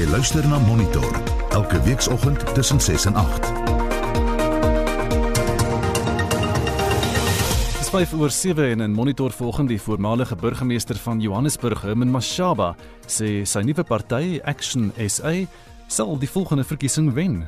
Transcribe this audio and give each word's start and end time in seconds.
Jy 0.00 0.06
luister 0.08 0.46
na 0.48 0.56
Monitor 0.64 1.16
elke 1.52 1.76
weekoggend 1.84 2.54
tussen 2.54 2.80
6 2.80 3.04
en 3.04 3.14
8. 3.20 3.48
Dis 7.78 7.90
5 7.92 8.14
oor 8.16 8.30
7 8.30 8.70
en 8.70 8.80
in 8.80 8.94
Monitor 8.96 9.30
vanoggend 9.30 9.68
die 9.68 9.80
voormalige 9.82 10.36
burgemeester 10.40 10.96
van 10.96 11.20
Johannesburg, 11.20 11.82
Herman 11.82 12.08
Mashaba, 12.08 12.70
sê 13.04 13.42
sy 13.44 13.60
nuwe 13.60 13.84
party, 13.84 14.40
Action 14.48 14.88
SA, 15.04 15.34
sal 15.92 16.16
die 16.16 16.30
volgende 16.32 16.64
verkiesing 16.64 17.12
wen. 17.12 17.42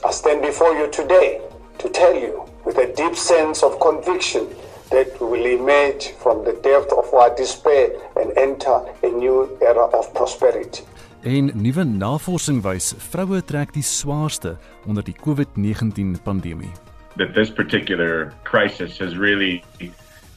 I 0.00 0.12
stand 0.12 0.40
before 0.40 0.72
you 0.78 0.88
today 0.88 1.36
to 1.84 1.90
tell 1.92 2.16
you 2.16 2.48
with 2.64 2.80
a 2.80 2.88
deep 2.96 3.16
sense 3.16 3.60
of 3.60 3.76
conviction 3.76 4.48
that 4.88 5.20
we 5.20 5.26
will 5.36 5.52
emerge 5.52 6.16
from 6.16 6.48
the 6.48 6.56
depth 6.64 6.96
of 6.96 7.12
our 7.12 7.28
despair 7.36 7.92
and 8.16 8.32
enter 8.40 8.88
a 9.02 9.12
new 9.12 9.44
era 9.60 9.84
of 9.92 10.08
prosperity. 10.16 10.88
En 11.22 11.50
nuwe 11.54 11.84
navorsing 11.84 12.62
wys 12.64 12.94
vroue 12.96 13.42
trek 13.44 13.74
die 13.76 13.82
swaarste 13.84 14.54
onder 14.88 15.04
die 15.04 15.14
COVID-19 15.20 16.22
pandemie. 16.24 16.70
That 17.16 17.34
this 17.34 17.50
particular 17.50 18.32
crisis 18.42 18.98
has 18.98 19.18
really 19.18 19.62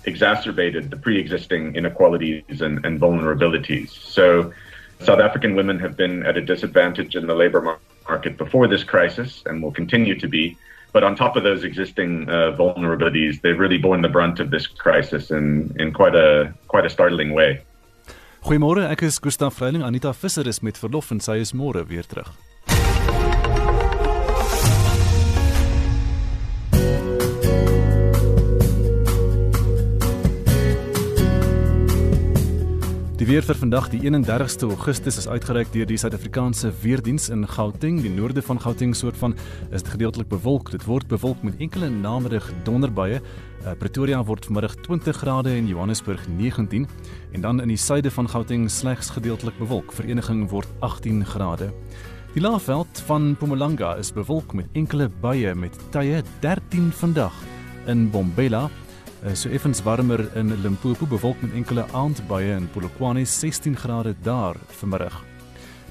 exacerbated 0.04 0.90
the 0.90 0.98
pre-existing 0.98 1.76
inequalities 1.76 2.62
and, 2.62 2.84
and 2.86 3.00
vulnerabilities. 3.00 3.92
So 3.92 4.52
South 5.00 5.22
African 5.22 5.56
women 5.56 5.80
have 5.80 5.96
been 5.96 6.26
at 6.26 6.36
a 6.36 6.42
disadvantage 6.42 7.16
in 7.16 7.28
the 7.28 7.36
labor 7.36 7.80
market 8.10 8.38
before 8.38 8.68
this 8.68 8.84
crisis 8.84 9.42
and 9.46 9.64
will 9.64 9.72
continue 9.72 10.20
to 10.20 10.28
be. 10.28 10.58
But 10.92 11.06
on 11.06 11.16
top 11.16 11.38
of 11.38 11.44
those 11.44 11.64
existing 11.64 12.28
uh, 12.30 12.58
vulnerabilities, 12.60 13.40
they've 13.42 13.58
really 13.58 13.78
borne 13.80 14.02
the 14.02 14.10
brunt 14.10 14.42
of 14.42 14.52
this 14.52 14.68
crisis 14.68 15.32
in, 15.32 15.74
in 15.80 15.94
quite 15.94 16.16
a 16.16 16.54
quite 16.68 16.86
a 16.86 16.90
startling 16.90 17.34
way. 17.34 17.62
Goeiemôre, 18.44 18.90
ek 18.92 19.06
is 19.08 19.22
Gustaf 19.24 19.56
Vreiling. 19.56 19.86
Anita 19.88 20.12
Visser 20.12 20.44
is 20.52 20.58
met 20.60 20.76
verlof 20.76 21.14
en 21.16 21.22
sy 21.24 21.38
is 21.40 21.54
môre 21.56 21.86
weer 21.88 22.04
terug. 22.04 22.28
Die 33.24 33.32
weer 33.32 33.46
vir 33.48 33.56
vandag, 33.56 33.86
die 33.88 34.02
31ste 34.04 34.68
Augustus, 34.68 35.16
is 35.22 35.30
uitgereik 35.32 35.70
deur 35.72 35.88
die 35.88 35.96
Suid-Afrikaanse 35.96 36.74
Weerdiens 36.82 37.30
in 37.32 37.46
Gauteng. 37.48 38.02
Die 38.04 38.12
noorde 38.12 38.42
van 38.44 38.60
Gauteng 38.60 38.92
soort 39.00 39.16
van 39.16 39.32
is 39.72 39.86
gedeeltelik 39.88 40.28
bewolk. 40.28 40.74
Dit 40.74 40.84
word 40.84 41.08
bewolk 41.08 41.40
met 41.48 41.56
enkele 41.64 41.88
namiddag 41.88 42.50
donderbuie. 42.68 43.22
Uh, 43.22 43.78
Pretoria 43.80 44.20
word 44.28 44.44
vanmiddag 44.50 44.76
20 44.84 45.22
grade 45.22 45.56
en 45.56 45.72
Johannesburg 45.72 46.28
19 46.28 46.84
en 47.32 47.48
dan 47.48 47.64
in 47.64 47.72
die 47.72 47.80
suide 47.80 48.12
van 48.12 48.28
Gauteng 48.28 48.68
slegs 48.68 49.16
gedeeltelik 49.16 49.56
bewolk. 49.56 49.96
Vereniging 49.96 50.50
word 50.52 50.68
18 50.84 51.24
grade. 51.24 51.72
Die 52.36 52.44
laafveld 52.44 53.06
van 53.08 53.38
Mpumalanga 53.38 53.96
is 54.04 54.12
bewolk 54.12 54.52
met 54.52 54.68
enkele 54.76 55.08
buie 55.24 55.56
met 55.56 55.80
tye 55.96 56.26
13 56.44 56.92
vandag 56.92 57.40
in 57.88 58.10
Bombela 58.12 58.68
so 59.32 59.50
effens 59.50 59.80
warmer 59.84 60.36
in 60.36 60.52
Limpopo 60.62 61.06
bewolk 61.08 61.42
met 61.42 61.54
enkele 61.56 61.86
aandbuie 61.96 62.52
in 62.52 62.68
Polokwane 62.68 63.26
16 63.26 63.76
grade 63.76 64.16
daar 64.22 64.56
vanmiddag. 64.68 65.24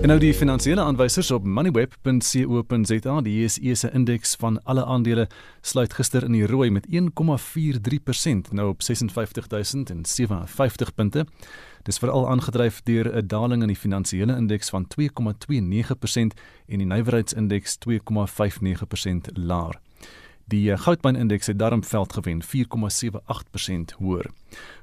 En 0.00 0.08
nou 0.08 0.16
die 0.16 0.32
finansiële 0.32 0.80
aanwysers 0.80 1.28
op 1.30 1.44
moneyweb.co.za, 1.44 3.20
die 3.20 3.42
JSE 3.42 3.74
se 3.76 3.90
indeks 3.92 4.32
van 4.40 4.56
alle 4.64 4.84
aandele 4.84 5.26
sluit 5.60 5.92
gister 5.92 6.24
in 6.24 6.32
die 6.32 6.46
rooi 6.48 6.70
met 6.72 6.86
1,43% 6.88 8.48
nou 8.56 8.68
op 8.72 8.80
56057 8.82 10.94
punte. 10.94 11.26
Dis 11.84 12.00
veral 12.00 12.24
aangedryf 12.32 12.80
deur 12.88 13.12
'n 13.16 13.26
daling 13.26 13.62
in 13.62 13.68
die 13.68 13.76
finansiële 13.76 14.36
indeks 14.36 14.70
van 14.70 14.86
2,29% 14.88 16.32
en 16.66 16.78
die 16.78 16.86
nywerheidsindeks 16.86 17.76
2,59% 17.76 19.28
laer. 19.34 19.80
Die 20.50 20.72
eh, 20.72 20.78
goudmynindeks 20.78 21.46
het 21.46 21.58
darm 21.58 21.84
veld 21.84 22.12
gewen 22.12 22.42
4,78% 22.42 22.48
hoër. 23.98 24.30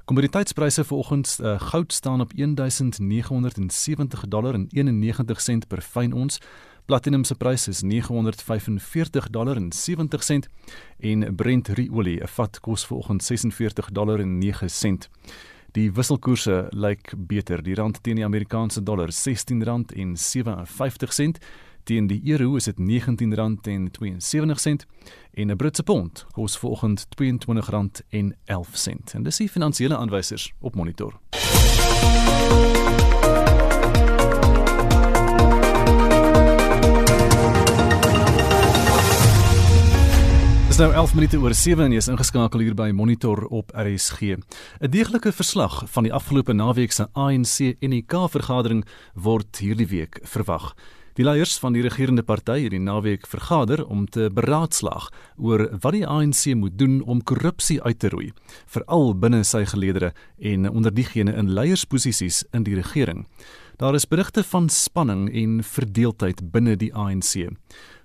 Kommoditeitspryse 0.04 0.84
vanoggend 0.84 1.38
uh, 1.40 1.60
goud 1.60 1.92
staan 1.92 2.20
op 2.20 2.32
1970 2.34 4.28
dollar 4.28 4.54
en 4.54 4.66
91 4.68 5.40
sent 5.40 5.66
per 5.66 5.82
fyn 5.82 6.12
ons. 6.12 6.40
Platinum 6.84 7.24
se 7.24 7.34
prys 7.34 7.68
is 7.68 7.82
945 7.82 9.30
dollar 9.30 9.56
en 9.56 9.72
70 9.72 10.24
sent 10.24 10.48
en 10.98 11.34
Brent 11.34 11.68
ruolie, 11.68 12.20
'n 12.22 12.28
vat 12.28 12.60
kos 12.60 12.86
vanoggend 12.86 13.22
46 13.22 13.90
dollar 13.92 14.20
en 14.20 14.38
9 14.38 14.70
sent. 14.70 15.08
Die 15.72 15.92
wisselkoerse 15.92 16.66
lyk 16.70 17.12
beter. 17.16 17.62
Die 17.62 17.74
rand 17.74 18.02
teen 18.02 18.14
die 18.16 18.24
Amerikaanse 18.24 18.82
dollar 18.82 19.08
R16 19.08 19.62
en 19.96 20.16
57 20.16 21.12
sent 21.12 21.38
teen 21.88 22.06
die 22.06 22.20
euro 22.24 22.56
is 22.56 22.64
dit 22.68 22.76
R19.72 22.76 22.84
en 25.32 25.50
'n 25.50 25.56
Britse 25.56 25.82
pond 25.82 26.26
kos 26.32 26.58
vanoggend 26.58 27.06
R22.11 27.16 29.14
en 29.14 29.22
dis 29.22 29.36
die 29.36 29.48
finansiële 29.48 29.96
aanwysers 29.96 30.52
op 30.60 30.74
monitor. 30.74 31.20
Nou 40.78 40.92
11 40.92 41.14
minute 41.14 41.38
oor 41.38 41.54
7 41.54 41.84
en 41.84 41.90
jy 41.90 41.98
is 41.98 42.08
ingeskakel 42.08 42.60
hier 42.60 42.74
by 42.74 42.90
Monitor 42.94 43.46
op 43.46 43.70
RSG. 43.74 44.20
'n 44.20 44.44
Deeglike 44.90 45.32
verslag 45.32 45.90
van 45.90 46.02
die 46.02 46.12
afgelope 46.12 46.52
naweek 46.52 46.92
se 46.92 47.08
ANC 47.12 47.58
NK 47.80 48.30
vergadering 48.30 48.86
word 49.14 49.58
hierdie 49.58 49.86
week 49.86 50.18
verwag. 50.22 50.74
Die 51.18 51.24
leiers 51.26 51.56
van 51.58 51.74
die 51.74 51.80
regerende 51.82 52.22
party 52.22 52.60
het 52.62 52.70
die 52.70 52.78
naweek 52.78 53.24
vergader 53.26 53.80
om 53.90 54.04
te 54.06 54.28
beraadslaag 54.30 55.08
oor 55.34 55.64
wat 55.82 55.96
die 55.96 56.04
ANC 56.06 56.52
moet 56.54 56.76
doen 56.78 57.00
om 57.02 57.24
korrupsie 57.26 57.80
uit 57.82 57.98
te 57.98 58.12
roei, 58.12 58.28
veral 58.70 59.16
binne 59.18 59.40
sy 59.42 59.64
geleedere 59.66 60.12
en 60.38 60.68
onder 60.70 60.94
diegene 60.94 61.34
in 61.34 61.50
leiersposisies 61.50 62.44
in 62.54 62.62
die 62.68 62.76
regering. 62.78 63.24
Daar 63.82 63.98
is 63.98 64.06
berigte 64.06 64.44
van 64.46 64.68
spanning 64.70 65.26
en 65.34 65.58
verdeeldheid 65.66 66.44
binne 66.54 66.76
die 66.78 66.92
ANC. 66.94 67.50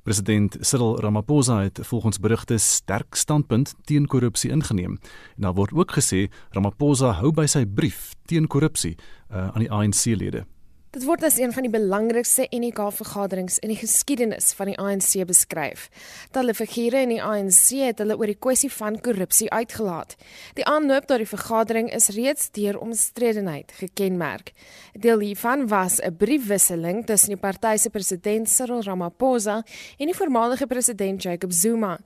President 0.02 0.58
Cyril 0.66 0.98
Ramaphosa 1.06 1.60
het 1.68 1.84
volgens 1.86 2.18
berigte 2.18 2.58
sterk 2.58 3.14
standpunt 3.14 3.76
teen 3.86 4.10
korrupsie 4.10 4.50
ingeneem. 4.50 4.98
En 5.38 5.46
daar 5.46 5.54
word 5.54 5.78
ook 5.78 5.94
gesê 6.00 6.32
Ramaphosa 6.50 7.14
hou 7.22 7.30
by 7.30 7.46
sy 7.46 7.62
brief 7.66 8.16
teen 8.26 8.50
korrupsie 8.50 8.96
uh, 8.98 9.54
aan 9.54 9.62
die 9.62 9.72
ANC-lede. 9.72 10.48
Dit 10.94 11.08
word 11.08 11.24
as 11.26 11.40
een 11.42 11.50
van 11.50 11.66
die 11.66 11.72
belangrikste 11.74 12.44
NK-vergaderings 12.54 13.56
in 13.66 13.72
die 13.72 13.80
geskiedenis 13.80 14.52
van 14.54 14.70
die 14.70 14.76
ANC 14.78 15.16
beskryf. 15.26 15.88
Talle 16.36 16.54
figure 16.54 17.00
in 17.02 17.10
die 17.10 17.18
ANC 17.18 17.80
het 17.80 18.04
hulle 18.04 18.14
oor 18.20 18.30
die 18.30 18.38
kwessie 18.38 18.70
van 18.70 19.00
korrupsie 19.02 19.48
uitgelaat. 19.50 20.14
Die 20.54 20.66
aanloop 20.70 21.08
tot 21.10 21.24
die 21.24 21.30
vergadering 21.32 21.90
is 21.98 22.12
reeds 22.14 22.52
deur 22.54 22.78
omstredenheid 22.78 23.74
gekenmerk. 23.80 24.52
Deel 24.94 25.24
hiervan 25.26 25.66
was 25.72 25.98
'n 25.98 26.14
briefwisseling 26.14 27.08
tussen 27.10 27.34
die 27.34 27.42
party 27.42 27.78
se 27.78 27.90
president 27.90 28.50
Cyril 28.50 28.84
Ramaphosa 28.84 29.64
en 29.98 30.06
die 30.06 30.16
voormalige 30.16 30.68
president 30.68 31.24
Jacob 31.24 31.52
Zuma. 31.52 31.98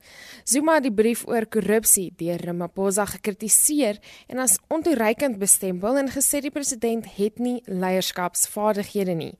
Zuma 0.44 0.74
het 0.74 0.82
die 0.82 0.92
brief 0.92 1.26
oor 1.26 1.46
korrupsie 1.46 2.12
deur 2.16 2.40
Ramaphosa 2.40 3.04
gekritiseer 3.04 3.98
en 4.28 4.38
as 4.38 4.58
ontoereikend 4.68 5.38
bestempel 5.38 5.96
en 5.96 6.08
gesê 6.08 6.40
die 6.40 6.50
president 6.50 7.04
het 7.16 7.38
nie 7.38 7.62
leierskapsvaardighede 7.66 8.77
vaardighede 8.78 9.14
nie. 9.14 9.34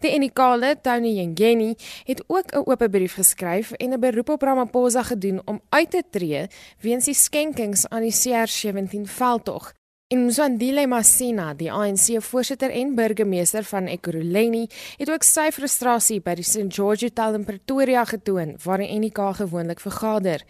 Die 0.00 0.10
Enikale, 0.10 0.76
Tony 0.80 1.26
Ngeni, 1.26 1.74
het 2.04 2.24
ook 2.26 2.52
'n 2.52 2.62
oop 2.64 2.86
brief 2.90 3.14
geskryf 3.14 3.72
en 3.72 3.92
'n 3.92 4.00
beroep 4.00 4.28
op 4.28 4.42
Ramaphosa 4.42 5.02
gedoen 5.02 5.40
om 5.44 5.60
uit 5.68 5.90
te 5.90 6.02
tree 6.10 6.46
weens 6.80 7.04
die 7.04 7.14
skenkings 7.14 7.88
aan 7.88 8.02
die 8.02 8.12
CR17 8.12 9.06
veldtog. 9.06 9.72
En 10.08 10.24
Mzwandile 10.24 10.86
Masina, 10.86 11.54
die 11.54 11.72
ANC 11.72 12.22
voorsitter 12.22 12.70
en 12.70 12.94
burgemeester 12.94 13.64
van 13.64 13.86
Ekurhuleni, 13.86 14.66
het 14.96 15.10
ook 15.10 15.22
sy 15.22 15.50
frustrasie 15.50 16.20
by 16.20 16.34
die 16.34 16.44
St 16.44 16.68
George 16.68 17.04
Hotel 17.04 17.34
in 17.34 17.44
Pretoria 17.44 18.04
getoon 18.04 18.58
waar 18.64 18.78
die 18.78 18.98
NK 18.98 19.18
gewoonlik 19.36 19.80
vergader. 19.80 20.44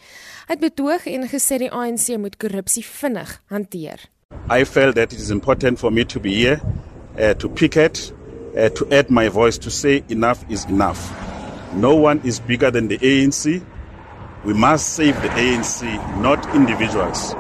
Hy 0.46 0.52
het 0.52 0.60
betoog 0.60 1.06
en 1.06 1.28
gesê 1.28 1.58
die 1.58 1.70
ANC 1.70 2.16
moet 2.16 2.36
korrupsie 2.36 2.84
vinnig 2.84 3.42
hanteer. 3.46 4.10
I 4.50 4.64
felt 4.64 4.94
that 4.94 5.12
it 5.12 5.20
is 5.20 5.30
important 5.30 5.78
for 5.78 5.92
me 5.92 6.04
to 6.04 6.20
be 6.20 6.30
here 6.30 6.60
uh, 7.18 7.30
to 7.30 7.48
picket 7.48 8.12
uh, 8.56 8.68
to 8.70 8.92
add 8.92 9.10
my 9.10 9.28
voice 9.28 9.58
to 9.58 9.70
say 9.70 10.04
enough 10.08 10.44
is 10.50 10.64
enough. 10.66 11.12
No 11.74 11.94
one 11.94 12.20
is 12.24 12.40
bigger 12.40 12.70
than 12.70 12.88
the 12.88 12.98
ANC. 12.98 13.64
We 14.44 14.54
must 14.54 14.94
save 14.94 15.14
the 15.22 15.28
ANC, 15.28 15.82
not 16.20 16.54
individuals. 16.54 17.34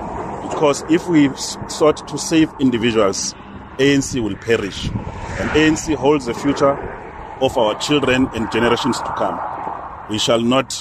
Because 0.48 0.84
if 0.90 1.06
we 1.08 1.30
sought 1.68 2.06
to 2.08 2.18
save 2.18 2.50
individuals, 2.60 3.34
ANC 3.78 4.22
will 4.22 4.36
perish. 4.36 4.88
And 4.88 5.50
ANC 5.50 5.94
holds 5.96 6.26
the 6.26 6.34
future 6.34 6.72
of 7.40 7.58
our 7.58 7.78
children 7.80 8.28
and 8.34 8.50
generations 8.52 8.98
to 8.98 9.12
come. 9.16 9.40
We 10.08 10.18
shall 10.18 10.40
not 10.40 10.74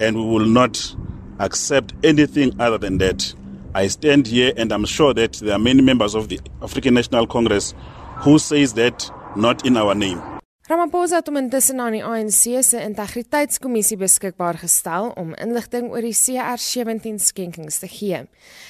and 0.00 0.16
we 0.16 0.22
will 0.22 0.46
not 0.46 0.94
accept 1.40 1.92
anything 2.04 2.60
other 2.60 2.78
than 2.78 2.98
that. 2.98 3.34
I 3.74 3.88
stand 3.88 4.26
here 4.26 4.52
and 4.56 4.72
I'm 4.72 4.84
sure 4.84 5.12
that 5.14 5.34
there 5.34 5.54
are 5.54 5.58
many 5.58 5.82
members 5.82 6.14
of 6.14 6.28
the 6.28 6.40
African 6.62 6.94
National 6.94 7.26
Congress 7.26 7.74
who 8.18 8.38
says 8.38 8.74
that 8.74 9.10
not 9.38 9.64
in 9.64 9.76
our 9.76 9.94
name. 9.96 10.20
Ramaphosa 10.68 11.22
het 11.22 11.28
hom 11.30 11.38
intussen 11.40 11.78
aan 11.80 11.94
die 11.96 12.02
ANC 12.04 12.58
se 12.66 12.80
integriteitskommissie 12.82 13.96
beskikbaar 13.96 14.58
gestel 14.60 15.06
om 15.16 15.30
inligting 15.40 15.86
oor 15.88 16.04
die 16.04 16.12
CR17 16.12 17.22
skenkings 17.24 17.78
te 17.80 17.88
gee. 17.88 18.18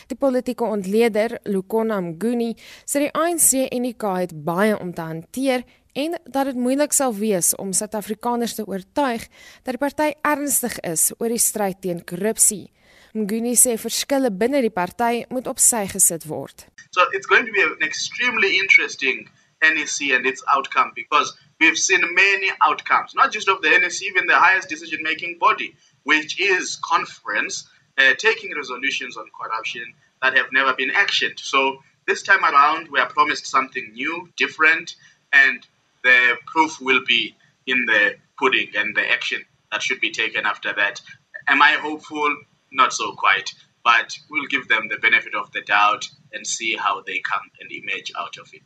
Die 0.07 0.19
politieke 0.21 0.69
ontleder, 0.69 1.41
Lukona 1.51 1.99
Mguni, 2.05 2.53
sê 2.87 3.03
die 3.03 3.11
ANC 3.11 3.65
en 3.65 3.89
die 3.89 3.97
KA 3.99 4.13
het 4.21 4.35
baie 4.47 4.77
om 4.79 4.93
te 4.95 5.09
hanteer 5.09 5.65
en 5.99 6.15
dat 6.29 6.53
dit 6.53 6.61
moeilik 6.61 6.95
sal 6.95 7.17
wees 7.19 7.51
om 7.59 7.73
Suid-Afrikaners 7.75 8.55
te 8.61 8.69
oortuig 8.69 9.25
dat 9.65 9.75
die 9.75 9.83
party 9.83 10.13
ernstig 10.23 10.79
is 10.87 11.09
oor 11.19 11.35
die 11.35 11.43
stryd 11.43 11.81
teen 11.83 12.05
korrupsie. 12.07 12.69
Mguni 13.17 13.57
sê 13.59 13.75
verskille 13.81 14.31
binne 14.31 14.63
die 14.63 14.71
party 14.71 15.25
moet 15.35 15.51
op 15.51 15.59
sy 15.59 15.83
gesit 15.91 16.29
word. 16.31 16.69
So 16.95 17.03
it's 17.11 17.27
going 17.27 17.51
to 17.51 17.53
be 17.53 17.67
an 17.67 17.75
extremely 17.83 18.55
interesting 18.63 19.27
NEC 19.63 20.11
and 20.11 20.27
its 20.27 20.43
outcome 20.49 20.93
because 20.95 21.37
we've 21.61 21.79
seen 21.79 22.01
many 22.15 22.51
outcomes, 22.63 23.15
not 23.15 23.33
just 23.33 23.49
of 23.49 23.63
the 23.63 23.71
NEC, 23.71 24.03
even 24.03 24.27
the 24.27 24.37
highest 24.37 24.69
decision 24.69 25.01
making 25.03 25.39
body, 25.39 25.75
which 26.05 26.41
is 26.41 26.79
conference, 26.83 27.69
uh, 27.99 28.15
taking 28.19 28.55
resolutions 28.57 29.17
on 29.17 29.27
corruption 29.39 29.95
that 30.23 30.37
have 30.37 30.53
never 30.53 30.75
been 30.75 30.91
actioned. 30.91 31.39
So 31.39 31.83
this 32.07 32.23
time 32.23 32.45
around, 32.45 32.89
we 32.89 33.01
are 33.01 33.09
promised 33.09 33.47
something 33.47 33.93
new, 33.93 34.29
different, 34.37 34.97
and 35.33 35.67
the 36.03 36.37
proof 36.47 36.81
will 36.81 37.05
be 37.05 37.37
in 37.67 37.85
the 37.87 38.17
pudding 38.39 38.71
and 38.77 38.97
the 38.97 39.11
action 39.11 39.45
that 39.71 39.83
should 39.83 40.01
be 40.01 40.11
taken 40.11 40.47
after 40.47 40.73
that. 40.73 41.01
Am 41.47 41.61
I 41.61 41.73
hopeful? 41.73 42.37
Not 42.73 42.93
so 42.93 43.13
quite. 43.13 43.53
But 43.85 44.19
we'll 44.31 44.47
give 44.47 44.69
them 44.69 44.89
the 44.89 44.99
benefit 44.99 45.35
of 45.35 45.53
the 45.53 45.61
doubt 45.61 46.09
and 46.33 46.47
see 46.47 46.77
how 46.77 47.03
they 47.03 47.21
come 47.21 47.51
and 47.61 47.71
emerge 47.71 48.13
out 48.19 48.37
of 48.39 48.49
it. 48.53 48.63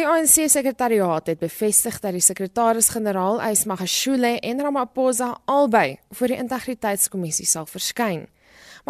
Die 0.00 0.06
ANC 0.08 0.46
sekretariaat 0.48 1.26
het 1.28 1.42
bevestig 1.42 1.98
dat 2.00 2.14
die 2.16 2.22
sekretaris-generaal 2.24 3.42
Ysmagashule 3.50 4.38
en 4.40 4.62
Ramaphosa 4.64 5.34
albei 5.44 5.98
voor 6.16 6.32
die 6.32 6.38
integriteitskommissie 6.40 7.44
sal 7.44 7.66
verskyn. 7.68 8.22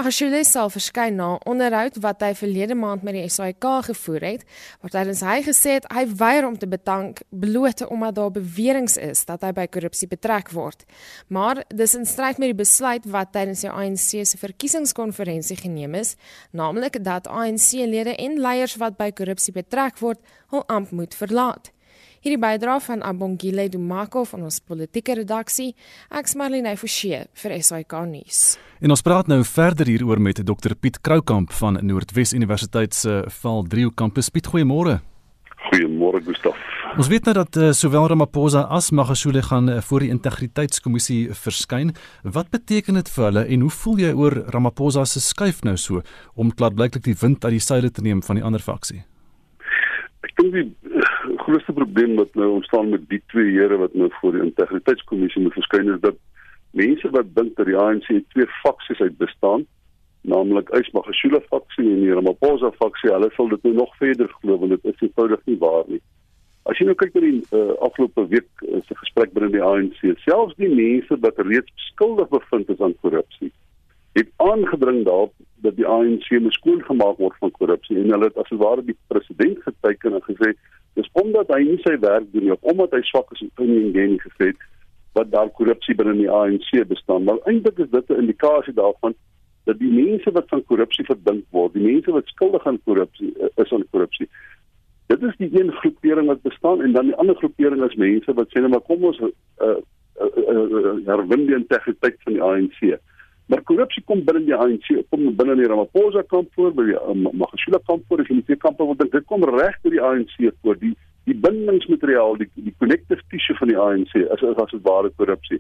Magashule 0.01 0.39
sal 0.49 0.71
verskyn 0.73 1.19
na 1.21 1.35
onderhoud 1.45 1.99
wat 2.01 2.23
hy 2.25 2.31
verlede 2.33 2.73
maand 2.73 3.03
met 3.05 3.19
die 3.19 3.27
SAIK 3.29 3.67
gevoer 3.91 4.25
het, 4.25 4.45
waar 4.81 4.93
tydens 4.95 5.21
hy 5.21 5.35
gesê 5.45 5.75
het 5.77 5.89
hy 5.93 6.07
weier 6.23 6.47
om 6.49 6.55
te 6.57 6.65
bedank 6.65 7.19
bloot 7.29 7.83
omdat 7.85 8.17
daar 8.17 8.31
beweringe 8.33 8.97
is 9.05 9.27
dat 9.29 9.45
hy 9.45 9.51
by 9.59 9.67
korrupsie 9.69 10.09
betrek 10.09 10.55
word. 10.57 10.87
Maar 11.29 11.61
dis 11.69 11.93
in 11.99 12.09
stryd 12.09 12.41
met 12.41 12.55
die 12.55 12.57
besluit 12.63 13.05
wat 13.13 13.35
tydens 13.37 13.67
die 13.67 13.69
ANC 13.69 14.25
se 14.25 14.41
verkiesingskonferensie 14.41 15.59
geneem 15.61 15.99
is, 16.01 16.15
naamlik 16.57 16.97
dat 17.05 17.29
ANC-lede 17.29 18.17
en 18.17 18.41
leiers 18.41 18.79
wat 18.81 18.97
by 18.97 19.11
korrupsie 19.13 19.53
betrek 19.53 20.01
word, 20.01 20.25
hul 20.49 20.65
amp 20.73 20.97
moet 20.97 21.13
verlaat. 21.13 21.75
Hierdie 22.21 22.37
bydra 22.37 22.75
van 22.85 23.01
Abongile 23.01 23.65
Dumako 23.73 24.27
van 24.29 24.43
ons 24.45 24.59
politieke 24.61 25.15
redaksie, 25.17 25.71
ek's 26.13 26.35
Marlene 26.37 26.75
Forsie 26.77 27.23
vir 27.41 27.55
SAK 27.65 27.95
nuus. 28.11 28.41
En 28.85 28.93
ons 28.93 29.03
praat 29.07 29.31
nou 29.33 29.39
verder 29.49 29.89
hieroor 29.89 30.21
met 30.21 30.43
Dr 30.45 30.75
Piet 30.77 30.99
Kroukamp 31.01 31.55
van 31.57 31.79
Noordwes 31.81 32.35
Universiteit 32.37 32.93
se 32.93 33.23
Valdrio 33.41 33.89
kampus. 33.97 34.29
Piet, 34.29 34.51
goeiemôre. 34.53 34.99
Goeiemôre 35.71 36.21
Gustaf. 36.27 36.61
Ons 37.01 37.09
weet 37.09 37.25
nou 37.25 37.35
dat 37.39 37.57
uh, 37.57 37.71
sowel 37.73 38.11
Ramaphosa 38.13 38.67
as 38.69 38.91
Magashule 38.93 39.41
gaan 39.47 39.73
uh, 39.73 39.81
voor 39.81 40.05
die 40.05 40.13
integriteitskommissie 40.13 41.33
verskyn. 41.33 41.95
Wat 42.21 42.53
beteken 42.53 43.01
dit 43.01 43.09
vir 43.15 43.31
hulle 43.31 43.47
en 43.49 43.65
hoe 43.65 43.73
voel 43.79 44.05
jy 44.05 44.13
oor 44.13 44.43
Ramaphosa 44.53 45.07
se 45.09 45.25
skuif 45.25 45.65
nou 45.65 45.79
so 45.81 46.05
om 46.37 46.53
klaarblyklik 46.53 47.09
die 47.09 47.17
wind 47.23 47.49
uit 47.49 47.57
die 47.57 47.65
seile 47.65 47.89
te 47.89 48.05
neem 48.05 48.21
van 48.21 48.37
die 48.37 48.45
ander 48.45 48.61
faksie? 48.61 49.07
Ek 50.21 50.37
dink 50.37 50.53
die 50.53 50.67
grootste 51.51 51.73
probleem 51.73 52.15
wat 52.15 52.35
nou 52.35 52.49
ontstaan 52.51 52.89
met 52.89 53.09
die 53.09 53.23
twee 53.27 53.51
here 53.59 53.77
wat 53.77 53.95
nou 53.95 54.09
voor 54.21 54.37
die 54.37 54.43
integriteitskommissie 54.43 55.43
moet 55.43 55.57
verskyn 55.59 55.89
is 55.95 56.01
dat 56.01 56.19
mense 56.79 57.11
wat 57.11 57.35
dink 57.35 57.57
dat 57.59 57.67
die 57.67 57.77
ANC 57.77 58.07
twee 58.07 58.47
faksies 58.63 59.01
uit 59.01 59.17
bestaan, 59.19 59.67
naamlik 60.21 60.71
Ysmagashule 60.79 61.41
faksie 61.49 61.87
en 61.89 62.05
die 62.05 62.15
Ramaphosa 62.15 62.71
faksie, 62.79 63.11
hulle 63.11 63.31
sal 63.35 63.51
dit 63.51 63.67
nou 63.67 63.75
nog 63.81 63.97
verder 63.99 64.31
glo 64.39 64.59
want 64.63 64.77
dit 64.77 64.93
is 64.93 65.03
eenvoudig 65.07 65.43
nie 65.51 65.59
waar 65.59 65.87
nie. 65.89 66.03
As 66.71 66.79
jy 66.79 66.87
nou 66.87 66.95
kyk 67.01 67.17
na 67.17 67.25
die 67.25 67.41
uh, 67.57 67.73
afgelope 67.83 68.27
week 68.31 68.67
uh, 68.69 68.83
se 68.87 68.99
gesprek 69.01 69.33
binne 69.35 69.51
die 69.57 69.65
ANC, 69.65 70.05
selfs 70.23 70.59
die 70.61 70.71
mense 70.71 71.19
wat 71.25 71.41
reeds 71.49 71.89
skuldig 71.89 72.31
bevind 72.31 72.71
is 72.71 72.85
aan 72.85 72.95
korrupsie, 73.03 73.51
het 74.19 74.31
aangedring 74.45 75.03
daarop 75.09 75.35
dat 75.65 75.75
die 75.79 75.87
ANC 75.89 76.29
moet 76.37 76.55
skoongemaak 76.59 77.19
word 77.19 77.43
van 77.43 77.57
korrupsie 77.59 77.99
en 77.99 78.13
hulle 78.15 78.29
het 78.31 78.39
as 78.39 78.55
ware 78.63 78.85
die 78.87 78.99
president 79.11 79.59
geteken 79.67 80.19
en 80.19 80.29
gesê 80.29 80.55
dis 80.99 81.09
omdat 81.13 81.49
hy 81.55 81.63
nie 81.65 81.81
sy 81.85 81.97
werk 82.03 82.29
doen 82.33 82.49
nie 82.49 82.59
omdat 82.61 82.93
hy 82.97 83.03
swak 83.09 83.33
is 83.37 83.43
in 83.43 83.73
die 83.73 83.83
ingenie 83.87 84.21
gesê 84.25 84.53
wat 85.19 85.31
daar 85.31 85.51
korrupsie 85.59 85.95
binne 85.99 86.15
die 86.15 86.31
ANC 86.31 86.71
bestaan. 86.89 87.25
Maar 87.27 87.41
eintlik 87.51 87.79
is 87.79 87.91
dit 87.91 88.11
'n 88.11 88.23
indikasie 88.23 88.75
daarvan 88.75 89.15
dat 89.65 89.79
die 89.79 89.91
mense 89.91 90.31
wat 90.31 90.49
van 90.49 90.65
korrupsie 90.65 91.05
verdink 91.05 91.45
word 91.51 91.75
die 91.75 91.83
mense 91.83 92.11
wat 92.11 92.27
skuldig 92.27 92.67
aan 92.67 92.81
korrupsie 92.85 93.33
eh, 93.39 93.63
is 93.65 93.73
aan 93.73 93.87
korrupsie. 93.91 94.29
Dit 95.07 95.23
is 95.23 95.37
die 95.37 95.51
een 95.61 95.73
groepering 95.73 96.27
wat 96.27 96.43
bestaan 96.43 96.83
en 96.83 96.93
dan 96.93 97.07
die 97.07 97.17
ander 97.17 97.37
groepering 97.37 97.83
is 97.85 97.95
mense 97.95 98.33
wat 98.33 98.49
sê 98.49 98.61
net 98.61 98.71
maar 98.71 98.87
kom 98.87 99.05
ons 99.05 99.21
uh, 99.21 99.31
uh, 99.61 99.79
uh, 100.27 100.67
uh, 100.81 100.95
herwin 101.07 101.47
die 101.47 101.59
integriteit 101.59 102.19
van 102.25 102.33
die 102.33 102.43
ANC 102.43 103.01
Maar 103.51 103.63
korrupsie 103.67 104.03
kom 104.07 104.21
binne 104.25 104.45
die 104.47 104.55
ANC, 104.55 104.89
kom 105.11 105.25
binne 105.35 105.57
die 105.59 105.67
Ramaphosa 105.67 106.23
kamp 106.31 106.53
voor, 106.55 106.71
by 106.77 106.85
die 106.87 106.99
um, 107.11 107.25
Magashule 107.35 107.81
kamp 107.89 108.05
voor, 108.07 108.23
en 108.23 108.43
die 108.47 108.57
kampe 108.63 108.87
wat 108.87 109.01
dit 109.03 109.27
kom 109.27 109.47
reg 109.49 109.75
by 109.83 109.91
die 109.97 110.03
ANC 110.11 110.37
voor, 110.63 110.79
die 110.79 110.95
die 111.29 111.35
bindingsmateriaal, 111.37 112.39
die 112.41 112.47
die 112.55 112.75
connective 112.81 113.21
tissue 113.31 113.57
van 113.59 113.69
die 113.69 113.79
ANC 113.79 114.15
is 114.21 114.45
is 114.47 114.63
as 114.63 114.71
dit 114.73 114.87
ware 114.87 115.11
korrupsie. 115.19 115.59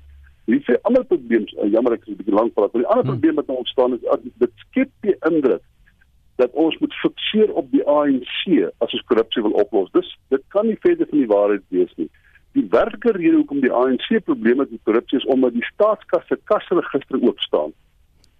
Dit 0.50 0.64
sê 0.66 0.78
ander 0.88 1.04
probleme, 1.11 1.50
uh, 1.59 1.66
jammer 1.70 1.99
ek 1.99 2.06
is 2.06 2.14
'n 2.14 2.20
bietjie 2.23 2.38
lank 2.38 2.54
praat, 2.54 2.73
maar 2.73 2.85
die 2.85 2.90
ander 2.92 3.04
hmm. 3.04 3.12
probleem 3.12 3.42
wat 3.42 3.50
nou 3.50 3.59
ontstaan 3.64 3.99
is 3.99 4.32
dit 4.44 4.64
skep 4.64 4.90
die 5.06 5.16
indruk 5.28 5.62
dat 6.40 6.54
ons 6.54 6.78
moet 6.78 6.94
fikseer 7.02 7.52
op 7.52 7.68
die 7.75 7.85
ANC 7.85 8.47
as 8.78 8.94
ons 8.97 9.06
korrupsie 9.11 9.42
wil 9.42 9.59
oplos. 9.62 9.90
Dis 9.92 10.09
dit 10.30 10.42
kan 10.54 10.66
nie 10.66 10.78
verder 10.80 11.11
van 11.11 11.18
die 11.18 11.32
waarheid 11.35 11.66
wees 11.68 11.92
nie. 11.97 12.09
Die 12.59 12.66
werklike 12.71 13.12
rede 13.14 13.37
hoekom 13.37 13.61
die 13.62 13.73
ANC 13.73 14.09
probleme 14.25 14.66
met 14.66 14.83
korrupsie 14.88 15.19
is 15.19 15.26
omdat 15.30 15.54
die 15.54 15.66
staatskas 15.69 16.26
se 16.26 16.38
kasregister 16.50 17.23
oop 17.23 17.38
staan. 17.47 17.73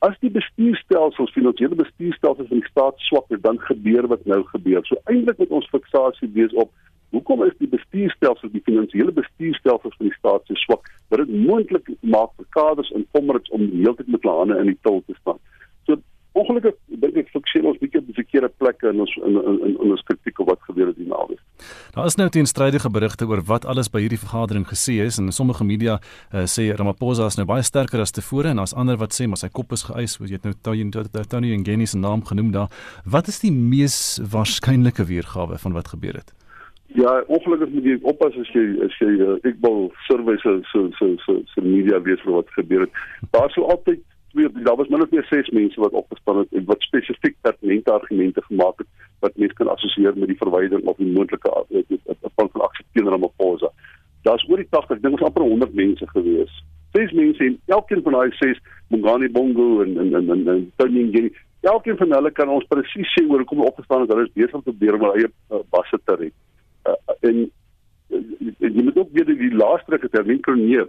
As 0.01 0.17
die 0.25 0.31
bestuurstelsels, 0.33 1.33
finansiële 1.37 1.77
bestuurstelsels 1.79 2.51
in 2.51 2.63
die 2.63 2.71
staat 2.71 2.99
swak 3.07 3.29
is, 3.29 3.43
dan 3.45 3.61
gebeur 3.61 4.09
wat 4.09 4.25
nou 4.25 4.41
gebeur. 4.49 4.81
So 4.89 4.97
eintlik 5.13 5.39
moet 5.39 5.53
ons 5.61 5.69
fiksasie 5.71 6.31
wees 6.35 6.55
op 6.59 6.73
hoekom 7.11 7.45
is 7.45 7.55
die 7.59 7.69
bestuurstelsel, 7.71 8.51
die 8.55 8.63
finansiële 8.65 9.13
bestuurstelsel 9.13 9.93
van 9.97 10.09
die 10.09 10.17
staat 10.17 10.47
so 10.47 10.59
swak 10.65 10.91
dat 11.11 11.23
dit 11.23 11.33
moontlik 11.47 11.91
maak 12.01 12.35
vir 12.39 12.47
kaders 12.57 12.91
en 12.95 13.07
kommers 13.15 13.51
om 13.57 13.67
heeltyd 13.75 14.11
met 14.15 14.23
hulle 14.23 14.37
hande 14.39 14.59
in 14.63 14.71
die 14.71 14.79
til 14.87 15.03
te 15.07 15.17
staan. 15.19 15.41
So 15.87 15.99
ongelukkig 16.33 16.77
dink 17.03 17.17
ek 17.23 17.31
fikseer 17.35 17.67
ons 17.67 17.79
bietjie 17.81 18.01
op 18.01 18.09
die 18.09 18.17
verkeerde 18.17 18.51
plekke 18.63 18.91
in 18.93 19.03
ons 19.05 19.15
in 19.21 19.39
in 19.41 19.61
in, 19.67 19.77
in 19.77 19.95
ons 19.97 20.05
kritiek 20.09 20.41
op 20.43 20.51
wat 20.53 20.63
gebeur 20.69 20.91
het 20.91 20.99
hier 21.01 21.11
naweek. 21.11 21.41
Daar 21.95 22.09
is 22.09 22.17
nou 22.21 22.29
teenstrydige 22.33 22.91
berigte 22.91 23.27
oor 23.29 23.43
wat 23.47 23.67
alles 23.67 23.91
by 23.93 24.03
hierdie 24.05 24.21
vergadering 24.21 24.67
gesê 24.69 25.01
is 25.05 25.19
en 25.19 25.33
sommige 25.33 25.65
media 25.65 25.99
uh, 25.99 26.47
sê 26.47 26.71
Ramaphosa 26.77 27.27
is 27.27 27.39
nou 27.41 27.47
baie 27.51 27.65
sterker 27.67 28.01
as 28.01 28.15
tevore 28.17 28.53
en 28.53 28.63
daar's 28.63 28.75
ander 28.75 29.01
wat 29.01 29.17
sê 29.17 29.27
maar 29.29 29.41
sy 29.41 29.51
kop 29.53 29.73
is 29.77 29.87
geëis, 29.89 30.19
jy 30.23 30.39
het 30.39 30.49
nou 30.49 30.55
Tony 30.63 30.91
Tony 31.31 31.57
Ngeni 31.57 31.87
se 31.87 31.99
naam 31.99 32.25
genoem 32.27 32.53
daar. 32.55 32.71
Wat 33.05 33.29
is 33.29 33.41
die 33.41 33.53
mees 33.53 34.21
waarskynlike 34.33 35.05
weergawe 35.11 35.59
van 35.59 35.77
wat 35.77 35.93
gebeur 35.95 36.21
het? 36.23 36.35
Ja, 36.99 37.23
ongelukkig 37.27 37.71
moet 37.71 37.85
jy 37.87 37.99
oppas 38.03 38.35
as 38.41 38.49
jy 38.51 38.65
as 38.83 38.95
jy 38.99 39.11
uh, 39.23 39.37
ek 39.47 39.61
wil 39.63 39.93
surveys 40.09 40.43
so 40.43 40.57
so 40.73 40.89
so 40.99 41.13
so 41.27 41.37
so 41.53 41.63
media 41.63 42.01
weet 42.03 42.23
vir 42.25 42.35
wat 42.35 42.51
gebeur 42.57 42.87
het. 42.87 43.03
Daar 43.31 43.53
sou 43.55 43.69
altyd 43.71 44.03
twee 44.33 44.49
daar 44.67 44.77
was 44.77 44.89
min 44.89 45.03
of 45.03 45.11
meer 45.11 45.27
ses 45.29 45.51
mense 45.51 45.81
wat 45.81 45.93
opgestaan 45.93 46.39
het 46.39 46.53
en 46.53 46.65
wat 46.65 46.83
spesifiek 46.87 47.37
pertinente 47.41 47.93
argumente 47.93 48.43
gemaak 48.43 48.79
het 48.79 48.89
wat 49.21 49.37
mense 49.37 49.55
kan 49.55 49.69
assosieer 49.69 50.17
met 50.17 50.29
die 50.33 50.41
verwydering 50.43 50.87
of 50.87 50.97
die 50.97 51.13
moontlike 51.13 51.51
afval 51.51 52.49
van 52.53 52.67
aksepteer 52.69 53.05
na 53.05 53.17
Maposa. 53.17 53.71
Daar's 54.23 54.45
oor 54.49 54.61
die 54.61 54.69
80, 54.71 54.97
ek 54.97 55.03
dink 55.03 55.19
ons 55.19 55.27
amper 55.29 55.45
100 55.45 55.75
mense 55.75 56.09
gewees. 56.13 56.59
Ses 56.97 57.13
mense 57.17 57.45
en 57.45 57.57
elkeen 57.77 58.03
van 58.07 58.19
daai 58.19 58.37
ses 58.41 58.61
Mongani 58.89 59.29
Bongo 59.29 59.83
en 59.85 59.99
en 59.99 60.15
en 60.15 60.31
en, 60.37 60.47
en 60.55 60.67
Tony 60.77 61.05
Ngeni, 61.09 61.33
elkeen 61.61 61.97
van 61.97 62.17
hulle 62.19 62.33
kan 62.37 62.49
ons 62.49 62.69
presies 62.69 63.13
sê 63.17 63.27
hoekom 63.29 63.61
hulle 63.61 63.73
opgestaan 63.73 64.07
het. 64.07 64.15
Hulle 64.15 64.31
besig 64.35 64.57
om 64.59 64.65
te 64.65 64.73
probeer 64.73 64.99
om 64.99 65.07
hulle 65.07 65.21
eie 65.21 65.31
uh, 65.31 65.65
basse 65.75 66.01
te 66.05 66.17
red 66.25 66.37
uh, 66.89 66.97
en 67.21 67.45
uh, 67.45 68.23
jy 68.59 68.83
moet 68.83 68.99
ook 68.99 69.13
weet 69.13 69.33
die 69.39 69.55
laaste 69.55 69.95
ruk 69.95 70.03
het 70.07 70.17
Hermine 70.19 70.41
Kroneer 70.41 70.89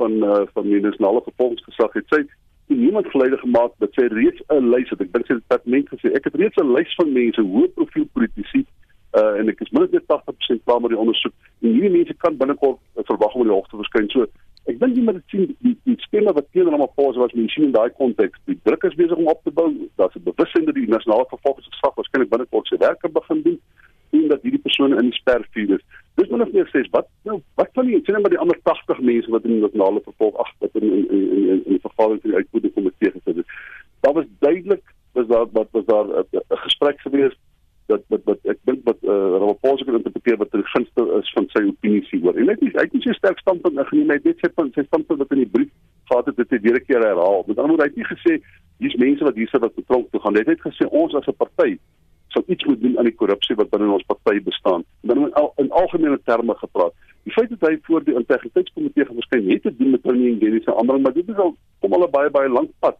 van 0.00 0.16
uh, 0.24 0.42
van 0.52 0.68
die 0.68 0.80
nasionale 0.80 1.22
vervolgingsgesag 1.26 1.98
het 1.98 2.14
sy 2.14 2.22
niemand 2.66 3.06
geleide 3.06 3.38
gemaak 3.38 3.72
dat 3.78 3.92
sy 3.92 4.06
reeds 4.06 4.42
'n 4.48 4.70
lys 4.70 4.90
het. 4.90 5.00
Ek 5.00 5.12
dink 5.12 5.26
sy 5.26 5.34
het 5.34 5.42
departement 5.42 5.88
gesê 5.88 6.12
ek 6.14 6.24
het 6.24 6.34
reeds 6.34 6.56
'n 6.56 6.72
lys 6.72 6.94
van 6.94 7.12
mense 7.12 7.40
hoë 7.40 7.68
profiel 7.74 8.08
politici 8.12 8.66
uh, 9.12 9.38
en 9.38 9.48
ek 9.48 9.60
is 9.60 9.70
minder 9.70 10.00
as 10.00 10.06
80% 10.08 10.64
klaar 10.64 10.80
met 10.80 10.90
die 10.90 10.98
ondersoek. 10.98 11.34
En 11.60 11.68
hierdie 11.68 11.90
mense 11.90 12.14
kan 12.14 12.36
binnekort 12.36 12.80
uh, 12.96 13.04
verwag 13.04 13.34
om 13.34 13.42
die 13.42 13.52
hof 13.52 13.68
te 13.68 13.76
verskyn. 13.76 14.08
So 14.14 14.26
ek 14.70 14.78
dink 14.80 14.96
jy 14.96 15.02
moet 15.02 15.18
dit 15.20 15.34
sien 15.34 15.56
die, 15.60 15.76
die 15.84 15.98
stemme 16.06 16.32
wat 16.32 16.48
teen 16.52 16.70
hom 16.70 16.84
op 16.86 16.94
pause 16.94 17.18
was 17.18 17.34
mense 17.38 17.60
in 17.60 17.74
daai 17.74 17.90
konteks 17.98 18.38
die 18.46 18.58
druk 18.62 18.84
is 18.84 18.98
besig 18.98 19.16
om 19.16 19.30
op 19.32 19.42
te 19.44 19.50
bou. 19.50 19.68
Daar's 19.96 20.16
'n 20.16 20.22
bewustheid 20.22 20.66
dat 20.66 20.74
die 20.74 20.88
nasionale 20.88 21.26
vervolgingsgesag 21.28 21.94
waarskynlik 21.94 22.30
binnekort 22.30 22.66
sy 22.66 22.78
werk 22.78 23.00
kan 23.00 23.12
begin 23.12 23.42
doen 23.42 23.58
sien 24.10 24.28
dat 24.28 24.42
hierdie 24.42 24.60
persone 24.60 24.98
in 25.00 25.10
die 25.10 25.18
spervuur 25.18 25.74
is. 25.78 25.84
Dis 26.14 26.28
min 26.28 26.42
of 26.44 26.52
meer 26.52 26.68
sê 26.72 26.82
wat 26.92 27.08
nou 27.28 27.38
wat 27.60 27.70
van 27.76 27.86
die 27.86 28.00
sien 28.04 28.20
maar 28.20 28.34
die 28.34 28.42
ander 28.42 28.58
80 28.68 29.00
mense 29.00 29.30
wat 29.30 29.44
in 29.48 29.54
die 29.56 29.62
nasionale 29.62 30.02
vervolg 30.04 30.36
ag 30.44 30.50
wat 30.64 30.80
in 30.80 30.88
in 30.88 31.06
in 31.10 31.22
in, 31.36 31.62
in 31.64 31.76
die 31.76 31.84
vergadering 31.86 32.20
van 32.24 32.30
die 32.30 32.40
uitvoerende 32.40 32.74
komitee 32.74 33.14
gesit 33.14 33.40
het. 33.40 33.54
Daar 34.04 34.18
was 34.18 34.28
duidelik 34.44 34.84
was 35.12 35.26
daar 35.26 35.46
wat 35.52 35.68
was 35.70 35.86
daar 35.86 36.06
'n 36.06 36.62
gesprek 36.66 37.00
gewees 37.00 37.36
dat 37.86 38.02
wat 38.08 38.24
wat 38.24 38.50
ek 38.52 38.58
dink 38.68 38.84
wat 38.88 39.00
uh, 39.02 39.14
Ramaphosa 39.42 39.84
kan 39.84 39.98
interpreteer 40.00 40.36
wat 40.42 40.52
die 40.52 40.66
gunste 40.74 41.06
is 41.20 41.32
van 41.36 41.48
sy 41.54 41.64
opinie 41.68 42.02
hieroor. 42.10 42.36
En 42.36 42.50
hy 42.50 42.56
het 42.56 42.60
nie 42.64 42.72
hy 42.74 42.84
het 42.86 42.92
nie 42.92 43.04
so 43.06 43.12
sterk 43.12 43.38
standpunt 43.38 43.78
ingeneem 43.78 44.12
hy 44.12 44.18
het 44.20 44.28
net 44.30 44.44
sy 44.44 44.52
punt 44.58 44.74
sy 44.74 44.84
standpunt 44.88 45.24
wat 45.24 45.34
in 45.36 45.42
die 45.44 45.52
brief 45.56 45.72
gehad 46.10 46.28
het 46.30 46.36
dit 46.36 46.50
het 46.50 46.62
weer 46.66 46.78
'n 46.80 46.86
keer 46.86 47.06
herhaal. 47.08 47.44
Met 47.46 47.58
ander 47.58 47.72
woorde 47.74 47.88
hy 47.88 47.90
het 47.92 48.00
nie 48.00 48.12
gesê 48.14 48.32
hier's 48.78 49.00
mense 49.06 49.24
wat 49.24 49.40
hierse 49.40 49.58
wat 49.58 49.74
betrok 49.74 50.10
toe 50.10 50.20
gaan. 50.20 50.34
Hy 50.34 50.44
het 50.44 50.52
net 50.54 50.66
gesê 50.68 50.88
ons 50.90 51.14
as 51.14 51.28
'n 51.28 51.40
party 51.44 51.78
sou 52.32 52.44
iets 52.46 52.64
moet 52.64 52.80
doen 52.80 52.98
aan 52.98 53.08
die 53.08 53.18
korrupsie 53.20 53.56
wat 53.56 53.70
binne 53.70 53.92
ons 53.92 54.08
party 54.08 54.40
bestaan. 54.42 54.84
Dan 55.02 55.32
al, 55.32 55.51
in 55.72 55.80
algemene 55.80 56.20
terme 56.24 56.54
gepraat. 56.54 56.92
Die 57.22 57.32
feit 57.32 57.48
dat 57.50 57.68
hy 57.68 57.78
voor 57.82 58.04
die 58.04 58.14
integriteitskomitee 58.18 59.06
verskyn 59.06 59.50
het 59.50 59.62
te 59.62 59.76
doen 59.76 59.90
met 59.90 60.02
Tony 60.02 60.34
Ngeni 60.34 60.60
se 60.62 60.72
ander, 60.72 61.00
maar 61.00 61.12
dit 61.12 61.28
is 61.28 61.36
al 61.36 61.56
kom 61.80 61.92
al 61.92 62.06
'n 62.06 62.10
baie 62.10 62.30
baie 62.30 62.48
lank 62.48 62.70
pad. 62.78 62.96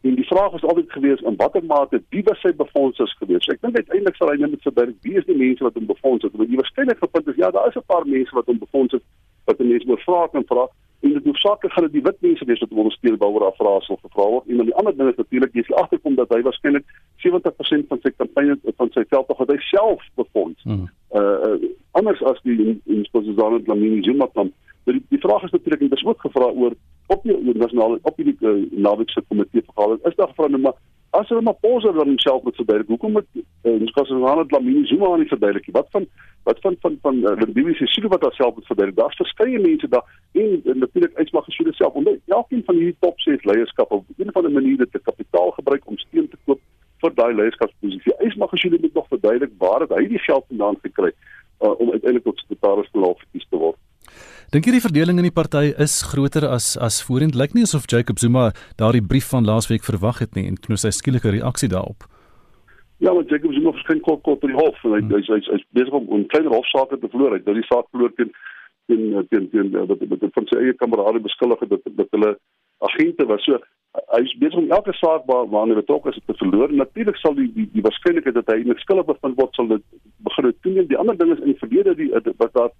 En 0.00 0.14
die 0.14 0.26
vraag 0.26 0.50
was 0.50 0.62
altyd 0.62 0.92
gewees 0.92 1.20
in 1.20 1.36
watter 1.36 1.64
mate 1.64 2.02
wie 2.08 2.22
was 2.24 2.40
sy 2.40 2.52
befondsers 2.54 3.16
gewees. 3.18 3.46
Ek 3.46 3.60
dink 3.60 3.76
uiteindelik 3.76 4.16
sal 4.16 4.30
hy 4.30 4.36
net 4.36 4.50
met 4.50 4.94
wie 5.02 5.16
is 5.18 5.24
die 5.24 5.36
mense 5.36 5.64
wat 5.64 5.74
hom 5.74 5.86
befonds 5.86 6.24
het. 6.24 6.36
Want 6.36 6.48
die 6.48 6.60
waarskynlik 6.60 6.98
gepunt 6.98 7.28
is 7.28 7.36
ja, 7.36 7.50
daar 7.50 7.68
is 7.68 7.74
'n 7.76 7.86
paar 7.86 8.06
mense 8.06 8.34
wat 8.34 8.46
hom 8.46 8.58
befonds 8.58 8.92
het 8.92 9.02
wat 9.44 9.58
mense 9.58 9.86
moet 9.86 10.02
vra 10.02 10.28
en 10.32 10.46
vra 10.46 10.68
en 11.00 11.12
dit 11.12 11.24
hoofsaaklik 11.24 11.72
gaan 11.72 11.84
dit 11.84 11.92
die 11.92 12.02
wit 12.02 12.20
mense 12.20 12.44
wees 12.44 12.58
wat 12.58 12.70
ondersteun 12.70 13.16
waaroor 13.16 13.44
afraaisel 13.46 13.98
gevra 14.02 14.24
word. 14.32 14.48
En 14.48 14.64
die 14.66 14.74
ander 14.74 14.96
ding 14.96 15.10
is 15.10 15.20
natuurlik 15.20 15.54
jy 15.54 15.62
sal 15.66 15.82
agterkom 15.82 16.16
dat 16.18 16.32
hy 16.34 16.40
waarskynlik 16.46 16.86
70% 17.24 17.86
van 17.92 18.00
sy 18.02 18.12
kampanje 18.16 18.56
van 18.80 18.90
sy 18.96 19.04
veld 19.12 19.28
tog 19.30 19.42
het 19.44 19.52
hy 19.54 19.58
self 19.70 20.08
befonds. 20.18 20.62
Hmm. 20.66 20.88
Uh, 21.14 21.22
uh 21.22 21.67
anders 21.98 22.22
as 22.30 22.40
die 22.46 22.80
insposizane 22.84 23.62
Lamini 23.66 24.02
Zuma 24.06 24.26
plan. 24.26 24.52
Die, 24.84 25.02
die 25.12 25.20
vraag 25.20 25.44
is 25.44 25.50
natuurlik 25.54 25.80
en 25.84 25.90
dis 25.92 26.04
ook 26.04 26.20
gevra 26.20 26.50
oor 26.50 26.76
op 27.12 27.24
die 27.24 27.56
nasionale 27.56 27.98
op 28.02 28.16
die 28.16 28.36
uh, 28.40 28.54
naweekse 28.70 29.22
komitee 29.28 29.64
vergadering. 29.64 30.06
Is 30.06 30.16
daar 30.16 30.30
gevra 30.32 30.48
nou 30.52 30.62
maar 30.66 30.78
as 31.16 31.28
hulle 31.32 31.42
maar 31.42 31.60
pose 31.60 31.92
dan 31.92 32.10
homself 32.12 32.42
moet 32.42 32.56
verduidelik. 32.60 32.88
Hoekom 32.88 33.12
moet 33.12 33.28
uh, 33.34 33.72
insposizane 33.72 34.44
Lamini 34.48 34.86
Zuma 34.86 35.12
aan 35.12 35.24
die 35.24 35.28
verduidelik? 35.28 35.68
Wat 35.76 35.88
van 35.90 36.06
wat 36.48 36.60
van 36.64 36.76
van 36.80 36.98
van 37.02 37.20
uh, 37.30 37.36
die 37.44 37.52
BBC 37.56 37.88
se 37.88 38.08
wat 38.08 38.22
haarself 38.22 38.54
moet 38.54 38.66
verduidelik? 38.66 39.00
Daar's 39.00 39.20
verskeie 39.20 39.60
mense 39.60 39.88
daar 39.88 40.04
en, 40.32 40.60
en 40.64 40.78
natuurlik 40.78 41.16
uitslag 41.16 41.44
gesien 41.44 41.72
self. 41.72 41.94
En 41.94 42.20
elkeen 42.26 42.64
van 42.64 42.74
hierdie 42.74 42.96
top 43.00 43.20
6 43.20 43.44
leierskap 43.44 43.92
op 43.92 44.04
'n 44.16 44.28
of 44.28 44.36
ander 44.36 44.52
manier 44.52 44.76
dit 44.76 44.92
te 44.92 44.98
kapitaal 44.98 45.50
gebruik 45.50 45.86
om 45.86 45.98
steun 45.98 46.28
te 46.28 46.36
koop 46.44 46.60
vir 47.00 47.14
daai 47.14 47.34
leierskapsposisie. 47.34 48.14
Hy 48.18 48.32
mag 48.36 48.50
gesien 48.50 48.70
dit 48.70 48.94
nog 48.94 49.08
verduidelik 49.08 49.52
waar 49.58 49.80
het 49.80 49.90
hy 49.96 50.06
die 50.08 50.18
geld 50.18 50.44
vandaan 50.48 50.76
gekry 50.82 51.12
uh, 51.68 51.76
om 51.78 51.92
uiteindelik 51.92 52.24
tot 52.24 52.40
sekretaris-generaal 52.44 53.16
verkies 53.22 53.46
te 53.48 53.60
word. 53.60 53.78
Dink 54.48 54.64
jy 54.64 54.78
die 54.78 54.84
verdeling 54.84 55.18
in 55.20 55.26
die 55.28 55.34
party 55.34 55.74
is 55.76 56.00
groter 56.08 56.46
as 56.48 56.70
as 56.80 57.02
voorheen? 57.04 57.34
Lyk 57.36 57.52
nie 57.52 57.66
asof 57.66 57.84
Jacob 57.92 58.20
Zuma 58.22 58.46
daardie 58.80 59.04
brief 59.04 59.28
van 59.28 59.44
laasweek 59.44 59.84
verwag 59.84 60.22
het 60.24 60.38
nie 60.38 60.46
en 60.48 60.56
toe 60.56 60.78
sy 60.80 60.88
skielike 60.88 61.34
reaksie 61.34 61.68
daarop. 61.68 62.06
Ja, 63.04 63.12
maar 63.12 63.28
Jacob 63.28 63.52
Zuma 63.52 63.74
verskyn 63.76 64.00
kort 64.06 64.22
kort 64.24 64.40
by 64.40 64.48
die 64.48 64.56
hof 64.56 64.78
en 64.88 64.96
hy 64.96 65.02
hmm. 65.02 65.12
hy's 65.18 65.28
hy's 65.34 65.50
hy 65.52 65.58
besig 65.76 65.98
om 66.00 66.08
'n 66.16 66.24
klein 66.32 66.48
hofsaak 66.48 66.94
te 66.96 67.12
verloor. 67.12 67.36
Hy 67.36 67.42
het 67.42 67.50
nou 67.50 67.58
die 67.60 67.68
saak 67.68 67.92
verloor 67.92 68.14
teen 68.16 68.32
teen 68.88 69.28
teen 69.28 69.50
teen 69.52 69.68
wat 69.76 70.00
wat 70.08 70.24
van 70.38 70.48
sy 70.48 70.62
eie 70.62 70.78
kamerade 70.80 71.20
beskuldig 71.20 71.60
het 71.60 71.74
dat 71.76 71.84
dat 72.00 72.16
hulle 72.16 72.32
agente 72.88 73.28
was. 73.28 73.44
So 73.44 73.60
hy 74.12 74.20
is 74.24 74.34
besig 74.38 74.58
om 74.60 74.70
elke 74.70 74.92
saak 74.98 75.24
waar 75.30 75.46
waarna 75.52 75.74
hy 75.74 75.80
betrokke 75.80 76.12
is 76.12 76.20
te 76.26 76.34
verloor. 76.40 76.72
Natuurlik 76.72 77.16
sal 77.16 77.34
die 77.38 77.48
die, 77.54 77.66
die 77.72 77.84
waarskynlikheid 77.86 78.36
dat 78.36 78.52
hy 78.52 78.60
in 78.62 78.76
skuldig 78.82 79.08
bevind 79.08 79.40
word 79.40 79.58
sal 79.58 79.68
dit 79.72 79.84
begin 80.28 80.52
toeneem. 80.62 80.88
Die 80.90 81.00
ander 81.00 81.18
ding 81.18 81.32
is 81.34 81.42
in 81.44 81.52
die 81.52 81.60
verlede 81.62 81.94
die 81.98 82.10
wat 82.12 82.54
daar 82.54 82.72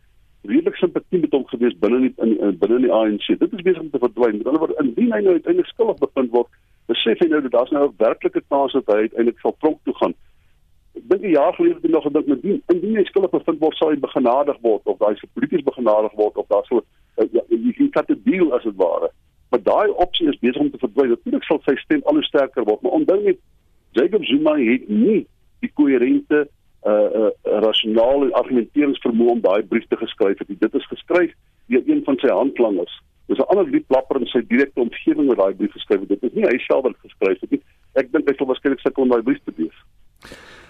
redelik 0.48 0.78
simpatie 0.78 1.20
met 1.20 1.34
hom 1.34 1.44
gewees 1.50 1.76
binne 1.82 2.00
die 2.06 2.12
in, 2.24 2.36
in 2.38 2.56
binne 2.62 2.80
die 2.86 2.92
ANC. 2.94 3.26
Dit 3.40 3.52
is 3.52 3.66
besig 3.66 3.82
om 3.82 3.90
te 3.90 4.00
verdwyn. 4.02 4.38
Met 4.38 4.50
ander 4.50 4.62
woorde, 4.64 4.78
indien 4.84 5.12
hy 5.12 5.20
nou 5.24 5.36
uiteindelik 5.36 5.70
skuldig 5.72 6.00
bevind 6.04 6.32
word, 6.36 6.58
besef 6.92 7.20
hy 7.22 7.28
nou 7.32 7.42
dat 7.46 7.54
daar's 7.56 7.74
nou 7.74 7.84
'n 7.88 7.94
werklike 7.98 8.42
kans 8.48 8.76
dat 8.78 8.92
hy 8.94 9.06
uiteindelik 9.06 9.40
sal 9.44 9.56
tronk 9.60 9.78
toe 9.84 9.94
gaan. 10.00 10.14
Ek 10.96 11.08
dink 11.10 11.22
'n 11.22 11.36
jaar 11.36 11.54
gelede 11.54 11.74
het 11.74 11.86
hy 11.86 11.92
nog 11.94 12.06
gedink 12.08 12.26
met 12.26 12.42
die 12.42 12.62
indien 12.74 12.96
hy 12.96 13.04
skuldig 13.04 13.30
bevind 13.30 13.60
word, 13.60 13.76
sal 13.76 13.90
hy 13.90 13.96
begenadig 13.96 14.58
word 14.62 14.82
of 14.84 14.98
daai 14.98 15.16
se 15.16 15.26
polities 15.34 15.64
begenadig 15.64 16.12
word 16.12 16.36
of 16.36 16.46
daar 16.48 16.64
so 16.68 16.82
uh, 17.18 17.26
ja, 17.32 17.42
jy 17.48 17.90
kan 17.90 18.04
'n 18.08 18.22
deal 18.24 18.54
as 18.54 18.62
dit 18.62 18.76
ware 18.76 19.10
maar 19.50 19.62
daai 19.62 19.88
opsie 20.04 20.28
is 20.28 20.38
besig 20.38 20.60
om 20.60 20.70
te 20.70 20.78
verdwyn. 20.78 21.08
Natuurlik 21.14 21.44
sal 21.48 21.60
sy 21.64 21.74
stem 21.80 22.02
al 22.04 22.20
hoe 22.20 22.26
sterker 22.26 22.64
word, 22.64 22.82
maar 22.82 22.98
onthou 23.00 23.18
net 23.24 23.38
Jacob 23.96 24.24
Zuma 24.24 24.56
het 24.60 24.88
nie 24.88 25.26
die 25.64 25.70
koherente 25.74 26.46
uh 26.86 27.08
uh 27.20 27.30
rasionele 27.64 28.30
argumenteringsvermoë 28.38 29.34
om 29.36 29.40
daai 29.44 29.62
brief 29.66 29.86
te 29.88 29.96
geskryf 29.96 30.38
het. 30.38 30.60
Dit 30.60 30.74
is 30.74 30.86
geskryf 30.92 31.32
deur 31.66 31.82
een 31.86 32.04
van 32.04 32.18
sy 32.22 32.30
handlangers. 32.32 32.94
Dis 33.26 33.38
'n 33.38 33.50
ander 33.52 33.70
wie 33.70 33.84
plapper 33.88 34.20
in 34.20 34.26
sy 34.26 34.40
direkte 34.48 34.80
omgewing 34.80 35.28
wat 35.28 35.38
daai 35.38 35.54
brief 35.54 35.72
geskryf 35.72 36.00
het. 36.00 36.08
Dit 36.08 36.22
is 36.22 36.32
nie 36.32 36.46
hy 36.46 36.58
self 36.58 36.82
wat 36.82 36.96
geskryf 37.02 37.40
het 37.40 37.50
nie. 37.50 37.62
Ek 37.94 38.12
dink 38.12 38.28
hy 38.28 38.34
sal 38.36 38.46
waarskynlik 38.46 38.80
sukkel 38.80 39.02
om 39.02 39.08
daai 39.08 39.22
brief 39.22 39.40
te 39.44 39.52
lees. 39.56 39.78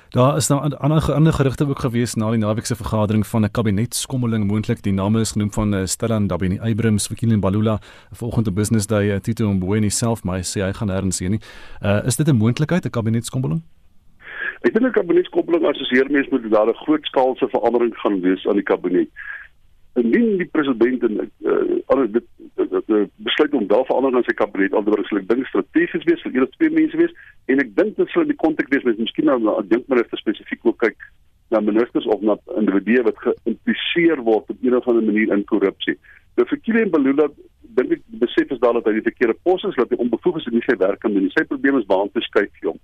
Daar 0.08 0.36
is 0.36 0.48
nou 0.48 0.60
ander 0.60 1.12
ander 1.12 1.32
gerugte 1.32 1.68
ook 1.68 1.78
gewees 1.78 2.14
na 2.14 2.30
die 2.30 2.38
naweekse 2.38 2.76
vergadering 2.76 3.26
van 3.26 3.44
'n 3.44 3.50
kabinetskommeling 3.50 4.46
moontlik. 4.46 4.82
Die 4.82 4.92
name 4.92 5.20
is 5.20 5.32
genoem 5.32 5.52
van 5.52 5.74
uh, 5.74 5.84
Stellan 5.84 6.26
Dabini 6.26 6.58
Abrams, 6.60 7.06
Fikilin 7.06 7.40
Balula, 7.40 7.78
volgende 8.12 8.52
business 8.52 8.86
day 8.86 9.14
uh, 9.14 9.20
Tito 9.20 9.52
Mboweni 9.52 9.90
self, 9.90 10.24
maar 10.24 10.36
hy 10.36 10.42
sê 10.42 10.64
hy 10.64 10.72
gaan 10.72 10.88
nêrens 10.88 11.18
heen 11.18 11.30
nie. 11.30 11.40
Uh, 11.82 12.06
is 12.06 12.16
dit 12.16 12.28
'n 12.28 12.36
moontlikheid 12.36 12.84
'n 12.84 12.90
kabinetskommeling? 12.90 13.62
Ek 14.60 14.72
dink 14.72 14.86
'n 14.86 14.92
kabinetskommeling 14.92 15.66
assosieer 15.66 16.10
mense 16.10 16.30
met 16.30 16.50
daar 16.50 16.68
'n 16.68 16.74
groot 16.74 17.04
skaalse 17.04 17.48
verandering 17.48 17.94
gaan 17.96 18.20
wees 18.20 18.46
aan 18.46 18.56
die 18.56 18.62
kabinet 18.62 19.08
indien 20.02 20.36
die 20.40 20.50
president 20.52 21.02
en 21.08 21.20
uh, 21.20 21.78
alle 21.92 22.08
dit 22.10 22.26
besluit 23.16 23.54
om 23.54 23.66
daar 23.66 23.86
verandering 23.86 24.18
aan 24.18 24.26
sy 24.28 24.34
kabinet 24.38 24.74
alhoewel 24.76 25.20
ek 25.20 25.28
dink 25.30 25.46
strategies 25.50 26.06
wees 26.08 26.22
vir 26.24 26.34
eerder 26.34 26.50
twee 26.56 26.74
mense 26.74 27.00
wees 27.00 27.14
en 27.52 27.62
ek 27.64 27.74
dink 27.78 27.96
dit 27.96 28.12
sou 28.12 28.24
in 28.24 28.32
die 28.32 28.42
konteks 28.44 28.72
wees 28.74 28.86
met 28.88 29.00
miskien 29.02 29.30
nou 29.30 29.38
ek 29.54 29.70
dink 29.72 29.88
maar 29.88 30.02
effe 30.02 30.20
spesifiek 30.20 30.66
ook 30.66 30.80
kyk 30.84 31.08
na 31.50 31.60
ministers 31.60 32.06
of 32.06 32.20
na 32.20 32.36
individue 32.60 33.02
wat 33.06 33.20
geïmpliseer 33.24 34.20
word 34.24 34.50
op 34.52 34.56
'n 34.62 34.74
of 34.74 34.88
ander 34.88 35.04
manier 35.04 35.32
in 35.32 35.44
korrupsie. 35.44 35.96
Nou 36.36 36.46
vir 36.46 36.58
Kilian 36.64 36.90
Balula 36.90 37.28
dink 37.78 37.92
ek 37.92 38.02
besef 38.20 38.50
is 38.50 38.60
daar 38.60 38.76
dat 38.76 38.84
hy 38.84 38.92
die 38.98 39.08
verkeerde 39.10 39.36
pos 39.42 39.64
is 39.64 39.74
dat 39.74 39.90
hy 39.90 39.96
onbevoeg 39.96 40.36
is 40.36 40.46
en 40.46 40.54
nie 40.54 40.66
sy 40.66 40.76
werk 40.76 41.00
kan 41.00 41.12
doen 41.12 41.22
nie. 41.22 41.34
Sy 41.36 41.44
probleem 41.44 41.78
is 41.78 41.86
waant 41.86 42.12
te 42.12 42.20
skuif 42.20 42.62
hom. 42.62 42.78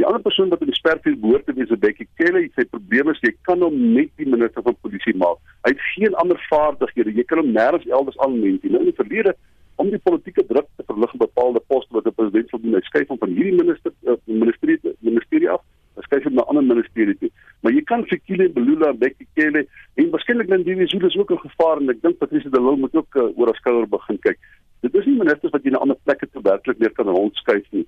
Die 0.00 0.06
ander 0.08 0.22
persoon 0.24 0.48
wat 0.48 0.62
in 0.64 0.70
die 0.70 0.78
spervuur 0.78 1.16
behoort 1.20 1.42
te 1.44 1.52
wees, 1.52 1.72
Becky 1.82 2.06
Kelly, 2.16 2.46
sy 2.56 2.64
probleem 2.72 3.10
is 3.12 3.18
jy 3.20 3.34
kan 3.44 3.60
hom 3.60 3.74
net 3.92 4.08
die 4.16 4.28
minister 4.32 4.64
van 4.64 4.76
polisie 4.80 5.12
maak. 5.20 5.36
Hy 5.66 5.74
het 5.74 5.82
geen 5.90 6.14
ander 6.22 6.40
vaardighede. 6.46 7.12
Jy 7.18 7.24
kan 7.28 7.42
hom 7.42 7.50
nêrens 7.52 7.84
elders 7.90 8.16
aanwend 8.24 8.64
nie. 8.64 8.72
Nou 8.72 8.80
in 8.80 8.88
die 8.88 8.96
verlede 8.96 9.34
om 9.82 9.90
die 9.92 10.00
politieke 10.06 10.46
druk 10.48 10.70
te 10.80 10.86
verlig 10.88 11.12
op 11.18 11.26
bepaalde 11.26 11.60
poste 11.68 11.92
wat 11.98 12.08
'n 12.08 12.16
president 12.16 12.48
sal 12.48 12.62
doen, 12.64 12.78
hy 12.78 12.82
skuif 12.88 13.12
hom 13.12 13.20
van 13.20 13.36
hierdie 13.36 13.60
minister 13.60 13.92
uh, 14.08 14.16
ministerie 14.24 14.80
ministerie 15.04 15.50
af, 15.50 15.60
hy 16.00 16.08
skuif 16.08 16.24
hom 16.24 16.34
na 16.40 16.48
ander 16.48 16.64
ministerie 16.64 17.18
toe. 17.20 17.30
Maar 17.60 17.76
jy 17.76 17.84
kan 17.92 18.08
Fikile 18.08 18.48
Belula 18.56 18.94
en 18.94 18.98
Becky 19.04 19.28
Kelly 19.36 19.66
en 20.00 20.10
waarskynlik 20.16 20.48
die 20.64 20.88
Zulu 20.88 21.06
is 21.12 21.16
ook 21.16 21.32
'n 21.32 21.44
gevaar 21.44 21.76
en 21.76 21.90
ek 21.90 22.00
dink 22.02 22.18
Patricia 22.18 22.50
de 22.50 22.60
Lille 22.60 22.80
moet 22.88 22.96
ook 22.96 23.14
uh, 23.16 23.38
oor 23.38 23.52
haar 23.52 23.60
skouer 23.60 23.88
begin 23.88 24.18
kyk. 24.18 24.38
Dit 24.80 24.94
is 24.94 25.04
nie 25.04 25.20
ministers 25.20 25.52
wat 25.52 25.64
jy 25.64 25.70
na 25.70 25.84
ander 25.84 25.96
plekke 26.04 26.26
te 26.26 26.40
werklik 26.40 26.78
meer 26.78 26.92
kan 26.96 27.06
rondskuif 27.06 27.68
nie. 27.70 27.86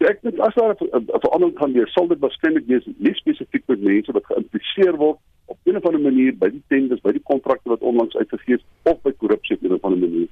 So 0.00 0.08
ek 0.08 0.22
dink 0.24 0.38
as 0.40 0.54
daar 0.56 0.72
'n 0.80 1.20
verandering 1.20 1.58
kan 1.58 1.72
wees, 1.76 1.92
sal 1.92 2.08
dit 2.08 2.18
waarskynlik 2.24 2.66
wees 2.66 2.86
nie 2.96 3.12
spesifiek 3.14 3.64
met 3.68 3.80
mense 3.84 4.12
wat 4.12 4.24
geïmpliseer 4.32 4.96
word 4.96 5.18
op 5.46 5.58
'n 5.66 5.76
of 5.76 5.84
ander 5.84 6.00
manier 6.00 6.32
by 6.32 6.48
die 6.48 6.62
tenders, 6.68 7.02
by 7.04 7.12
die 7.12 7.26
kontrakte 7.32 7.68
wat 7.68 7.80
onlangs 7.80 8.16
uitgegee 8.16 8.54
is 8.56 8.64
of 8.84 9.02
by 9.02 9.12
korrupsie 9.12 9.56
op 9.56 9.62
'n 9.62 9.72
of 9.72 9.84
ander 9.84 10.00
manier. 10.00 10.28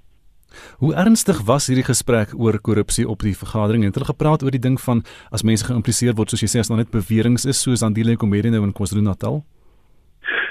Hoe 0.79 0.95
ernstig 0.95 1.43
was 1.45 1.67
hierdie 1.67 1.85
gesprek 1.85 2.33
oor 2.33 2.61
korrupsie 2.61 3.09
op 3.09 3.21
die 3.21 3.37
vergadering? 3.37 3.85
Het 3.85 3.95
hulle 3.95 4.13
gepraat 4.15 4.43
oor 4.43 4.51
die 4.51 4.67
ding 4.69 4.81
van 4.81 5.05
as 5.31 5.43
mense 5.43 5.65
geïmpliseer 5.65 6.15
word, 6.15 6.31
soos 6.31 6.41
jy 6.41 6.49
sê 6.49 6.59
as 6.61 6.69
daar 6.69 6.79
net 6.81 6.91
beweringe 6.91 7.45
is 7.49 7.63
soos 7.63 7.83
aan 7.83 7.93
die 7.93 8.05
lê 8.05 8.17
komedie 8.17 8.51
nou 8.51 8.65
in 8.65 8.73
KwaZulu-Natal? 8.73 9.45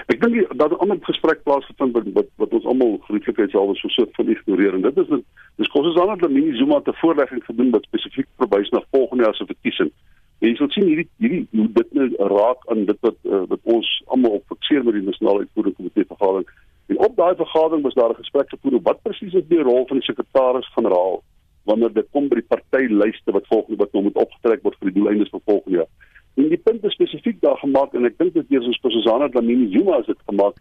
Ek 0.07 0.21
dink 0.21 0.57
dat 0.57 0.71
'n 0.71 0.81
ander 0.83 0.97
gesprek 1.01 1.43
plaasgevind 1.43 1.93
wat 1.93 2.05
wat, 2.13 2.29
wat 2.36 2.53
ons 2.53 2.65
almal 2.65 2.97
gerieflikheid 3.07 3.51
sal 3.51 3.75
so 3.75 3.89
so 3.89 4.05
van 4.12 4.29
ignoreer 4.29 4.74
en 4.74 4.81
dit 4.81 4.97
is 4.97 5.07
dit 5.07 5.24
dis 5.57 5.71
kos 5.73 5.97
aan 5.97 6.17
dat 6.17 6.29
Mini 6.31 6.55
Zuma 6.57 6.81
te 6.81 6.93
voorlegging 7.01 7.43
gedoen 7.45 7.71
wat 7.73 7.83
spesifiek 7.89 8.27
verwys 8.37 8.69
na 8.69 8.83
volgende 8.91 9.23
jaar 9.23 9.35
se 9.35 9.45
verkiesing. 9.45 9.91
En 10.39 10.49
jy 10.49 10.55
sal 10.55 10.69
sien 10.69 10.85
hierdie 10.85 11.09
hierdie 11.17 11.47
hoe 11.51 11.67
dit 11.79 11.93
nou 11.97 12.07
raak 12.33 12.65
aan 12.71 12.85
dit 12.85 12.99
wat 13.01 13.17
uh, 13.25 13.43
wat 13.49 13.59
ons 13.63 13.89
almal 14.05 14.37
op 14.37 14.53
fikseer 14.53 14.83
met 14.85 14.93
die 14.93 15.07
nasionale 15.07 15.45
uitvoerende 15.45 15.77
komitee 15.77 16.09
vergadering 16.13 16.49
En 16.87 16.99
op 16.99 17.15
daai 17.15 17.35
vergadering 17.35 17.83
was 17.83 17.93
daar 17.93 18.09
'n 18.09 18.23
gesprek 18.23 18.49
gevoer 18.49 18.73
oor 18.73 18.81
wat 18.81 19.01
presies 19.01 19.33
is 19.33 19.47
die 19.47 19.61
rol 19.61 19.85
van 19.87 19.97
die 19.97 20.05
sekretaris-generaal 20.05 21.23
wanneer 21.63 21.93
dit 21.93 22.07
kom 22.11 22.27
by 22.27 22.35
die 22.35 22.49
partylyste 22.53 23.31
wat 23.31 23.47
volgende 23.47 23.77
wat 23.83 23.91
nou 23.91 24.03
moet 24.03 24.15
opgetrek 24.15 24.61
word 24.63 24.75
vir 24.79 24.89
die 24.89 24.97
doeleindes 24.99 25.29
van 25.29 25.41
volgende 25.45 25.77
jaar. 25.77 25.91
En 26.33 26.47
die 26.47 26.63
punt 26.67 26.83
is 26.83 26.93
spesifiek 26.93 27.41
daar 27.41 27.57
gemaak 27.57 27.93
en 27.93 28.05
ek 28.05 28.17
dink 28.17 28.33
dit 28.33 28.45
is 28.49 28.65
ons 28.65 28.79
Susanna 28.81 29.27
Dlamini 29.27 29.71
Zuma 29.71 29.97
het 29.97 30.05
dit 30.05 30.21
gemaak 30.25 30.55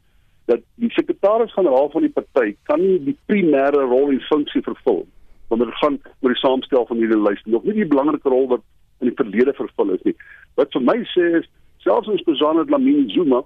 dat 0.47 0.63
die 0.83 0.91
sekretaris-generaal 0.95 1.91
van 1.91 2.07
die 2.07 2.13
party 2.15 2.55
kan 2.71 2.81
nie 2.81 2.99
die 3.09 3.17
primêre 3.31 3.83
rol 3.91 4.13
en 4.13 4.23
funksie 4.31 4.63
vervul 4.63 5.05
wanneer 5.51 5.71
dit 5.71 5.81
gaan 5.83 5.99
oor 6.21 6.35
die 6.35 6.41
saamstel 6.43 6.87
van 6.87 7.03
hierdie 7.03 7.19
lys 7.23 7.43
nog 7.45 7.67
nie 7.67 7.77
die 7.81 7.91
belangrike 7.91 8.31
rol 8.31 8.49
wat 8.55 8.65
in 9.03 9.11
die 9.11 9.19
verlede 9.19 9.53
vervul 9.55 9.93
is 9.95 10.03
nie. 10.09 10.15
Wat 10.57 10.73
vir 10.73 10.85
my 10.87 10.97
sê 11.13 11.27
is 11.41 11.49
selfs 11.85 12.11
ons 12.11 12.25
Susanna 12.27 12.65
Dlamini 12.67 13.07
Zuma 13.15 13.43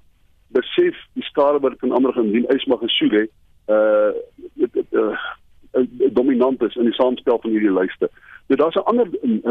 besef 0.57 0.97
die 1.19 1.27
skade 1.27 1.61
wat 1.65 1.79
kan 1.83 1.93
ander 1.97 2.15
gaan 2.17 2.33
doen 2.33 2.49
Ysma 2.55 2.79
Gesule 2.83 3.27
uh 3.71 4.13
dit 4.61 4.97
uh, 4.99 5.15
uh, 5.79 5.85
dominant 6.17 6.63
is 6.67 6.77
in 6.77 6.89
die 6.91 6.97
saamstel 6.97 7.39
van 7.43 7.55
hierdie 7.55 7.75
lyste. 7.75 8.11
Nou 8.51 8.59
daar's 8.59 8.75
'n 8.75 8.89
ander 8.91 9.09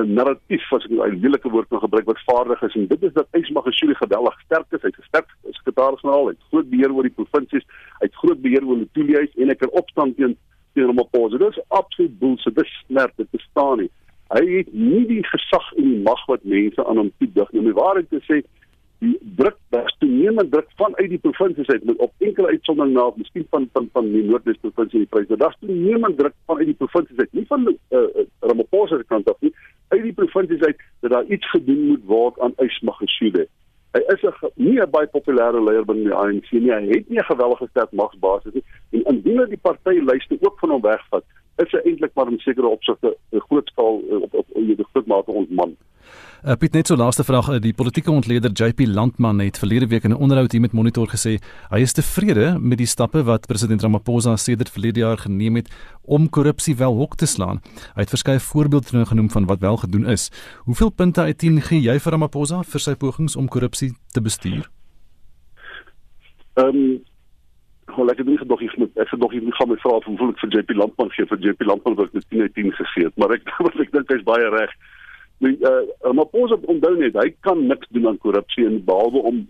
narratief 0.07 0.73
as 0.73 0.83
ek 0.83 0.91
'n 0.91 1.19
lelike 1.23 1.49
woord 1.49 1.67
kan 1.67 1.79
gebruik 1.79 2.05
wat 2.05 2.23
vaardig 2.25 2.61
is 2.61 2.75
en 2.75 2.87
dit 2.87 3.03
is 3.03 3.13
dat 3.13 3.27
Ysma 3.31 3.61
Gesule 3.61 3.95
geweldig 3.95 4.39
sterk 4.39 4.65
is. 4.69 4.81
Hy's 4.81 4.97
'n 4.99 5.07
sterk 5.07 5.29
sekretaris-generaal, 5.51 6.25
hy 6.25 6.31
het 6.31 6.49
groot 6.49 6.69
beheer 6.69 6.91
oor 6.93 7.03
die 7.03 7.17
provinsies, 7.19 7.65
hy 7.99 8.05
het 8.05 8.15
groot 8.15 8.41
beheer 8.41 8.65
oor 8.65 8.75
die 8.75 8.89
toeliehuis 8.91 9.31
en 9.35 9.47
hy 9.47 9.55
kan 9.55 9.69
opstand 9.69 10.17
teen 10.17 10.37
teen 10.73 11.07
pos. 11.11 11.31
Dit 11.31 11.41
is 11.41 11.63
absoluut 11.67 12.19
bullshit. 12.19 12.55
Dit 12.55 12.67
snert, 12.67 13.13
dit 13.15 13.31
bestaan 13.31 13.77
nie. 13.77 13.89
Hy 14.27 14.57
het 14.57 14.73
nie 14.73 15.05
die 15.05 15.23
gesag 15.23 15.73
en 15.77 15.83
die 15.83 16.03
mag 16.03 16.25
wat 16.25 16.43
mense 16.43 16.85
aan 16.85 16.97
hom 16.97 17.11
toedig 17.17 17.51
nie. 17.51 17.59
Om 17.59 17.65
die 17.65 17.81
waarheid 17.83 18.09
te 18.09 18.21
sê, 18.27 18.43
die 18.99 19.17
druk 19.39 19.55
was 19.69 19.95
toenemend 19.99 20.51
druk 20.51 20.67
vanuit 20.75 21.09
die 21.09 21.21
provinsies 21.23 21.67
uit 21.67 21.83
met 21.83 22.01
op 22.03 22.11
enkele 22.17 22.47
uitsondering 22.47 22.93
na 22.95 23.05
miskien 23.15 23.45
van 23.49 23.69
van 23.73 23.87
van 23.93 24.11
die 24.11 24.23
Noordwes 24.23 24.59
provinsie 24.61 24.99
die 25.05 25.11
pryse. 25.13 25.37
Daar's 25.37 25.55
toenemend 25.59 26.17
druk 26.17 26.35
vanuit 26.45 26.67
die 26.71 26.79
provinsies 26.81 27.17
uit, 27.17 27.31
nie 27.31 27.45
van 27.47 27.67
uh, 27.67 27.75
uh, 27.99 28.25
Ramaphosa 28.39 28.97
se 28.97 29.07
kant 29.07 29.29
af 29.29 29.39
nie, 29.39 29.53
uit 29.87 30.03
die 30.03 30.13
provinsies 30.13 30.65
uit 30.67 30.83
dat 30.99 31.11
daar 31.11 31.31
iets 31.37 31.49
gedoen 31.49 31.87
moet 31.87 32.05
word 32.11 32.39
aan 32.39 32.57
Ysmagashule. 32.65 33.47
Hy 33.95 34.01
is 34.13 34.23
'n 34.23 34.51
nie 34.55 34.81
'n 34.81 34.91
baie 34.91 35.07
populêre 35.07 35.63
leier 35.63 35.85
binne 35.85 36.03
die 36.03 36.13
ANC 36.13 36.51
nie. 36.51 36.71
Hy 36.71 36.91
het 36.91 37.09
nie 37.09 37.19
'n 37.19 37.31
geweldige 37.31 37.67
sterk 37.69 37.91
magsbasis 37.91 38.53
nie. 38.53 38.63
En 38.91 39.03
indien 39.15 39.39
hy 39.39 39.45
die 39.45 39.63
party 39.63 40.03
lyste 40.11 40.37
ook 40.41 40.59
van 40.59 40.69
hom 40.69 40.81
wegvat, 40.81 41.23
is 41.63 41.71
hy 41.75 41.81
eintlik 41.85 42.15
maar 42.15 42.31
in 42.31 42.39
sekere 42.39 42.67
opsigte 42.67 43.15
'n 43.31 43.45
groot 43.49 43.67
skaal 43.69 43.95
op 43.97 44.23
op, 44.23 44.33
op, 44.33 44.47
op 44.49 44.67
die 44.67 44.89
groot 44.91 45.07
mate 45.07 45.31
ontman. 45.31 45.77
Uh, 46.39 46.55
Piet 46.55 46.71
net 46.71 46.87
so 46.87 46.95
laaste 46.95 47.25
vraag, 47.27 47.49
uh, 47.51 47.57
die 47.59 47.73
politieke 47.75 48.11
ontleder 48.11 48.51
JP 48.55 48.85
Landman 48.87 49.41
het 49.43 49.57
verlede 49.59 49.87
week 49.87 50.03
in 50.03 50.11
'n 50.11 50.21
onderhoud 50.23 50.51
hier 50.51 50.61
met 50.61 50.71
Monitor 50.71 51.07
gesê 51.07 51.39
hy 51.69 51.79
is 51.79 51.93
tevrede 51.93 52.57
met 52.59 52.77
die 52.77 52.87
stappe 52.87 53.23
wat 53.23 53.47
president 53.47 53.81
Ramaphosa 53.81 54.35
sedert 54.37 54.69
verlede 54.69 54.99
jaar 54.99 55.17
geneem 55.17 55.55
het 55.55 55.69
om 56.01 56.29
korrupsie 56.29 56.75
wel 56.75 56.95
hok 56.95 57.15
te 57.15 57.25
slaan. 57.25 57.59
Hy 57.95 58.01
het 58.01 58.09
verskeie 58.09 58.39
voorbeelde 58.39 59.05
genoem 59.05 59.29
van 59.29 59.45
wat 59.45 59.59
wel 59.59 59.77
gedoen 59.77 60.05
is. 60.05 60.31
Hoeveel 60.63 60.89
punte 60.89 61.21
uit 61.21 61.37
10 61.37 61.61
gee 61.61 61.81
jy 61.81 61.99
vir 61.99 62.11
Ramaphosa 62.11 62.63
vir 62.63 62.79
sy 62.79 62.95
pogings 62.95 63.35
om 63.35 63.47
korrupsie 63.47 63.93
te 64.11 64.21
bestuur? 64.21 64.69
Ehm 66.53 66.67
um, 66.67 67.03
Hoe 67.89 68.09
ek 68.11 68.21
het 68.21 68.47
nog 68.47 68.61
iets 68.61 68.75
met 68.75 68.97
ek 68.97 69.09
het 69.09 69.19
nog 69.19 69.33
iets 69.33 69.55
gaan 69.57 69.69
met 69.69 69.81
vra 69.81 69.99
hoeveel 70.05 70.29
ek 70.29 70.39
vir 70.39 70.49
JP 70.57 70.75
Landman 70.81 71.11
gee 71.11 71.25
vir 71.25 71.39
JP 71.45 71.61
Landman 71.67 71.95
wat 71.99 72.15
ek 72.15 72.27
10 72.29 72.41
uit 72.41 72.53
10 72.53 72.73
gegee 72.79 73.05
het 73.09 73.17
maar 73.17 73.35
ek 73.35 73.47
ek 73.85 73.91
dink 73.95 74.11
hy's 74.13 74.25
baie 74.27 74.49
reg. 74.55 74.73
Die 75.39 75.55
uh, 75.63 76.11
maar 76.13 76.27
pos 76.33 76.51
op 76.51 76.67
onthou 76.67 76.95
net 76.97 77.15
hy 77.19 77.29
kan 77.47 77.65
niks 77.67 77.87
doen 77.95 78.07
aan 78.07 78.17
korrupsie 78.17 78.65
en 78.67 78.83
behalwe 78.85 79.23
om 79.31 79.47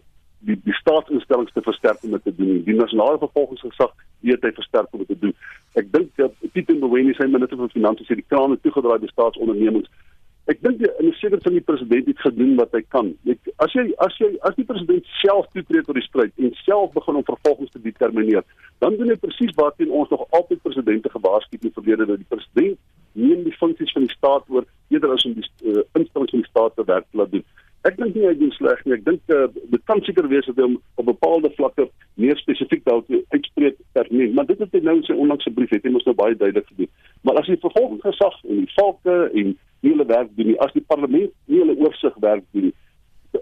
die 0.48 0.60
die 0.64 0.76
staatsinstellings 0.80 1.54
te 1.54 1.64
versterk 1.66 2.04
om 2.04 2.12
dit 2.16 2.24
te 2.24 2.36
doen. 2.36 2.62
Die 2.68 2.76
nasionale 2.76 3.18
vervolgingsgesag 3.24 3.96
weet 4.28 4.46
hy 4.46 4.52
versterk 4.56 4.94
om 4.94 5.04
dit 5.04 5.12
te 5.14 5.20
doen. 5.26 5.34
Ek 5.80 5.90
dink 5.92 6.14
dat 6.22 6.36
Pieter 6.54 6.78
Mboweni 6.78 7.16
sy 7.18 7.28
minister 7.28 7.60
van 7.60 7.74
finansies 7.74 8.12
het 8.12 8.22
die 8.22 8.30
krane 8.32 8.60
toegedraai 8.64 9.00
by 9.04 9.12
staatsondernemings 9.12 9.90
ek 10.50 10.62
dink 10.66 10.82
in 10.82 11.08
'n 11.08 11.14
sekere 11.20 11.42
sin 11.44 11.58
die 11.58 11.68
president 11.72 12.08
het 12.08 12.20
gedoen 12.26 12.56
wat 12.58 12.72
hy 12.74 12.82
kan 12.96 13.14
ek, 13.30 13.40
as 13.66 13.74
jy 13.74 13.94
as 13.98 14.18
jy 14.18 14.30
as 14.42 14.56
die 14.56 14.66
president 14.66 15.06
self 15.22 15.46
toetree 15.54 15.84
tot 15.84 15.96
die 15.96 16.08
stryd 16.08 16.34
en 16.38 16.54
self 16.66 16.94
begin 16.94 17.16
om 17.22 17.24
vervolgings 17.24 17.72
te 17.72 17.82
determineer 17.82 18.44
dan 18.80 18.98
doen 18.98 19.10
hy 19.10 19.16
presies 19.16 19.56
waarteen 19.56 19.92
ons 19.92 20.10
nog 20.10 20.26
altyd 20.30 20.62
presidente 20.62 21.10
gewaarsku 21.10 21.56
het 21.56 21.64
in 21.64 21.70
die 21.70 21.78
verlede 21.82 22.06
dat 22.06 22.18
die 22.18 22.32
president 22.34 22.78
neem 23.14 23.44
die 23.44 23.58
funksies 23.62 23.92
van 23.92 24.06
die 24.06 24.16
staat 24.16 24.44
oor 24.50 24.66
eerder 24.90 25.14
as 25.14 25.26
om 25.26 25.34
die 25.34 25.46
uh, 25.46 25.84
instellings 25.94 26.32
van 26.36 26.44
die 26.44 26.50
staat 26.50 26.76
te 26.76 26.86
werk 26.86 27.08
laat 27.12 27.32
doen. 27.32 27.46
Ek 27.88 27.96
dink 27.96 28.16
nie 28.16 28.26
hy 28.28 28.34
doen 28.36 28.52
sleg 28.58 28.82
nie. 28.84 28.98
Ek 28.98 29.06
dink 29.06 29.34
uh, 29.34 29.46
dit 29.72 29.84
kan 29.88 30.02
seker 30.04 30.28
wees 30.32 30.48
dat 30.50 30.60
hy 30.60 30.68
op 31.00 31.08
bepaalde 31.08 31.52
vlakke 31.56 31.88
meer 32.20 32.38
spesifiek 32.42 32.84
dalk 32.88 33.08
uitspreek 33.32 33.80
nie, 34.12 34.28
maar 34.36 34.48
dit 34.50 34.60
het 34.60 34.76
hy 34.76 34.82
nou 34.84 34.98
in 35.00 35.06
sy 35.08 35.16
onlangse 35.16 35.54
brief 35.56 35.72
het 35.72 35.86
hy 35.88 35.94
mos 35.94 36.06
nou 36.08 36.16
baie 36.20 36.36
duidelik 36.36 36.68
gedoen. 36.74 36.92
Maar 37.24 37.40
as 37.42 37.48
die 37.52 37.60
vervolgingsgesag 37.64 38.40
en 38.50 38.64
die 38.66 38.74
volke 38.76 39.18
en 39.42 39.56
nie 39.82 39.92
hulle 39.94 40.06
werk 40.06 40.30
doen 40.36 40.52
nie, 40.52 40.60
as 40.60 40.74
die 40.76 40.86
parlement 40.88 41.34
nie 41.46 41.62
hulle 41.64 41.76
oorsig 41.78 42.16
werk 42.26 42.46
doen 42.52 42.70
nie, 42.70 42.76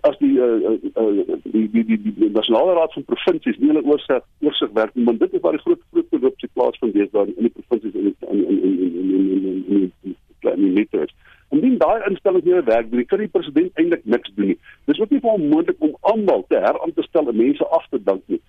as 0.02 0.18
die 0.20 0.34
uh, 0.40 0.74
uh, 1.00 1.38
die 1.46 1.68
die 1.72 1.86
die, 1.86 2.14
die 2.20 2.30
nasionale 2.30 2.76
raad 2.78 2.94
van 2.94 3.06
provinsies 3.12 3.60
nie 3.62 3.72
hulle 3.72 3.86
oorsig 3.88 4.24
oorsig 4.46 4.74
werk 4.76 4.96
nie, 4.96 5.06
want 5.08 5.20
dit 5.24 5.34
is 5.34 5.44
waar 5.46 5.56
die 5.56 5.64
groot 5.64 5.82
groot 5.92 6.10
korrupsie 6.12 6.50
plaasvind 6.54 6.98
deesdae 6.98 7.32
in 7.36 7.48
die 7.48 7.54
provinsies 7.56 7.96
en 7.96 8.12
in 8.36 8.44
in 8.52 8.60
in 8.68 8.78
in 8.92 9.40
in 9.48 9.64
in 9.78 9.92
in 10.04 10.18
klein 10.44 10.74
meters. 10.74 11.16
Indien 11.56 11.78
daai 11.80 12.04
instellings 12.10 12.46
nie 12.46 12.62
werk 12.68 12.92
doen, 12.92 13.06
kan 13.08 13.24
die 13.24 13.32
president 13.32 13.80
eintlik 13.80 14.06
niks 14.06 14.34
doen 14.36 14.52
nie. 14.52 14.60
Dis 14.92 15.00
ook 15.00 15.14
nie 15.16 15.24
vir 15.24 15.32
hom 15.32 15.48
moontlik 15.54 15.84
om 15.88 15.96
almal 16.12 16.44
te 16.52 16.60
heraan 16.60 16.94
te 16.94 17.06
stel 17.08 17.32
en 17.32 17.40
mense 17.40 17.68
af 17.80 17.88
te 17.90 18.02
dank 18.04 18.24
nie. 18.28 18.42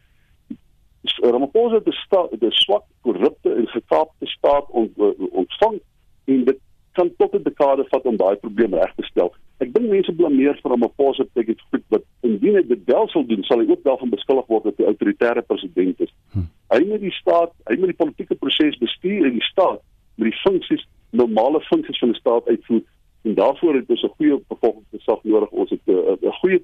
Ramaphosa 1.23 1.79
het 1.79 2.43
'n 2.43 2.51
swak, 2.51 2.85
korrupte 3.03 3.55
en 3.55 3.69
gekaapte 3.69 4.27
staat 4.27 4.67
ontvang 4.71 5.79
en 6.25 6.45
dit 6.45 6.59
kan 6.99 7.11
tot 7.21 7.35
'n 7.35 7.47
dekade 7.47 7.85
vat 7.93 8.05
om 8.11 8.17
daai 8.17 8.37
probleem 8.37 8.75
reg 8.75 8.93
te 8.97 9.07
stel. 9.11 9.33
Ek 9.65 9.73
dink 9.75 9.91
mense 9.91 10.13
blameer 10.13 10.59
vir 10.63 10.71
Ramaphosa 10.71 11.25
dat 11.35 11.47
dit 11.47 11.61
goed 11.71 11.85
wat 11.95 12.05
indien 12.23 12.55
hy 12.59 12.65
dit 12.67 12.83
wel 12.85 13.09
sou 13.09 13.25
doen, 13.27 13.43
sal 13.45 13.61
hy 13.63 13.67
ook 13.71 13.83
daarvan 13.83 14.11
beskuldig 14.11 14.47
word 14.47 14.65
dat 14.65 14.79
hy 14.79 14.85
autoritaire 14.85 15.43
president 15.43 16.01
is. 16.01 16.13
Hm. 16.33 16.47
Hy 16.75 16.81
moet 16.91 17.01
die 17.01 17.17
staat, 17.23 17.53
hy 17.71 17.77
moet 17.79 17.93
die 17.95 18.01
politieke 18.03 18.35
proses 18.35 18.79
bestuur 18.79 19.27
en 19.27 19.33
die 19.33 19.49
staat 19.53 19.81
met 20.19 20.31
die 20.31 20.41
funksies 20.45 20.87
normale 21.11 21.61
funksies 21.61 21.99
van 21.99 22.13
die 22.13 22.21
staat 22.21 22.49
uitvoer 22.49 22.83
en 23.23 23.35
daarvoor 23.35 23.75
het 23.75 23.89
ons 23.89 24.03
'n 24.03 24.15
goeie 24.17 24.41
bevolkingsgesag 24.49 25.21
nodig 25.23 25.51
ons 25.51 25.71
het 25.71 25.81
'n 25.87 26.19
uh, 26.23 26.33
goeie 26.41 26.63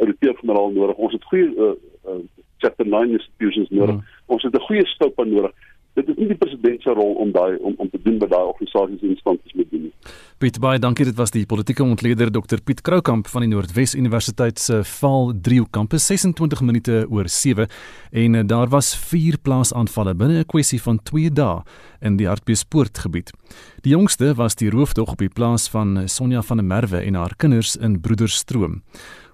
auditeur-generaal 0.00 0.68
uh, 0.68 0.74
uh, 0.74 0.80
nodig 0.80 0.96
ons 0.96 1.12
het 1.12 1.24
goeie 1.24 1.48
uh, 1.56 1.72
uh, 2.06 2.20
chapter 2.58 2.86
9 2.86 3.10
institutions 3.10 3.68
nodig 3.68 3.94
mm. 3.94 4.04
ons 4.26 4.42
het 4.42 4.54
'n 4.54 4.66
goeie 4.68 4.86
scope 4.86 5.24
nodig 5.24 5.52
dit 6.08 6.16
is 6.16 6.22
nie 6.22 6.32
die 6.32 6.40
president 6.40 6.82
se 6.82 6.94
rol 6.96 7.14
om 7.22 7.32
daai 7.34 7.58
om 7.60 7.74
om 7.76 7.90
te 7.92 8.00
doen 8.02 8.18
by 8.22 8.28
daai 8.30 8.46
organisasies 8.48 9.02
en 9.04 9.12
instansies 9.14 9.56
moet 9.58 9.70
doen 9.72 9.84
nie. 9.86 9.92
Piet 10.38 10.58
baie 10.62 10.80
dankie 10.80 11.04
dit 11.08 11.16
was 11.18 11.32
die 11.34 11.44
politieke 11.50 11.84
ontleder 11.84 12.30
Dr 12.32 12.62
Piet 12.64 12.80
Kroukamp 12.86 13.28
van 13.28 13.44
die 13.44 13.50
Noordwes 13.52 13.96
Universiteit 13.98 14.60
se 14.62 14.80
Val 15.00 15.32
3 15.48 15.66
kampus 15.74 16.08
26 16.08 16.62
minute 16.64 17.04
oor 17.10 17.28
7 17.28 17.68
en 18.24 18.38
uh, 18.40 18.44
daar 18.46 18.72
was 18.72 18.94
vier 19.10 19.38
plaasaanvalle 19.42 20.14
binne 20.14 20.40
'n 20.40 20.50
kwessie 20.54 20.80
van 20.82 21.02
2 21.02 21.30
dae 21.30 21.62
in 22.00 22.16
die 22.16 22.28
Hartbeespoort 22.28 22.98
gebied. 22.98 23.32
Die 23.82 23.92
jongste 23.92 24.34
was 24.34 24.54
die 24.54 24.70
roofdog 24.70 25.12
op 25.12 25.18
die 25.18 25.32
plaas 25.32 25.68
van 25.68 26.08
Sonja 26.08 26.42
van 26.42 26.56
der 26.56 26.66
Merwe 26.66 27.00
en 27.02 27.14
haar 27.14 27.34
kinders 27.36 27.76
in 27.76 28.00
Broederstroom. 28.00 28.82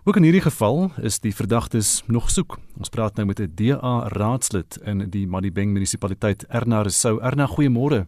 Ook 0.07 0.17
in 0.17 0.23
hierdie 0.23 0.45
geval 0.45 0.91
is 1.01 1.17
die 1.21 1.35
verdagtes 1.35 2.03
nog 2.07 2.27
soek. 2.31 2.59
Ons 2.77 2.91
praat 2.93 3.17
nou 3.17 3.25
met 3.27 3.41
'n 3.41 3.53
DA 3.57 4.09
raadslid 4.13 4.77
in 4.85 4.99
die 5.11 5.27
Madibeng 5.27 5.73
munisipaliteit 5.73 6.45
Erna 6.49 6.83
Rousseau. 6.83 7.21
Erna, 7.23 7.47
goeiemôre. 7.47 8.07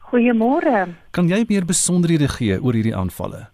Goeiemôre. 0.00 0.88
Kan 1.10 1.28
jy 1.28 1.44
meer 1.48 1.64
besonderhede 1.64 2.28
gee 2.28 2.62
oor 2.62 2.72
hierdie 2.72 2.96
aanvalle? 2.96 3.48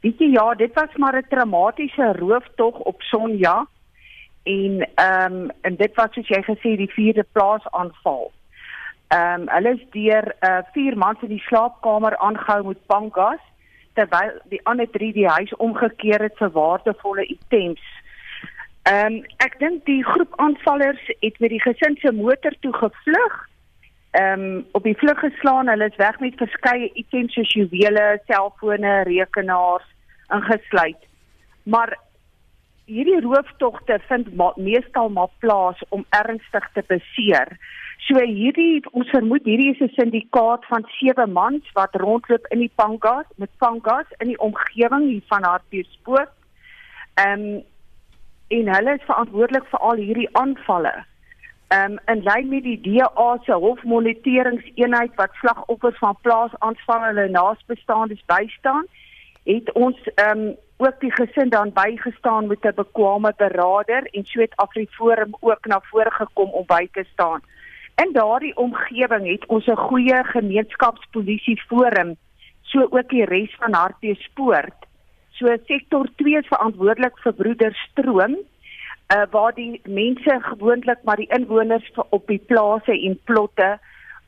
Weet 0.00 0.18
jy 0.18 0.30
ja, 0.30 0.54
dit 0.54 0.74
was 0.74 0.96
maar 0.96 1.16
'n 1.16 1.28
traumatiese 1.28 2.12
rooftog 2.12 2.78
op 2.78 3.02
Sonja 3.02 3.66
en 4.42 4.88
ehm 4.94 5.32
um, 5.32 5.50
en 5.60 5.76
dit 5.76 5.94
was 5.94 6.12
soos 6.12 6.28
jy 6.28 6.42
gesê 6.42 6.76
die 6.76 6.92
vierde 6.92 7.26
plaasaanval. 7.32 8.32
Ehm 9.08 9.40
um, 9.40 9.48
hulle 9.48 9.72
is 9.72 9.86
deur 9.90 10.34
uh, 10.40 10.58
vier 10.72 10.96
mans 10.96 11.22
in 11.22 11.28
die 11.28 11.46
slaapkamer 11.48 12.16
aangehou 12.16 12.66
met 12.66 12.86
pangas 12.86 13.40
terwyl 13.96 14.36
die 14.52 14.60
ander 14.70 14.88
drie 14.94 15.12
die 15.16 15.28
huis 15.28 15.52
omgekeer 15.56 16.22
het 16.28 16.36
vir 16.40 16.52
waardevolle 16.54 17.26
items. 17.32 17.82
Ehm 18.86 19.18
um, 19.18 19.18
ek 19.42 19.58
dink 19.58 19.84
die 19.88 20.02
groep 20.06 20.32
aanvallers 20.42 21.02
het 21.24 21.38
met 21.42 21.50
die 21.50 21.62
gesin 21.62 21.96
se 22.00 22.12
motor 22.14 22.54
toe 22.60 22.72
gevlug. 22.76 23.36
Ehm 24.20 24.46
um, 24.46 24.64
op 24.78 24.86
die 24.86 24.96
vlug 25.02 25.18
geslaan. 25.24 25.68
Hulle 25.72 25.90
is 25.90 26.00
weg 26.02 26.20
met 26.20 26.38
verskeie 26.42 26.90
items 26.94 27.34
soos 27.34 27.52
juwele, 27.58 28.06
selfone, 28.30 29.02
rekenaars 29.10 29.88
ingesluit. 30.38 31.02
Maar 31.62 31.96
hierdie 32.86 33.20
rooftogte 33.20 33.98
vind 34.08 34.30
ma 34.38 34.52
meestal 34.56 35.08
maar 35.08 35.32
plaas 35.42 35.82
om 35.88 36.06
ernstig 36.10 36.70
te 36.74 36.84
beseer. 36.86 37.56
So 38.06 38.20
hierdie 38.22 38.84
ons 38.94 39.08
vermoed 39.10 39.48
hierdie 39.50 39.72
is 39.72 39.80
'n 39.82 39.90
syndikaat 39.98 40.66
van 40.70 40.84
sewe 40.96 41.26
mans 41.26 41.70
wat 41.74 41.96
rondloop 42.02 42.44
in 42.54 42.60
die 42.62 42.70
Pangas 42.80 43.26
met 43.36 43.50
Pangas 43.58 44.06
in 44.18 44.28
die 44.28 44.38
omgewing 44.38 45.08
hier 45.08 45.24
van 45.26 45.42
Hartbeespoort. 45.42 46.30
Ehm 47.14 47.40
um, 47.46 47.64
en 48.48 48.68
hulle 48.74 48.92
is 48.94 49.08
verantwoordelik 49.10 49.66
vir 49.70 49.80
al 49.80 49.96
hierdie 49.96 50.28
aanvalle. 50.32 50.94
Ehm 51.68 51.96
um, 51.96 51.98
in 52.14 52.22
lyn 52.22 52.48
met 52.48 52.62
die 52.62 52.80
DA 52.80 53.38
se 53.44 53.52
hofmoniteringseenheid 53.52 55.14
wat 55.16 55.34
slagoffers 55.40 55.98
van 55.98 56.16
plaasaanvalle 56.22 57.06
hulle 57.06 57.28
naasbestaandes 57.28 58.22
bystaan, 58.26 58.86
het 59.50 59.72
ons 59.72 59.98
ehm 60.14 60.46
um, 60.46 60.54
ook 60.76 61.00
die 61.00 61.12
gesin 61.12 61.48
dan 61.48 61.72
bygestaan 61.72 62.46
met 62.46 62.62
'n 62.64 62.74
bekwame 62.74 63.32
beraader 63.36 64.02
en 64.12 64.24
so 64.24 64.40
het 64.40 64.56
Afriforum 64.56 65.36
ook 65.40 65.66
na 65.66 65.80
vore 65.90 66.10
gekom 66.10 66.50
om 66.50 66.66
by 66.66 66.88
te 66.92 67.04
staan. 67.12 67.40
In 67.96 68.12
daardie 68.12 68.56
omgewing 68.56 69.24
het 69.26 69.46
ons 69.46 69.66
'n 69.66 69.76
goeie 69.88 70.24
gemeenskapspolisie 70.24 71.60
forum, 71.68 72.16
so 72.62 72.80
ook 72.90 73.08
die 73.08 73.24
res 73.24 73.54
van 73.58 73.72
Hartbeespoort. 73.72 74.78
So 75.30 75.56
sektor 75.66 76.08
2 76.16 76.36
is 76.36 76.46
verantwoordelik 76.46 77.18
vir 77.18 77.32
Broederstroom, 77.32 78.36
uh, 79.14 79.22
waar 79.30 79.54
die 79.54 79.80
mense 79.84 80.38
gewoonlik 80.40 80.98
maar 81.04 81.16
die 81.16 81.32
inwoners 81.38 81.90
op 82.08 82.26
die 82.26 82.42
plase 82.46 83.00
en 83.00 83.18
plotte 83.24 83.78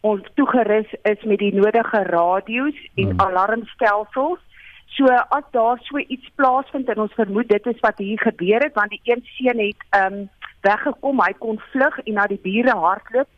ons 0.01 0.23
toegerus 0.35 0.95
is 1.03 1.23
met 1.25 1.39
die 1.39 1.55
nodige 1.55 2.03
radio's 2.03 2.79
en 2.95 3.11
hmm. 3.11 3.21
alarmstelsels. 3.21 4.39
So 4.87 5.05
as 5.07 5.45
daar 5.51 5.79
so 5.83 5.99
iets 5.99 6.31
plaasvind 6.35 6.89
en 6.89 6.99
ons 6.99 7.15
vermoed 7.15 7.49
dit 7.49 7.67
is 7.67 7.81
wat 7.81 7.99
hier 7.99 8.19
gebeur 8.19 8.63
het 8.63 8.75
want 8.75 8.91
die 8.91 9.01
een 9.05 9.25
seun 9.37 9.59
het 9.59 9.89
ehm 9.91 10.13
um, 10.13 10.29
weggekom, 10.61 11.21
hy 11.23 11.33
kon 11.39 11.61
vlug 11.73 11.99
en 12.05 12.17
na 12.19 12.27
die 12.27 12.41
bure 12.43 12.75
hardloop 12.75 13.29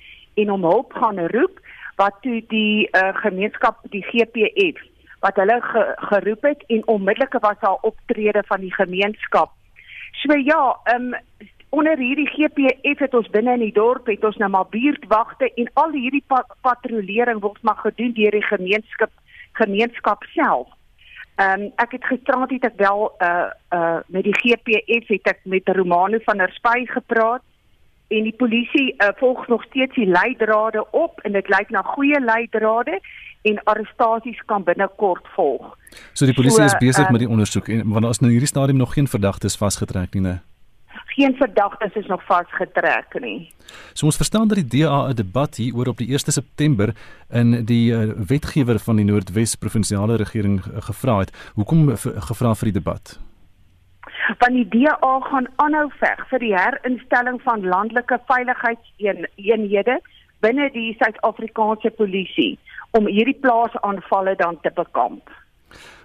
en 0.43 0.53
om 0.57 0.65
hulp 0.65 0.93
gaan 0.93 1.21
roep 1.35 1.61
wat 2.01 2.17
toe 2.25 2.41
die 2.49 2.89
uh, 2.97 3.11
gemeenskap 3.23 3.81
die 3.95 4.03
GPF 4.09 4.81
wat 5.21 5.37
hulle 5.37 5.59
ge, 5.61 5.83
geroep 6.11 6.43
het 6.49 6.63
en 6.67 6.87
onmiddellik 6.89 7.37
was 7.45 7.59
daar 7.61 7.83
optrede 7.89 8.43
van 8.47 8.61
die 8.61 8.75
gemeenskap. 8.75 9.53
So 10.23 10.37
ja, 10.37 10.79
ehm 10.85 11.13
um, 11.13 11.49
onder 11.71 11.99
hierdie 11.99 12.27
GPF 12.27 12.99
het 12.99 13.15
ons 13.15 13.29
binne 13.31 13.53
in 13.53 13.63
die 13.63 13.73
dorp 13.73 14.09
het 14.11 14.25
ons 14.27 14.37
nou 14.43 14.49
maar 14.51 14.67
buurtwagte 14.73 15.53
en 15.55 15.69
al 15.83 15.93
hierdie 15.95 16.25
pa 16.27 16.41
patrollering 16.67 17.39
word 17.45 17.63
maar 17.63 17.79
gedoen 17.85 18.11
deur 18.17 18.35
die 18.35 18.47
gemeenskap 18.49 19.13
gemeenskap 19.61 20.25
self. 20.35 20.69
Ehm 21.37 21.61
um, 21.61 21.71
ek 21.85 21.95
het 21.99 22.09
gisterand 22.11 22.51
het 22.51 22.65
ek 22.73 22.81
wel 22.81 23.07
uh 23.29 23.51
uh 23.77 24.01
met 24.07 24.27
die 24.27 24.37
GPF 24.41 25.15
het 25.15 25.31
ek 25.35 25.45
met 25.45 25.69
Romano 25.69 26.19
van 26.25 26.43
der 26.43 26.53
Spy 26.59 26.87
gepraat 26.91 27.45
en 28.11 28.27
die 28.27 28.35
polisie 28.37 28.95
uh, 28.97 29.09
volg 29.17 29.47
nog 29.49 29.63
steeds 29.65 29.95
die 29.95 30.07
leidrade 30.07 30.85
op 30.91 31.21
en 31.21 31.33
dit 31.33 31.49
lyk 31.49 31.71
na 31.71 31.83
goeie 31.95 32.21
leidrade 32.21 32.99
en 33.43 33.63
arrestasies 33.65 34.43
kan 34.51 34.65
binnekort 34.67 35.29
volg. 35.37 35.77
So 36.13 36.27
die 36.27 36.35
polisie 36.35 36.59
so, 36.59 36.69
is 36.73 36.79
besig 36.83 37.07
uh, 37.07 37.15
met 37.15 37.23
die 37.25 37.31
ondersoek 37.31 37.71
en 37.71 37.85
want 37.87 38.03
daar 38.03 38.17
is 38.17 38.23
nou 38.25 38.33
hierdie 38.33 38.51
stadium 38.51 38.83
nog 38.83 38.97
geen 38.99 39.09
verdagtes 39.09 39.57
vasgetrek 39.61 40.19
nie, 40.19 40.25
né? 40.27 40.41
Geen 41.15 41.35
verdagtes 41.39 41.95
is 41.95 42.07
nog 42.07 42.23
vasgetrek 42.27 43.15
nie. 43.23 43.53
So 43.95 44.11
ons 44.11 44.19
verstaan 44.19 44.51
dat 44.51 44.59
die 44.59 44.83
DA 44.83 45.07
'n 45.09 45.15
debat 45.15 45.57
hier 45.57 45.75
oor 45.75 45.95
op 45.95 46.03
die 46.03 46.11
1 46.11 46.35
September 46.35 46.95
in 47.31 47.65
die 47.65 47.93
uh, 47.93 48.13
wetgewer 48.27 48.79
van 48.79 48.97
die 48.97 49.05
Noordwes 49.05 49.55
provinsiale 49.55 50.17
regering 50.17 50.63
gevra 50.63 51.19
het. 51.19 51.35
Hoekom 51.55 51.97
gevra 51.97 52.55
vir 52.55 52.73
die 52.73 52.79
debat? 52.83 53.21
Van 54.39 54.57
die 54.57 54.67
DA 54.69 55.13
gaan 55.27 55.49
aanhou 55.57 55.89
veg 56.01 56.25
vir 56.31 56.43
die 56.45 56.55
herinstelling 56.55 57.41
van 57.43 57.67
landelike 57.67 58.21
veiligheidseenhede 58.31 60.01
binne 60.45 60.71
die 60.73 60.95
Suid-Afrikaanse 61.01 61.91
polisie 61.99 62.59
om 62.97 63.07
hierdie 63.07 63.37
plaasaanvalle 63.43 64.35
dan 64.41 64.59
te 64.65 64.73
bekamp. 64.75 65.31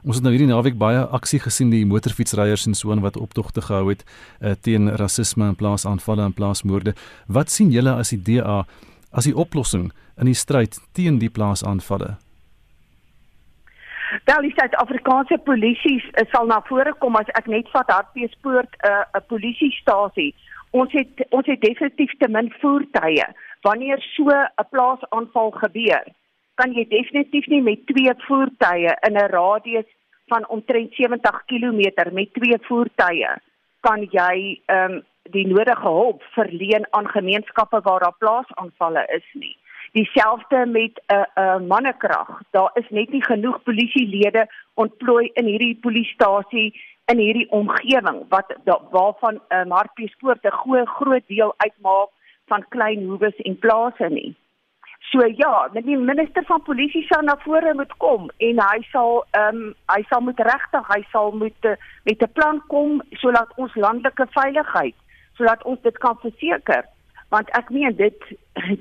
Ons 0.06 0.20
het 0.20 0.26
nou 0.26 0.36
hierdie 0.36 0.52
naweek 0.52 0.76
baie 0.78 1.02
aksie 1.18 1.40
gesien 1.42 1.72
die 1.74 1.86
motorfietsryers 1.90 2.68
en 2.70 2.78
so 2.78 2.94
en 2.94 3.02
wat 3.02 3.18
optogte 3.18 3.64
gehou 3.66 3.90
het 3.90 4.04
uh, 4.06 4.54
teen 4.54 4.92
rasisme 5.02 5.48
en 5.50 5.58
plaasaanvalle 5.58 6.28
en 6.28 6.36
plaasmoorde. 6.36 6.94
Wat 7.26 7.50
sien 7.50 7.72
julle 7.74 7.96
as 7.98 8.14
die 8.14 8.22
DA 8.22 8.64
as 9.16 9.26
die 9.26 9.34
oplossing 9.34 9.90
in 10.22 10.30
die 10.30 10.38
stryd 10.38 10.78
teen 10.94 11.18
die 11.24 11.32
plaasaanvalle? 11.34 12.16
Wel, 14.24 14.42
die 14.42 14.54
Suid-Afrikaanse 14.56 15.38
polisie 15.38 15.98
sal 16.32 16.48
na 16.48 16.62
vore 16.68 16.94
kom 17.00 17.16
as 17.20 17.30
ek 17.40 17.48
net 17.52 17.70
vat 17.74 17.90
Hartbeespoort 17.92 18.76
'n 18.76 18.88
uh, 18.88 19.04
'n 19.20 19.26
polisiestasie. 19.28 20.36
Ons 20.72 20.92
het 20.92 21.26
ons 21.30 21.46
het 21.46 21.62
definitief 21.62 22.14
te 22.20 22.28
min 22.28 22.52
voertuie. 22.62 23.26
Wanneer 23.62 24.00
so 24.16 24.30
'n 24.30 24.68
plaasaanval 24.70 25.52
gebeur, 25.52 26.06
kan 26.56 26.74
jy 26.74 26.88
definitief 26.88 27.48
nie 27.48 27.62
met 27.62 27.88
twee 27.88 28.14
voertuie 28.28 28.94
in 29.08 29.18
'n 29.18 29.32
radius 29.38 29.90
van 30.28 30.48
omtrent 30.48 30.94
70 30.94 31.46
km 31.46 31.82
met 32.12 32.34
twee 32.34 32.58
voertuie 32.62 33.34
kan 33.86 34.08
jy 34.12 34.62
ehm 34.66 34.92
um, 34.92 35.04
die 35.34 35.48
nodige 35.48 35.90
hulp 35.90 36.24
verleen 36.36 36.86
aan 36.90 37.08
gemeenskappe 37.10 37.80
waar 37.82 38.00
daar 38.00 38.18
plaasaanvalle 38.18 39.06
is 39.18 39.28
nie 39.34 39.58
dieselfde 39.96 40.66
met 40.66 40.94
'n 41.08 41.14
uh, 41.16 41.24
'n 41.36 41.62
uh, 41.62 41.68
mannekrag. 41.68 42.42
Daar 42.52 42.72
is 42.74 42.90
net 42.90 43.10
nie 43.10 43.24
genoeg 43.24 43.64
polisielede 43.64 44.48
ontplooi 44.74 45.30
in 45.34 45.46
hierdie 45.46 45.78
polisiestasie 45.82 46.70
in 47.06 47.18
hierdie 47.18 47.50
omgewing 47.50 48.20
wat 48.30 48.56
da, 48.64 48.80
waarvan 48.92 49.36
'n 49.36 49.56
uh, 49.56 49.66
Marpiespoort 49.66 50.44
'n 50.44 50.60
groot 50.62 50.88
groot 50.88 51.28
deel 51.28 51.54
uitmaak 51.58 52.10
van 52.46 52.66
klein 52.70 53.06
hoeves 53.06 53.36
en 53.36 53.60
plase 53.60 54.08
nie. 54.10 54.36
So 55.00 55.26
ja, 55.36 55.70
die 55.74 55.98
minister 55.98 56.44
van 56.46 56.62
polisie 56.62 57.06
sal 57.10 57.22
na 57.22 57.38
vore 57.38 57.74
moet 57.74 57.98
kom 57.98 58.30
en 58.38 58.60
hy 58.70 58.80
sal 58.92 59.26
ehm 59.32 59.56
um, 59.56 59.76
hy 59.94 60.02
sal 60.10 60.22
moet 60.22 60.40
regtig, 60.40 60.88
hy 60.88 61.02
sal 61.12 61.32
moet 61.32 61.66
uh, 61.66 61.76
met 62.04 62.22
'n 62.22 62.32
plan 62.34 62.62
kom 62.68 63.02
sodat 63.12 63.50
ons 63.56 63.76
landelike 63.76 64.28
veiligheid, 64.30 64.96
sodat 65.38 65.64
ons 65.64 65.82
dit 65.82 65.98
kan 65.98 66.18
verseker 66.18 66.84
want 67.36 67.52
ek 67.60 67.72
meen 67.76 67.96
dit 68.00 68.28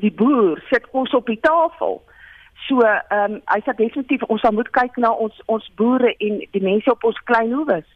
die 0.05 0.13
boer 0.15 0.61
sit 0.71 0.87
kos 0.93 1.15
op 1.19 1.27
die 1.31 1.41
tafel. 1.43 2.01
So 2.69 2.81
ehm 2.87 3.35
um, 3.37 3.41
hy 3.53 3.61
sê 3.65 3.75
definitief 3.77 4.23
ons 4.33 4.45
moet 4.57 4.71
kyk 4.77 4.97
na 5.03 5.11
ons 5.13 5.41
ons 5.53 5.67
boere 5.79 6.15
en 6.27 6.39
die 6.55 6.63
mense 6.65 6.91
op 6.93 7.05
ons 7.05 7.19
klein 7.29 7.53
hoewes. 7.53 7.89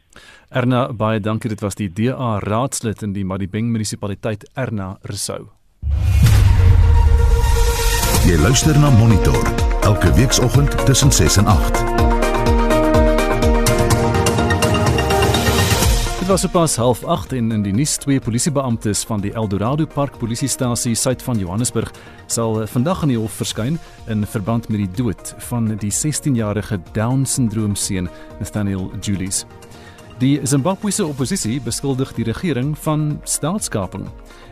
Erna 0.49 0.89
baie 0.93 1.21
dankie 1.21 1.49
dit 1.53 1.63
was 1.65 1.79
die 1.79 1.89
DA 1.89 2.37
raadslid 2.43 3.01
in 3.05 3.15
die 3.17 3.25
Madibeng 3.25 3.71
munisipaliteit 3.73 4.45
Erna 4.55 4.97
Resou. 5.09 5.49
Jy 8.27 8.37
luister 8.43 8.77
na 8.77 8.91
Monitor 8.99 9.41
elke 9.87 10.13
weekoggend 10.13 10.75
tussen 10.85 11.11
6 11.11 11.41
en 11.41 11.49
8 11.55 12.08
was 16.29 16.41
sopas 16.41 16.77
08:30 16.77 17.37
en 17.37 17.51
in 17.51 17.61
die 17.63 17.71
nuus 17.73 17.95
twee 17.97 18.19
polisiebeamptes 18.19 19.03
van 19.03 19.21
die 19.21 19.31
Eldorado 19.33 19.85
Park 19.85 20.17
polisiestasie 20.17 20.95
suid 20.95 21.23
van 21.23 21.39
Johannesburg 21.39 21.91
sal 22.27 22.67
vandag 22.67 23.01
in 23.01 23.07
die 23.07 23.17
hof 23.17 23.33
verskyn 23.33 23.79
in 24.07 24.25
verband 24.25 24.69
met 24.69 24.77
die 24.77 24.91
dood 25.03 25.33
van 25.37 25.71
die 25.77 25.89
16-jarige 25.89 26.77
Down-sindroom 26.93 27.75
seun 27.75 28.09
Nathaniel 28.39 28.91
Julies. 29.01 29.45
Die 30.19 30.39
Zimbabwese 30.43 31.05
oppositie 31.05 31.61
beskuldig 31.61 32.13
die 32.13 32.25
regering 32.25 32.77
van 32.77 33.21
staatskaping. 33.23 34.05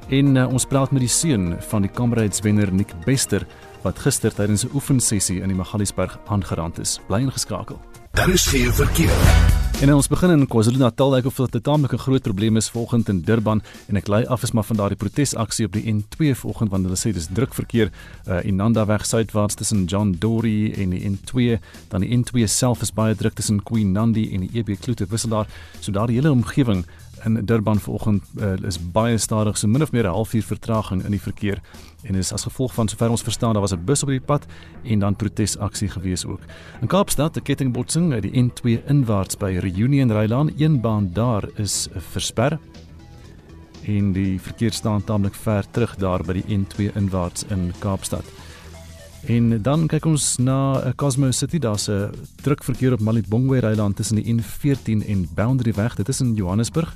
En 0.10 0.36
uh, 0.36 0.48
ons 0.48 0.66
praat 0.66 0.92
met 0.92 1.06
die 1.06 1.14
seun 1.14 1.62
van 1.70 1.82
die 1.82 1.92
Comrades 1.92 2.42
wenner 2.42 2.74
Nick 2.74 2.96
Bester 3.06 3.46
wat 3.84 4.00
gister 4.00 4.34
tydens 4.34 4.66
'n 4.66 4.74
oefensessie 4.74 5.42
in 5.42 5.48
die 5.48 5.58
Magaliesberg 5.58 6.20
aangerand 6.26 6.80
is. 6.80 7.00
Bly 7.08 7.22
ingeskakel. 7.22 7.80
Daar 8.12 8.30
is 8.30 8.48
geen 8.48 8.74
verkeer. 8.74 9.67
En 9.78 9.94
ons 9.94 10.08
begin 10.10 10.32
in 10.34 10.48
KwaZulu-Natal, 10.50 11.20
ek 11.20 11.28
of 11.30 11.36
dit 11.38 11.56
'n 11.56 11.62
taamlike 11.62 11.98
groot 11.98 12.22
probleem 12.22 12.58
is 12.58 12.70
volgens 12.70 13.08
in 13.08 13.22
Durban 13.22 13.62
en 13.88 13.96
ek 13.96 14.08
lei 14.08 14.26
af 14.26 14.42
is 14.44 14.52
maar 14.52 14.64
van 14.64 14.76
daardie 14.76 14.98
protesaksie 14.98 15.66
op 15.66 15.74
die 15.74 15.86
N2 15.94 16.34
vanoggend 16.34 16.72
want 16.72 16.84
hulle 16.84 16.98
sê 16.98 17.14
dis 17.14 17.28
druk 17.30 17.54
verkeer 17.54 17.92
uh, 18.28 18.44
in 18.44 18.56
Nanda 18.56 18.86
weg 18.86 19.06
suidwaarts 19.06 19.56
tussen 19.56 19.86
John 19.86 20.16
Dory 20.20 20.74
en 20.74 20.90
die 20.90 21.06
N2, 21.10 21.62
dan 21.90 22.02
die 22.02 22.18
N2 22.18 22.48
self 22.48 22.82
is 22.82 22.92
baie 22.92 23.16
druk 23.16 23.34
tussen 23.34 23.64
Queen 23.64 23.92
Nandi 23.92 24.34
en 24.34 24.40
die 24.40 24.50
EB 24.54 24.80
Kloete 24.80 25.06
wissel 25.10 25.30
daar, 25.30 25.48
so 25.80 25.92
daardie 25.92 26.16
hele 26.16 26.32
omgewing 26.32 26.86
in 27.28 27.46
Durban 27.46 27.80
vanoggend 27.80 28.24
uh, 28.40 28.56
is 28.68 28.78
baie 28.92 29.18
stadig, 29.18 29.58
so 29.58 29.68
min 29.68 29.82
of 29.82 29.92
meer 29.92 30.08
'n 30.08 30.16
halfuur 30.16 30.44
vertraging 30.44 31.04
in 31.04 31.12
die 31.12 31.22
verkeer 31.22 31.62
en 32.04 32.16
is 32.16 32.32
as 32.34 32.44
gevolg 32.48 32.74
van 32.74 32.88
sover 32.88 33.10
ons 33.10 33.22
verstaan 33.22 33.54
daar 33.54 33.62
was 33.62 33.74
'n 33.74 33.86
bus 33.86 34.04
op 34.04 34.10
die 34.10 34.20
pad 34.20 34.46
en 34.84 35.00
dan 35.00 35.16
protesaksie 35.16 35.90
gewees 35.90 36.26
ook. 36.26 36.42
In 36.82 36.88
Kaapstad 36.88 37.38
'n 37.38 37.42
kettingbotsing 37.42 38.14
uit 38.14 38.22
die 38.22 38.44
N2 38.44 38.84
inwaarts 38.88 39.38
by 39.38 39.58
Reunion 39.60 40.12
Rylaan, 40.12 40.52
een 40.58 40.82
baan 40.82 41.10
daar 41.14 41.44
is 41.56 41.88
versper 41.96 42.60
en 43.86 44.12
die 44.14 44.42
verkeer 44.42 44.72
staan 44.72 45.04
taamlik 45.04 45.36
ver 45.36 45.66
terug 45.72 45.96
daar 45.96 46.24
by 46.24 46.34
die 46.34 46.58
N2 46.58 46.96
inwaarts 46.96 47.44
in 47.50 47.74
Kaapstad. 47.80 48.26
En 49.26 49.62
dan 49.62 49.88
kyk 49.88 50.06
ons 50.06 50.38
na 50.38 50.84
'n 50.86 50.96
Cosmo 50.96 51.32
City, 51.32 51.60
daar's 51.60 51.88
'n 51.90 52.10
druk 52.42 52.64
verkeer 52.64 52.94
op 52.94 53.00
Malibongwe 53.00 53.60
Rylaan 53.60 53.94
tussen 53.94 54.16
die 54.16 54.34
N14 54.34 55.08
en 55.08 55.30
Boundary 55.34 55.74
Weg. 55.74 55.96
Dit 55.96 56.08
is 56.08 56.22
in 56.22 56.34
Johannesburg. 56.34 56.96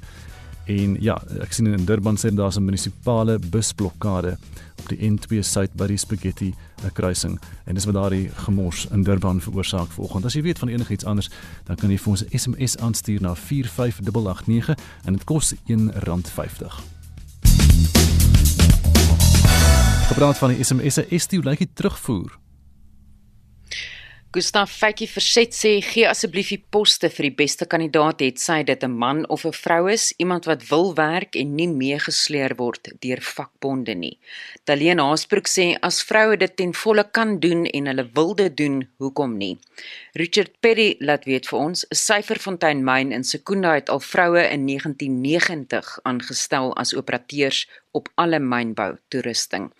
En 0.65 0.97
ja, 0.99 1.21
ek 1.41 1.53
sien 1.53 1.67
in 1.67 1.85
Durban 1.85 2.17
sê 2.17 2.29
daar's 2.33 2.57
'n 2.57 2.63
munisipale 2.63 3.39
busblokkade 3.39 4.37
op 4.79 4.87
die 4.87 5.09
N2 5.09 5.41
suid 5.41 5.73
by 5.73 5.87
die 5.87 5.97
Spaghetti 5.97 6.53
kruising 6.93 7.39
en 7.65 7.73
dis 7.73 7.85
wat 7.85 7.93
daardie 7.93 8.29
gemors 8.45 8.87
in 8.91 9.03
Durban 9.03 9.41
veroorsaak 9.41 9.91
vanoggend. 9.91 10.25
As 10.25 10.33
jy 10.33 10.41
weet 10.41 10.59
van 10.59 10.67
enigiets 10.67 11.05
anders, 11.05 11.29
dan 11.65 11.75
kan 11.75 11.89
jy 11.89 11.97
vir 11.97 12.09
ons 12.09 12.23
'n 12.23 12.37
SMS 12.37 12.77
aanstuur 12.77 13.21
na 13.21 13.35
45889 13.35 14.77
en 15.05 15.13
dit 15.13 15.23
kos 15.23 15.53
R1.50. 15.67 17.00
Gepraat 20.11 20.37
van 20.37 20.51
die 20.51 20.63
SMS'e, 20.63 21.05
Estie, 21.07 21.37
hoe 21.39 21.47
lyk 21.47 21.61
dit 21.63 21.69
terugvoer? 21.75 22.33
Gustaf 24.31 24.71
Fakie 24.71 25.09
verset 25.11 25.51
sê 25.51 25.71
gee 25.83 26.05
asseblief 26.07 26.53
die 26.53 26.61
poste 26.73 27.09
vir 27.11 27.25
die 27.25 27.33
beste 27.41 27.65
kandidaat 27.67 28.21
het 28.23 28.37
sy 28.39 28.61
dit 28.63 28.83
'n 28.87 28.95
man 29.03 29.25
of 29.27 29.43
'n 29.45 29.51
vrou 29.51 29.91
is, 29.91 30.13
iemand 30.23 30.45
wat 30.45 30.63
wil 30.69 30.95
werk 30.95 31.35
en 31.35 31.55
nie 31.55 31.67
meegesleer 31.67 32.55
word 32.55 32.87
deur 33.03 33.19
vakbonde 33.19 33.93
nie. 33.93 34.19
Daleen 34.63 34.99
Haasbroek 34.99 35.47
sê 35.47 35.75
as 35.81 36.01
vroue 36.01 36.37
dit 36.37 36.55
ten 36.55 36.71
volle 36.71 37.03
kan 37.11 37.39
doen 37.39 37.65
en 37.65 37.85
hulle 37.85 38.09
wil 38.13 38.33
dit 38.35 38.57
doen, 38.57 38.87
hoekom 38.99 39.37
nie? 39.37 39.59
Richard 40.13 40.53
Perry 40.61 40.95
laat 40.99 41.25
weet 41.25 41.47
vir 41.47 41.59
ons, 41.59 41.85
Syferfontein 41.91 42.85
Mine 42.85 43.13
in 43.15 43.23
Sekunda 43.23 43.73
het 43.73 43.89
al 43.89 43.99
vroue 43.99 44.47
in 44.49 44.65
1990 44.65 45.99
aangestel 46.03 46.73
as 46.77 46.95
operateurs 46.95 47.67
op 47.91 48.07
alle 48.15 48.39
mynbou 48.39 48.97
toerusting. 49.09 49.73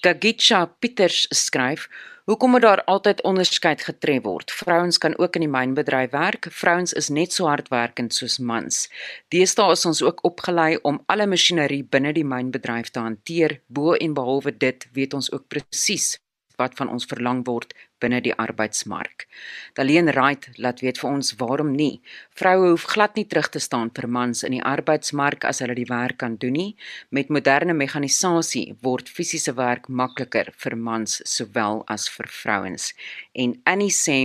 Gagitcha 0.00 0.66
Pieters 0.78 1.26
skryf 1.30 1.88
Hoekom 2.26 2.50
moet 2.50 2.62
daar 2.62 2.84
altyd 2.84 3.22
onderskeid 3.22 3.82
getref 3.86 4.22
word? 4.22 4.50
Vrouens 4.50 4.98
kan 4.98 5.14
ook 5.18 5.36
in 5.38 5.44
die 5.44 5.50
mynbedryf 5.50 6.10
werk. 6.10 6.48
Vrouens 6.50 6.92
is 6.92 7.08
net 7.08 7.32
so 7.32 7.46
hardwerkend 7.46 8.14
soos 8.14 8.40
mans. 8.42 8.88
Deesdae 9.30 9.70
is 9.76 9.86
ons 9.86 10.02
ook 10.02 10.24
opgelei 10.26 10.72
om 10.82 10.98
alle 11.06 11.28
masjinerie 11.30 11.84
binne 11.86 12.10
die 12.16 12.26
mynbedryf 12.26 12.90
te 12.90 12.98
hanteer. 12.98 13.60
Bo 13.70 13.94
en 13.94 14.18
behalwe 14.18 14.56
dit 14.58 14.88
weet 14.98 15.14
ons 15.14 15.30
ook 15.30 15.46
presies 15.46 16.16
wat 16.58 16.74
van 16.74 16.90
ons 16.90 17.06
verlang 17.06 17.44
word 17.46 17.74
binne 18.02 18.20
die 18.20 18.34
arbeidsmark. 18.34 19.26
Daleen 19.74 20.10
Wright 20.12 20.48
laat 20.60 20.80
weet 20.84 20.98
vir 21.00 21.10
ons 21.10 21.32
waarom 21.40 21.72
nie. 21.76 22.00
Vroue 22.36 22.72
hoef 22.72 22.86
glad 22.92 23.16
nie 23.16 23.26
terug 23.28 23.48
te 23.52 23.62
staan 23.62 23.90
vir 23.96 24.08
mans 24.08 24.42
in 24.46 24.56
die 24.56 24.62
arbeidsmark 24.62 25.44
as 25.48 25.62
hulle 25.64 25.76
die 25.78 25.88
werk 25.88 26.18
kan 26.22 26.36
doen 26.40 26.56
nie. 26.56 26.76
Met 27.10 27.32
moderne 27.32 27.74
mekanisasie 27.76 28.76
word 28.84 29.08
fisiese 29.08 29.54
werk 29.56 29.88
makliker 29.88 30.52
vir 30.64 30.76
mans 30.76 31.20
sowel 31.24 31.82
as 31.92 32.08
vir 32.12 32.28
vrouens. 32.30 32.92
En 33.34 33.56
Annie 33.64 33.92
sê, 33.92 34.18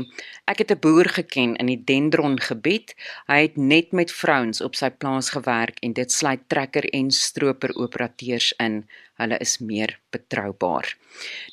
ek 0.48 0.64
het 0.64 0.72
'n 0.72 0.80
boer 0.80 1.10
geken 1.10 1.56
in 1.56 1.68
die 1.68 1.84
Dendron 1.84 2.40
gebied. 2.40 2.96
Hy 3.28 3.42
het 3.42 3.58
net 3.58 3.92
met 3.92 4.12
vrouens 4.12 4.62
op 4.62 4.76
sy 4.76 4.90
plaas 4.90 5.30
gewerk 5.30 5.78
en 5.82 5.94
dit 5.94 6.12
sluit 6.12 6.42
trekker 6.48 6.86
en 6.94 7.12
stroper 7.12 7.76
operateurs 7.76 8.54
in. 8.60 8.86
Hulle 9.22 9.38
is 9.40 9.60
meer 9.62 10.00
betroubaar. 10.10 10.88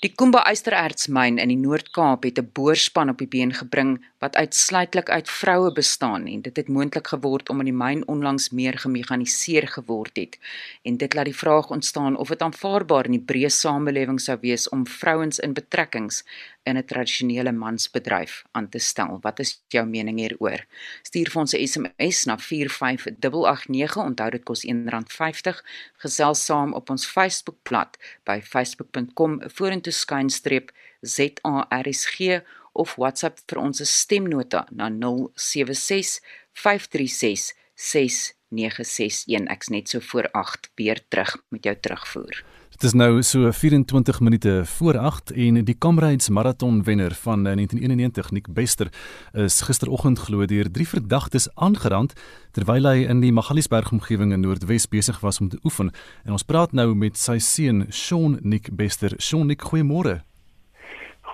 Die 0.02 0.12
Kumba 0.14 0.44
Eysterertsmyn 0.48 1.38
in 1.38 1.52
die 1.52 1.60
Noord-Kaap 1.60 2.08
Kaap 2.18 2.24
het 2.24 2.38
'n 2.38 2.50
boorspan 2.54 3.10
op 3.10 3.18
die 3.18 3.28
been 3.28 3.52
gebring 3.52 3.98
wat 4.18 4.36
uitsluitlik 4.36 5.10
uit 5.10 5.30
vroue 5.30 5.72
bestaan 5.72 6.26
en 6.26 6.40
dit 6.42 6.56
het 6.56 6.68
moontlik 6.68 7.06
geword 7.06 7.48
omdat 7.48 7.68
die 7.70 7.74
myn 7.74 8.02
onlangs 8.08 8.50
meer 8.50 8.78
gemekaniseer 8.78 9.68
geword 9.68 10.16
het. 10.16 10.38
En 10.82 10.96
dit 10.96 11.14
laat 11.14 11.30
die 11.30 11.36
vraag 11.36 11.70
ontstaan 11.70 12.16
of 12.16 12.28
dit 12.28 12.42
aanvaarbaar 12.42 13.04
in 13.04 13.18
die 13.18 13.24
breë 13.30 13.50
samelewing 13.50 14.20
sou 14.20 14.38
wees 14.40 14.68
om 14.68 14.86
vrouens 14.86 15.38
in 15.38 15.54
betrekkings 15.54 16.24
in 16.62 16.76
'n 16.76 16.84
tradisionele 16.84 17.52
mansbedryf 17.52 18.44
aan 18.52 18.68
te 18.68 18.78
stel. 18.78 19.18
Wat 19.20 19.38
is 19.38 19.62
jou 19.68 19.86
mening 19.86 20.18
hieroor? 20.18 20.66
Stuur 21.02 21.30
vir 21.30 21.40
ons 21.40 21.54
'n 21.54 21.66
SMS 21.66 22.24
na 22.24 22.36
45889. 22.38 23.96
Onthou 23.96 24.30
dit 24.30 24.44
kos 24.44 24.64
R1.50. 24.64 25.64
Gesels 25.96 26.44
saam 26.44 26.72
op 26.72 26.90
ons 26.90 27.06
Facebookblad 27.06 27.96
by 28.24 28.40
facebook.com 28.42 29.40
vorentoe 29.46 29.92
skynstreep 29.92 30.70
ZARSG 31.00 32.42
of 32.72 32.96
WhatsApp 32.96 33.40
vir 33.46 33.62
ons 33.62 33.82
stemnota 33.84 34.66
na 34.70 34.90
076 34.90 36.20
536 36.52 37.52
6961. 37.78 39.48
Ek's 39.48 39.68
net 39.68 39.88
so 39.88 40.00
voor 40.00 40.30
8 40.32 40.70
weer 40.74 41.00
terug 41.08 41.36
met 41.48 41.64
jou 41.64 41.76
terugvoer. 41.76 42.44
Dit 42.78 42.92
is 42.92 42.94
nou 42.94 43.22
so 43.26 43.50
24 43.50 44.20
minute 44.20 44.62
voor 44.64 44.98
8 44.98 45.32
en 45.32 45.64
die 45.64 45.74
Comrades 45.78 46.28
marathon 46.28 46.84
wenner 46.84 47.14
van 47.14 47.42
1991 47.42 48.26
eh, 48.26 48.32
Nick 48.32 48.52
Bester 48.54 48.88
is 49.32 49.60
gisteroggend 49.60 50.18
glo 50.18 50.46
deur 50.46 50.70
drie 50.70 50.86
verdagtes 50.88 51.48
aangerand 51.54 52.14
terwyl 52.54 52.86
hy 52.86 53.02
in 53.10 53.18
die 53.24 53.32
Magaliesberg 53.34 53.90
omgewing 53.90 54.30
in 54.32 54.46
Noordwes 54.46 54.86
besig 54.86 55.18
was 55.26 55.40
om 55.42 55.48
te 55.50 55.58
oefen 55.64 55.90
en 56.22 56.38
ons 56.38 56.46
praat 56.46 56.70
nou 56.72 56.94
met 56.94 57.18
sy 57.18 57.40
seun 57.42 57.88
Sean 57.90 58.38
Nick 58.42 58.70
Bester. 58.70 59.16
Sean 59.18 59.50
Nick, 59.50 59.66
goeiemôre. 59.72 60.20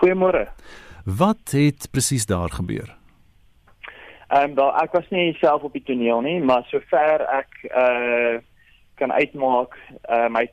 Goeiemôre. 0.01 0.47
Wat 1.05 1.51
het 1.51 1.89
presies 1.91 2.27
daar 2.27 2.51
gebeur? 2.51 2.97
Ehm 4.29 4.51
um, 4.51 4.55
wel 4.55 4.77
ek 4.83 4.93
was 4.93 5.09
nie 5.09 5.37
self 5.41 5.63
op 5.63 5.73
die 5.73 5.83
toneel 5.83 6.21
nie, 6.21 6.41
maar 6.41 6.65
sover 6.71 7.21
ek 7.21 7.53
uh 7.71 8.39
kan 8.95 9.13
uitmaak, 9.13 9.77
ehm 10.03 10.25
uh, 10.25 10.31
my 10.31 10.49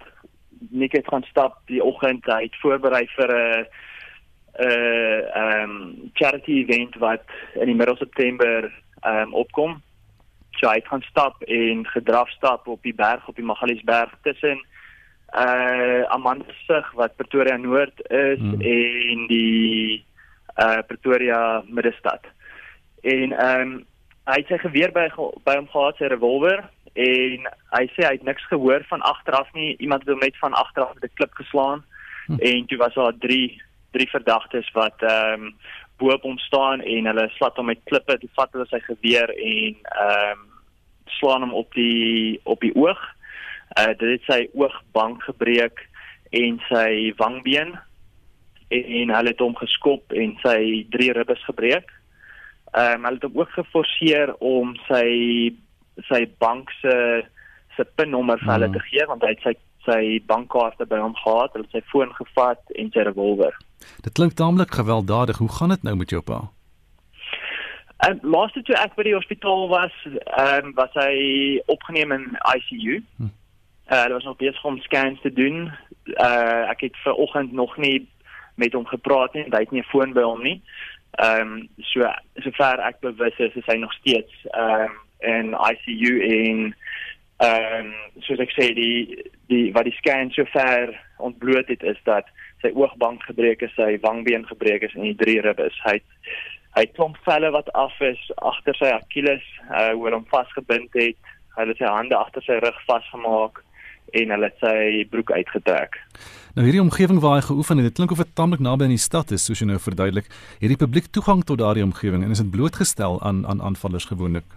Nick 0.70 0.92
het 0.92 1.08
gaan 1.08 1.24
stap 1.24 1.58
die 1.66 1.84
oggend, 1.84 2.26
hy 2.26 2.44
het 2.44 2.58
voorberei 2.62 3.08
vir 3.16 3.32
'n 3.32 3.60
uh, 3.60 3.66
uh, 4.60 5.36
ehm 5.36 5.70
um, 5.70 6.12
charity 6.14 6.52
event 6.52 6.96
wat 6.96 7.24
in 7.54 7.66
die 7.66 7.76
middel 7.76 7.96
September 7.96 8.72
ehm 9.02 9.18
um, 9.18 9.34
opkom. 9.34 9.82
So 10.60 10.68
hy 10.68 10.76
het 10.76 10.88
gaan 10.88 11.06
stap 11.08 11.42
en 11.42 11.88
gedraf 11.88 12.30
stap 12.30 12.68
op 12.68 12.84
die 12.84 12.96
berg 12.96 13.28
op 13.28 13.36
die 13.36 13.46
Magaliesberg 13.46 14.14
tussen 14.22 14.60
uh 15.32 16.04
Amanda 16.12 16.54
sig 16.68 16.92
wat 16.92 17.16
Pretoria 17.16 17.58
Noord 17.58 18.02
is 18.10 18.40
hmm. 18.40 18.62
en 18.62 19.28
die 19.28 20.06
uh 20.58 20.82
Pretoria 20.88 21.64
Middestad. 21.68 22.26
En 23.02 23.32
ehm 23.32 23.62
um, 23.62 23.86
hy 24.30 24.38
het 24.38 24.48
sy 24.48 24.58
geweer 24.62 24.92
by 24.94 25.08
by 25.46 25.56
hom 25.58 25.68
gehad 25.68 25.98
sy 25.98 26.12
revolver 26.12 26.62
en 26.94 27.48
hy 27.78 27.84
sê 27.96 28.06
hy 28.06 28.14
het 28.18 28.28
niks 28.28 28.46
gehoor 28.52 28.84
van 28.90 29.02
agteraf 29.02 29.50
nie. 29.54 29.76
Iemand 29.80 30.04
het 30.06 30.14
hom 30.14 30.22
net 30.22 30.38
van 30.38 30.54
agteraf 30.54 30.94
met 30.94 31.04
'n 31.04 31.16
klip 31.16 31.34
geslaan 31.34 31.84
hmm. 32.28 32.40
en 32.40 32.66
toe 32.66 32.78
was 32.78 32.94
daar 32.94 33.18
drie 33.18 33.62
drie 33.92 34.10
verdagtes 34.10 34.72
wat 34.72 35.02
ehm 35.02 35.42
um, 35.42 35.56
bo 35.98 36.14
op 36.14 36.22
hom 36.22 36.38
staan 36.38 36.82
en 36.82 37.06
hulle 37.06 37.30
slat 37.30 37.56
hom 37.56 37.66
met 37.66 37.84
klippe, 37.86 38.18
toe 38.18 38.30
vat 38.34 38.52
hulle 38.52 38.66
sy 38.70 38.80
geweer 38.80 39.30
en 39.30 39.76
ehm 39.82 40.32
um, 40.32 40.48
slaan 41.06 41.42
hom 41.42 41.54
op 41.54 41.74
die 41.74 42.40
op 42.44 42.62
die 42.62 42.76
oog 42.76 43.02
uh 43.80 43.94
dit 43.98 44.10
het 44.10 44.28
sy 44.28 44.42
oogbank 44.54 45.24
gebreek 45.24 45.80
en 46.36 46.60
sy 46.68 47.14
wangbeen 47.20 47.76
en, 48.72 48.86
en 49.02 49.16
hulle 49.16 49.34
het 49.34 49.40
hom 49.44 49.56
geskop 49.60 50.14
en 50.24 50.38
sy 50.44 50.86
drie 50.94 51.12
ribbes 51.18 51.44
gebreek. 51.50 51.90
Ehm 52.74 53.02
um, 53.02 53.06
hulle 53.10 53.20
het 53.20 53.28
hom 53.28 53.40
ook 53.42 53.52
geforseer 53.58 54.34
om 54.40 54.76
sy 54.88 55.08
sy 56.08 56.22
bank 56.40 56.72
se 56.82 56.96
se 57.76 57.84
pinnommer 57.96 58.40
vir 58.40 58.54
hulle 58.54 58.68
Mhm. 58.68 58.74
te 58.78 58.84
gee 58.90 59.06
want 59.08 59.22
hy 59.24 59.30
het 59.36 59.44
sy 59.44 59.54
sy 59.86 60.22
bankkaarte 60.30 60.86
by 60.86 60.98
hom 61.02 61.16
gehad, 61.18 61.54
hulle 61.54 61.66
het 61.66 61.72
sy 61.72 61.82
foon 61.90 62.12
gevat 62.14 62.60
en 62.78 62.92
sy 62.94 63.02
revolver. 63.08 63.56
Dit 64.06 64.14
klink 64.14 64.34
taamlik 64.38 64.74
gewelddadig. 64.78 65.38
Hoe 65.42 65.50
gaan 65.58 65.70
dit 65.74 65.84
nou 65.84 65.96
met 65.96 66.10
jou 66.10 66.22
pa? 66.22 66.42
En 68.02 68.20
laaste 68.22 68.62
toe 68.66 68.76
ek 68.82 68.96
by 68.98 69.04
die 69.04 69.14
hospitaal 69.18 69.68
was, 69.70 69.94
ehm 70.06 70.66
um, 70.72 70.74
was 70.78 70.94
hy 70.98 71.62
opgeneem 71.70 72.12
in 72.12 72.26
ICU. 72.56 73.02
Hm. 73.18 73.30
Uh, 73.92 74.02
hulle 74.04 74.14
was 74.14 74.24
nog 74.24 74.38
besig 74.38 74.64
om 74.66 74.80
scans 74.82 75.22
te 75.22 75.34
doen. 75.34 75.72
Uh 76.18 76.70
ek 76.72 76.82
het 76.88 76.98
ver 77.04 77.14
oggend 77.14 77.52
nog 77.52 77.78
nie 77.78 78.08
met 78.56 78.74
hom 78.74 78.86
gepraat 78.86 79.34
nie, 79.34 79.44
want 79.48 79.54
hy 79.54 79.60
het 79.60 79.72
nie 79.72 79.82
'n 79.82 79.92
foon 79.92 80.14
by 80.14 80.22
hom 80.22 80.44
nie. 80.44 80.62
Ehm 81.20 81.42
um, 81.42 81.70
so 81.78 82.08
sover 82.44 82.80
ek 82.80 83.00
bewus 83.00 83.38
is, 83.38 83.56
is 83.56 83.66
hy 83.66 83.78
nog 83.78 83.94
steeds 83.94 84.34
ehm 84.52 84.82
um, 84.82 85.00
in 85.20 85.54
ICU 85.54 86.14
en 86.22 86.76
ehm 87.38 87.86
um, 87.86 87.94
soos 88.20 88.40
ek 88.40 88.54
sê 88.56 88.74
die 88.74 89.30
die 89.48 89.72
wat 89.76 89.86
die 89.90 89.98
scan 89.98 90.32
sover 90.32 90.96
ontbloot 91.18 91.68
het 91.68 91.84
is 91.84 92.00
dat 92.04 92.26
sy 92.62 92.72
oogbank 92.78 93.24
gebreek 93.24 93.62
is, 93.66 93.74
sy 93.76 93.98
wangbeen 94.02 94.46
gebreek 94.48 94.86
is 94.88 94.96
en 94.96 95.08
die 95.10 95.18
drie 95.18 95.42
ribbes. 95.42 95.78
Hy 95.84 95.98
het 96.00 96.08
hy 96.76 96.86
het 96.86 96.94
klomp 96.96 97.18
velle 97.26 97.50
wat 97.52 97.68
af 97.76 97.98
is 98.00 98.22
agter 98.38 98.78
sy 98.80 98.94
Achilles, 98.96 99.44
uh 99.68 99.92
hoe 99.92 100.06
hulle 100.06 100.22
hom 100.22 100.30
vasgebind 100.32 100.94
het. 100.96 101.18
Hulle 101.58 101.74
het 101.74 101.82
sy 101.82 101.90
hande 101.90 102.16
agter 102.16 102.46
sy 102.46 102.62
rug 102.64 102.78
vasgemaak 102.88 103.60
en 104.12 104.34
hulle 104.36 104.50
het 104.50 104.58
sy 104.64 105.06
broek 105.10 105.32
uitgetrek. 105.32 106.00
Nou 106.56 106.66
hierdie 106.68 106.84
omgewing 106.84 107.22
waar 107.24 107.38
hy 107.40 107.46
geoefen 107.48 107.80
het, 107.80 107.86
dit 107.92 108.00
klink 108.00 108.12
of 108.12 108.24
dit 108.24 108.36
taamlik 108.36 108.60
naby 108.60 108.84
aan 108.84 108.96
die 108.96 109.02
stad 109.02 109.32
is, 109.32 109.46
soos 109.46 109.62
jy 109.62 109.70
nou 109.70 109.80
verduidelik. 109.80 110.28
Hierdie 110.60 110.80
publiek 110.80 111.08
toegang 111.16 111.46
tot 111.48 111.62
daardie 111.62 111.86
omgewing 111.86 112.26
en 112.26 112.32
is 112.36 112.44
dit 112.44 112.52
blootgestel 112.52 113.22
aan 113.22 113.46
aan 113.48 113.62
aanvallers 113.62 114.10
gewoonlik. 114.12 114.48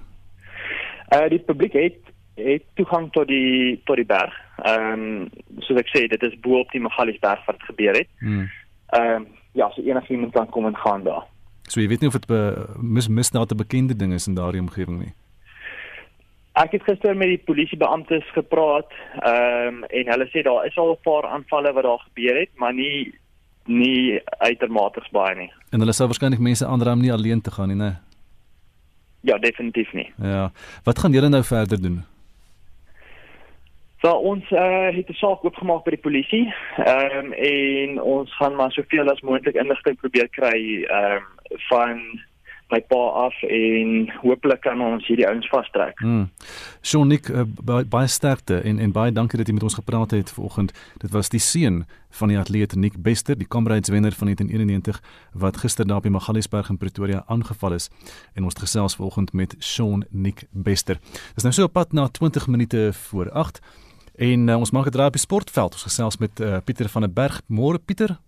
Uh 1.14 1.28
die 1.30 1.38
publiek 1.38 1.78
het 1.78 2.00
het 2.34 2.64
toegang 2.74 3.12
tot 3.12 3.28
die 3.28 3.80
tot 3.86 3.96
die 3.96 4.06
berg. 4.06 4.34
Ehm 4.66 5.06
um, 5.06 5.30
soos 5.62 5.78
ek 5.78 5.90
sê, 5.94 6.06
dit 6.10 6.22
is 6.22 6.34
bo 6.42 6.58
op 6.58 6.70
die 6.74 6.82
Magaliesberg 6.82 7.46
wat 7.46 7.58
dit 7.58 7.68
gebeur 7.70 8.00
het. 8.02 8.10
Hmm. 8.18 8.50
Ehm 8.98 9.22
um, 9.22 9.26
ja, 9.54 9.70
so 9.70 9.82
enigiemand 9.82 10.32
kan 10.32 10.48
kom 10.50 10.66
en 10.66 10.76
gaan 10.76 11.04
daar. 11.06 11.26
So 11.68 11.80
jy 11.80 11.88
weet 11.88 12.00
nie 12.00 12.10
of 12.10 12.18
dit 12.18 12.26
be, 12.26 12.66
mis 12.78 13.08
misdaad 13.08 13.52
'n 13.52 13.56
bekende 13.56 13.96
ding 13.96 14.12
is 14.12 14.26
in 14.26 14.34
daardie 14.34 14.60
omgewing 14.60 14.98
nie. 14.98 15.14
Ek 16.54 16.70
het 16.76 16.84
gister 16.86 17.16
met 17.18 17.28
die 17.32 17.42
polisiebeamptes 17.42 18.26
gepraat, 18.32 18.92
ehm 19.20 19.82
um, 19.82 19.84
en 19.84 20.10
hulle 20.12 20.26
sê 20.30 20.42
daar 20.46 20.66
is 20.66 20.76
al 20.78 20.92
'n 20.92 21.02
paar 21.02 21.26
aanvalle 21.26 21.72
wat 21.72 21.84
daar 21.84 22.02
gebeur 22.06 22.40
het, 22.40 22.50
maar 22.54 22.74
nie 22.74 23.14
nie 23.66 24.20
uitermate 24.38 25.02
baie 25.10 25.34
nie. 25.34 25.52
En 25.70 25.80
hulle 25.80 25.92
sou 25.92 26.06
waarskynlik 26.06 26.40
mense 26.40 26.66
aanraam 26.66 27.00
nie 27.00 27.12
alleen 27.12 27.40
te 27.40 27.50
gaan 27.50 27.68
nie, 27.68 27.76
né? 27.76 27.96
Ja, 29.20 29.38
definitief 29.38 29.92
nie. 29.92 30.12
Ja. 30.22 30.50
Wat 30.84 30.98
gaan 30.98 31.12
julle 31.12 31.28
nou 31.28 31.44
verder 31.44 31.82
doen? 31.82 32.04
So 34.04 34.12
ons 34.12 34.50
uh, 34.50 34.92
het 34.92 35.08
'n 35.08 35.16
saak 35.16 35.44
oopgemaak 35.44 35.84
by 35.84 35.90
die 35.90 36.06
polisie. 36.06 36.54
Ehm 36.76 37.16
um, 37.18 37.32
en 37.32 38.02
ons 38.02 38.36
gaan 38.36 38.54
maar 38.54 38.72
soveel 38.72 39.10
as 39.10 39.20
moontlik 39.20 39.54
inligting 39.54 39.96
probeer 39.96 40.28
kry 40.28 40.84
ehm 40.84 41.16
um, 41.16 41.22
van 41.68 42.20
my 42.70 42.80
pa 42.80 43.00
af 43.26 43.42
en 43.42 44.10
hopelik 44.22 44.60
kan 44.64 44.80
ons 44.80 45.06
hierdie 45.06 45.26
ouens 45.28 45.48
vastrek. 45.52 45.98
Hmm. 46.00 46.30
Sean 46.80 47.08
Nick 47.08 47.28
uh, 47.28 47.44
baie, 47.64 48.08
sterkte 48.08 48.60
en 48.64 48.78
en 48.78 48.92
baie 48.92 49.12
dankie 49.12 49.38
dat 49.38 49.48
jy 49.48 49.54
met 49.54 49.66
ons 49.66 49.78
gepraat 49.78 50.14
het 50.16 50.32
vanoggend. 50.32 50.72
Dit 51.02 51.10
was 51.10 51.28
die 51.28 51.40
seun 51.40 51.84
van 52.14 52.30
die 52.30 52.38
atleet 52.38 52.74
Nick 52.74 52.96
Bester, 53.02 53.38
die 53.38 53.48
Comrades 53.48 53.90
wenner 53.92 54.12
van 54.12 54.32
1991 54.32 55.00
wat 55.32 55.56
gister 55.62 55.86
daar 55.86 56.00
op 56.02 56.08
die 56.08 56.14
Magaliesberg 56.14 56.70
in 56.70 56.78
Pretoria 56.78 57.24
aangeval 57.26 57.72
is. 57.72 57.90
En 58.34 58.44
ons 58.44 58.54
het 58.54 58.62
gesels 58.62 58.96
vanoggend 58.96 59.32
met 59.32 59.56
Sean 59.58 60.04
Nick 60.10 60.46
Bester. 60.50 61.00
Dis 61.34 61.42
nou 61.42 61.52
so 61.54 61.64
op 61.68 61.72
pad 61.72 61.92
na 61.92 62.08
20 62.08 62.46
minute 62.46 62.90
voor 62.92 63.30
8 63.30 63.60
en 64.14 64.48
uh, 64.48 64.58
ons 64.58 64.70
maak 64.70 64.86
'n 64.86 64.90
draai 64.90 65.06
op 65.06 65.18
die 65.18 65.26
sportveld. 65.26 65.72
Ons 65.72 65.82
gesels 65.82 66.16
met 66.16 66.40
uh, 66.40 66.56
Pieter 66.64 66.88
van 66.88 67.02
der 67.02 67.12
Berg. 67.12 67.42
Môre 67.48 67.78
Pieter. 67.78 68.18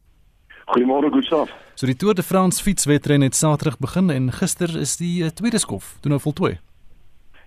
Goeiemôre 0.67 1.11
Gustaf. 1.11 1.51
So 1.75 1.87
die 1.87 1.97
Tour 1.97 2.15
de 2.15 2.23
France 2.23 2.63
fietswedren 2.63 3.21
het 3.21 3.35
Saterdag 3.35 3.79
begin 3.79 4.11
en 4.11 4.33
gister 4.33 4.73
is 4.81 4.97
die 4.99 5.23
uh, 5.23 5.29
tweede 5.31 5.59
skof 5.63 5.95
toe 6.01 6.11
nou 6.11 6.19
voltooi. 6.21 6.57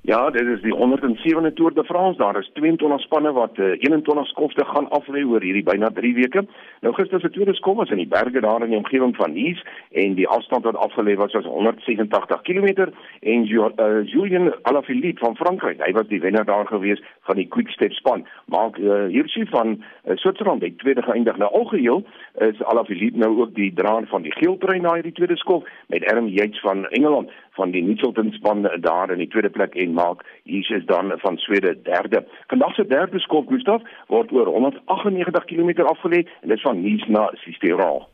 Ja, 0.02 0.30
dit 0.30 0.48
is 0.48 0.62
die 0.62 0.76
107de 0.76 1.54
Tour 1.54 1.74
de 1.74 1.84
France. 1.84 2.18
Daar 2.18 2.40
is 2.40 2.50
22 2.54 3.02
spanne 3.02 3.32
wat 3.32 3.58
uh, 3.58 3.66
21 3.66 4.28
skofte 4.28 4.66
gaan 4.66 4.90
aflê 4.90 5.26
oor 5.26 5.42
hierdie 5.42 5.64
byna 5.64 5.90
3 5.92 6.14
weke. 6.14 6.46
Nou 6.80 6.94
gister 6.96 7.20
se 7.20 7.30
tweede 7.30 7.54
skof 7.54 7.76
was 7.76 7.90
in 7.90 8.00
die 8.00 8.08
berge 8.08 8.40
daar 8.40 8.64
in 8.64 8.72
die 8.72 8.78
omgewing 8.78 9.16
van 9.16 9.34
Nice 9.34 9.66
en 9.92 10.16
die 10.16 10.28
afstand 10.28 10.64
wat 10.64 10.76
afgelê 10.76 11.16
was 11.20 11.36
was 11.36 11.46
187 11.46 12.42
km 12.42 12.88
en 13.20 13.44
jo 13.44 13.68
uh, 13.76 14.08
Julien 14.08 14.54
Alaphilippe 14.62 15.20
van 15.20 15.36
Frankryk, 15.36 15.84
hy 15.84 15.92
was 15.92 16.08
die 16.08 16.22
wenner 16.22 16.46
daar 16.46 16.68
gewees 16.68 17.04
van 17.28 17.36
die 17.36 17.48
Quick-Step 17.48 17.92
span. 17.92 18.26
Maar 18.46 18.80
uh, 18.80 19.06
Hirschi 19.12 19.46
van 19.52 19.76
uh, 19.76 20.16
Switserland 20.16 20.62
het 20.62 20.80
tweede 20.80 21.02
geëindig. 21.02 21.38
Nou 21.38 21.52
algeheel 21.52 22.06
is 22.48 22.64
Alaphilippe 22.64 23.20
nou 23.20 23.38
ook 23.42 23.54
die 23.56 23.74
draer 23.74 24.08
van 24.08 24.22
die 24.22 24.34
geeltrui 24.40 24.80
na 24.80 24.94
hierdie 24.94 25.18
tweede 25.20 25.38
skof 25.38 25.68
met 25.88 26.08
Adam 26.08 26.28
Yates 26.28 26.60
van 26.64 26.88
Engeland 26.88 27.30
van 27.60 27.72
die 27.76 27.84
Mitchelton 27.84 28.32
span 28.32 28.68
daar 28.82 29.12
in 29.12 29.22
die 29.24 29.28
tweede 29.28 29.50
plek 29.50 29.76
en 29.76 29.94
maak 29.94 30.24
hier 30.44 30.72
is 30.78 30.86
dan 30.86 31.12
van 31.24 31.38
Swede 31.38 31.76
derde. 31.84 32.24
Vandag 32.48 32.74
se 32.76 32.88
derde 32.88 33.20
skof 33.20 33.46
Gustaf 33.52 33.84
word 34.08 34.32
oor 34.32 34.48
198 34.48 35.46
km 35.52 35.84
afgelê 35.94 36.24
en 36.42 36.54
dit 36.54 36.62
van 36.62 36.82
Nice 36.82 37.12
na 37.12 37.30
Sisteron. 37.44 38.08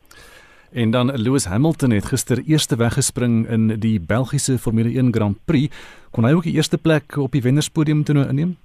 En 0.74 0.92
dan 0.92 1.12
Lewis 1.14 1.46
Hamilton 1.46 1.92
het 1.92 2.06
gister 2.06 2.42
eerste 2.48 2.76
weggespring 2.76 3.48
in 3.48 3.80
die 3.80 4.00
Belgiese 4.08 4.58
Formule 4.58 4.92
1 4.98 5.14
Grand 5.14 5.38
Prix. 5.46 5.72
Kon 6.12 6.26
hy 6.26 6.34
ook 6.34 6.44
die 6.50 6.58
eerste 6.58 6.78
plek 6.78 7.18
op 7.18 7.32
die 7.32 7.42
wennerspodium 7.42 8.04
toe 8.04 8.16
nou 8.16 8.28
inneem? 8.28 8.58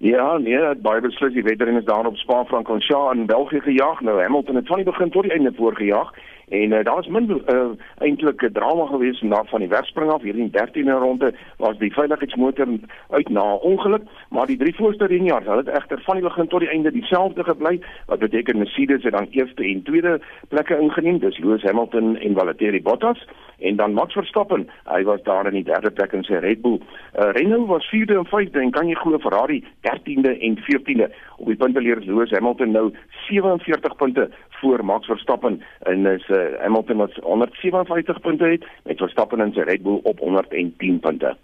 Ja, 0.00 0.38
nee, 0.38 0.58
baie 0.80 1.00
beslis 1.04 1.34
die 1.36 1.44
wedren 1.44 1.76
is 1.76 1.84
daar 1.84 2.06
op 2.08 2.16
Spa-Francorchamps 2.16 3.18
in 3.18 3.26
België 3.26 3.60
gejaag. 3.60 4.00
Nou 4.00 4.22
Hamilton 4.22 4.56
het 4.56 4.66
van 4.66 4.80
die 4.80 4.88
begin 4.88 5.10
tot 5.10 5.22
die 5.22 5.32
einde 5.32 5.52
voorgejaag 5.56 6.12
en 6.50 6.72
uh, 6.72 6.84
daar 6.84 6.94
was 6.94 7.06
min 7.06 7.30
uh, 7.30 7.70
eintlik 7.98 8.42
'n 8.42 8.52
drama 8.52 8.86
gewees 8.86 9.20
na 9.20 9.44
van 9.44 9.60
die 9.60 9.68
wegspring 9.68 10.10
af 10.10 10.22
hierdie 10.22 10.50
13de 10.50 10.98
ronde 10.98 11.34
was 11.56 11.78
die 11.78 11.92
veiligheidsmotor 11.92 12.68
uit 13.10 13.28
na 13.28 13.54
ongeluk, 13.54 14.02
maar 14.28 14.46
die 14.46 14.56
drie 14.56 14.74
voorste 14.74 15.06
renjaars, 15.06 15.46
hulle 15.46 15.64
het 15.64 15.68
egter 15.68 16.00
van 16.02 16.14
die 16.14 16.24
begin 16.24 16.48
tot 16.48 16.60
die 16.60 16.68
einde 16.68 16.92
dieselfde 16.92 17.44
gebly, 17.44 17.80
wat 18.06 18.18
beteken 18.18 18.58
Mercedes 18.58 19.02
het 19.02 19.12
dan 19.12 19.28
eerste 19.30 19.64
en 19.64 19.82
tweede 19.82 20.20
plekke 20.48 20.78
ingeneem, 20.78 21.18
dis 21.18 21.38
Lewis 21.38 21.62
Hamilton 21.62 22.16
en 22.16 22.34
Valtteri 22.34 22.82
Bottas 22.82 23.26
en 23.58 23.76
dan 23.76 23.92
Max 23.92 24.12
Verstappen, 24.12 24.68
hy 24.84 25.02
was 25.02 25.22
daar 25.22 25.46
in 25.46 25.52
die 25.52 25.64
derde 25.64 25.90
plek 25.90 26.12
in 26.12 26.24
sy 26.24 26.40
Red 26.40 26.62
Bull. 26.62 26.80
Uh, 26.80 27.30
Renault 27.36 27.68
was 27.68 27.88
vierde 27.88 28.16
en 28.16 28.26
vyfde 28.26 28.60
en 28.60 28.70
kan 28.70 28.88
jy 28.88 28.94
glo 28.94 29.18
Ferrari 29.18 29.60
13de 29.86 30.32
en 30.40 30.58
14de. 30.64 31.10
Op 31.36 31.46
die 31.46 31.56
punte 31.56 31.80
leer 31.80 32.00
Lewis 32.00 32.32
Hamilton 32.32 32.72
nou 32.72 32.86
47 33.28 33.96
punte 33.96 34.30
voor 34.60 34.84
Max 34.84 35.06
Verstappen 35.06 35.60
en 35.78 36.06
is 36.06 36.26
uh, 36.40 36.60
Hamilton 36.62 36.96
wat 36.96 37.18
157 37.22 38.20
punte 38.20 38.44
het 38.44 38.64
met 38.84 38.98
Verstappen 38.98 39.40
in 39.44 39.52
sy 39.52 39.66
Red 39.68 39.82
Bull 39.82 40.00
op 40.02 40.18
110 40.18 41.00
punte. 41.00 41.34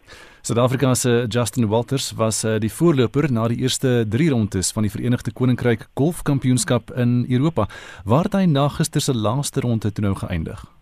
Suid-Afrika 0.46 0.94
se 0.94 1.26
Justin 1.28 1.68
Walters 1.68 2.12
was 2.16 2.44
uh, 2.44 2.56
die 2.62 2.72
voorloper 2.72 3.32
na 3.32 3.48
die 3.48 3.59
eerste 3.64 4.04
3 4.09 4.30
rondes 4.30 4.72
van 4.72 4.87
die 4.87 4.92
Verenigde 4.92 5.32
Koninkryk 5.32 5.88
Golfkampioenskap 5.94 6.94
in 6.94 7.24
Europa, 7.28 7.66
waar 8.04 8.30
hy 8.32 8.46
na 8.46 8.68
gister 8.68 9.02
se 9.02 9.14
laaste 9.14 9.61
ronde 9.61 9.92
toe 9.92 10.04
nou 10.04 10.14
geëindig. 10.14 10.75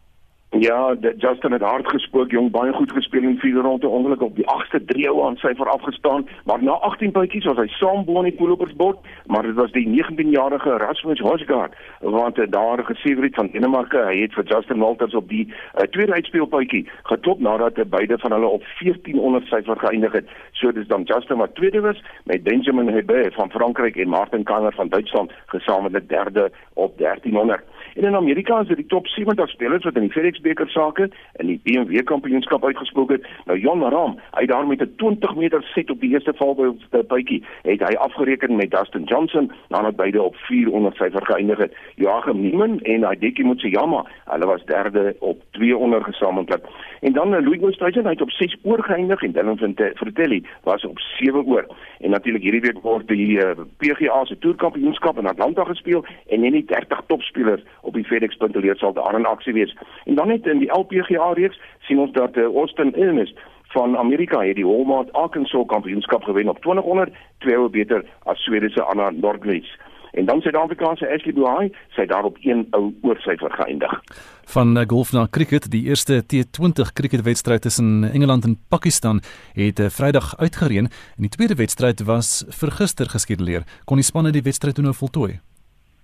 Ja, 0.59 0.95
Justin 1.17 1.53
het 1.53 1.63
hard 1.63 1.89
gespook, 1.89 2.31
jong, 2.31 2.51
baie 2.51 2.73
goed 2.73 2.93
gespeel 2.93 3.23
in 3.23 3.39
vierde 3.39 3.61
ronde, 3.61 3.89
ongeluk 3.89 4.23
op 4.23 4.37
die 4.37 4.47
8ste 4.47 4.79
driehoue 4.87 5.25
aan 5.27 5.37
syfer 5.37 5.69
afgestaan, 5.69 6.29
maar 6.45 6.63
na 6.63 6.73
18 6.87 7.11
puntjies 7.11 7.45
was 7.45 7.59
hy 7.59 7.67
saam 7.75 8.05
bo 8.07 8.23
in 8.23 8.29
die 8.29 8.39
voorlopersbord, 8.39 9.01
maar 9.27 9.43
dit 9.43 9.59
was 9.59 9.75
die 9.75 9.83
19-jarige 9.89 10.77
Rasmus 10.79 11.23
Højgaard 11.27 11.75
wat 12.01 12.39
daar 12.55 12.85
geseëvier 12.87 13.27
het 13.27 13.35
van 13.35 13.51
Denemarke. 13.51 13.99
Hy 14.07 14.21
het 14.21 14.39
vir 14.39 14.47
Justin 14.47 14.79
Walters 14.79 15.19
op 15.19 15.27
die 15.29 15.49
uh, 15.51 15.89
tweede 15.91 16.15
uitspeelpuitjie 16.21 16.85
geklop 17.11 17.43
nadat 17.43 17.83
beide 17.91 18.19
van 18.23 18.37
hulle 18.39 18.55
op 18.61 18.63
1400 18.79 19.51
syfer 19.51 19.83
geëindig 19.83 20.15
het. 20.21 20.31
So 20.53 20.71
dis 20.73 20.87
dan 20.87 21.03
Justin 21.11 21.43
wat 21.43 21.59
tweede 21.59 21.83
was 21.83 21.99
met 22.31 22.47
Benjamin 22.47 22.95
Hebert 22.95 23.35
van 23.35 23.51
Frankryk 23.51 23.97
en 23.97 24.15
Martin 24.15 24.47
Kanner 24.47 24.75
van 24.79 24.89
Duitsland 24.89 25.33
gesamentlik 25.51 26.09
derde 26.09 26.51
op 26.75 26.99
1300. 26.99 27.74
En 27.95 28.05
in 28.05 28.17
Amerika 28.17 28.61
is 28.61 28.69
dit 28.69 28.77
die 28.77 28.87
top 28.87 29.07
70 29.07 29.49
spelers 29.49 29.85
wat 29.85 29.95
in 29.95 30.07
die 30.07 30.11
FedEx 30.11 30.41
beker 30.41 30.69
sake 30.69 31.09
in 31.43 31.47
die 31.47 31.61
BMW 31.63 32.03
kampioenskap 32.03 32.65
uitgespook 32.65 33.11
het. 33.15 33.27
Nou 33.47 33.59
Jon 33.59 33.83
Rahm, 33.83 34.17
hy 34.35 34.47
daar 34.51 34.67
met 34.67 34.83
'n 34.83 34.95
20 34.97 35.35
meter 35.35 35.63
set 35.63 35.91
op 35.91 36.01
die 36.01 36.11
eerste 36.11 36.33
valbytjie, 36.35 37.43
het 37.63 37.81
hy 37.81 37.95
afgereken 37.95 38.57
met 38.57 38.71
Dustin 38.71 39.05
Johnson 39.05 39.53
nadat 39.69 39.97
beide 39.97 40.23
op 40.23 40.37
400 40.37 40.97
syfer 40.97 41.27
geëindig 41.27 41.59
het. 41.59 41.77
Joachim 41.95 42.41
Neiman 42.41 42.81
en 42.81 43.09
Hideki 43.09 43.45
Matsuyama, 43.45 44.05
hulle 44.25 44.47
was 44.47 44.65
derde 44.65 45.17
op 45.19 45.43
200 45.51 46.05
gesamentlik. 46.05 46.65
En 47.01 47.13
dan 47.13 47.29
Louis 47.29 47.61
Oosthuizen, 47.61 48.05
hy 48.05 48.11
het 48.11 48.21
op 48.21 48.31
6 48.31 48.57
oor 48.63 48.83
geëindig 48.83 49.23
en 49.23 49.33
Dylan 49.33 49.59
Fratelli 49.95 50.47
was 50.63 50.85
op 50.85 50.99
7 50.99 51.45
oor. 51.47 51.67
En 52.01 52.11
natuurlik 52.11 52.43
hierdie 52.43 52.61
week 52.61 52.81
word 52.83 53.09
die 53.09 53.39
uh, 53.39 53.51
PGA 53.77 54.25
se 54.25 54.39
toerkampioenskap 54.39 55.19
in 55.19 55.27
Atlanta 55.27 55.65
gespeel 55.65 56.05
en 56.29 56.41
net 56.41 56.53
die 56.53 56.65
30 56.65 57.03
topspelers 57.07 57.63
op 57.85 57.95
die 57.95 58.05
FedEx 58.05 58.37
punteleer 58.37 58.77
sal 58.77 58.93
daar 58.93 59.19
in 59.19 59.27
aksie 59.27 59.53
wees. 59.53 59.77
En 60.05 60.15
dan 60.15 60.29
net 60.29 60.47
in 60.47 60.59
die 60.59 60.73
LPGA 60.73 61.33
reeks 61.33 61.61
sien 61.89 61.99
ons 61.99 62.13
dat 62.13 62.37
uh, 62.37 62.45
Austin 62.45 62.95
Ernest 62.95 63.39
van 63.75 63.97
Amerika 63.97 64.43
het 64.45 64.57
die 64.57 64.67
Walmart 64.67 65.13
Arkansas 65.13 65.67
kampioenskap 65.67 66.23
gewen 66.23 66.49
op 66.49 66.61
200, 66.63 67.11
twee 67.39 67.57
oue 67.59 67.71
beter 67.71 68.05
as 68.23 68.39
Swede 68.45 68.71
se 68.71 68.83
Anna 68.83 69.11
Nordqvist. 69.11 69.81
En 70.15 70.25
dan 70.25 70.41
Suid-Afrikaanse 70.41 71.09
Ashley 71.11 71.35
Buhai, 71.35 71.73
sy 71.97 72.05
daarop 72.07 72.37
een 72.41 72.67
ou 72.71 72.93
oorsyfer 73.03 73.51
geëindig. 73.51 73.95
Van 74.55 74.77
eh, 74.79 74.87
golf 74.87 75.11
na 75.13 75.27
cricket, 75.31 75.67
die 75.71 75.83
eerste 75.91 76.21
T20 76.23 76.93
cricketwedstryd 76.93 77.63
tussen 77.67 78.05
Engeland 78.13 78.45
en 78.45 78.55
Pakistan 78.69 79.21
het 79.53 79.81
uh, 79.81 79.89
Vrydag 79.91 80.37
uitgereën 80.39 80.87
en 80.87 81.27
die 81.27 81.33
tweede 81.35 81.59
wedstryd 81.59 82.05
was 82.07 82.45
vir 82.61 82.71
gister 82.79 83.11
geskeduleer. 83.11 83.67
Kon 83.85 83.99
die 83.99 84.07
spanne 84.07 84.31
die 84.31 84.47
wedstryd 84.47 84.79
toe 84.79 84.87
nou 84.87 84.95
voltooi? 84.95 85.41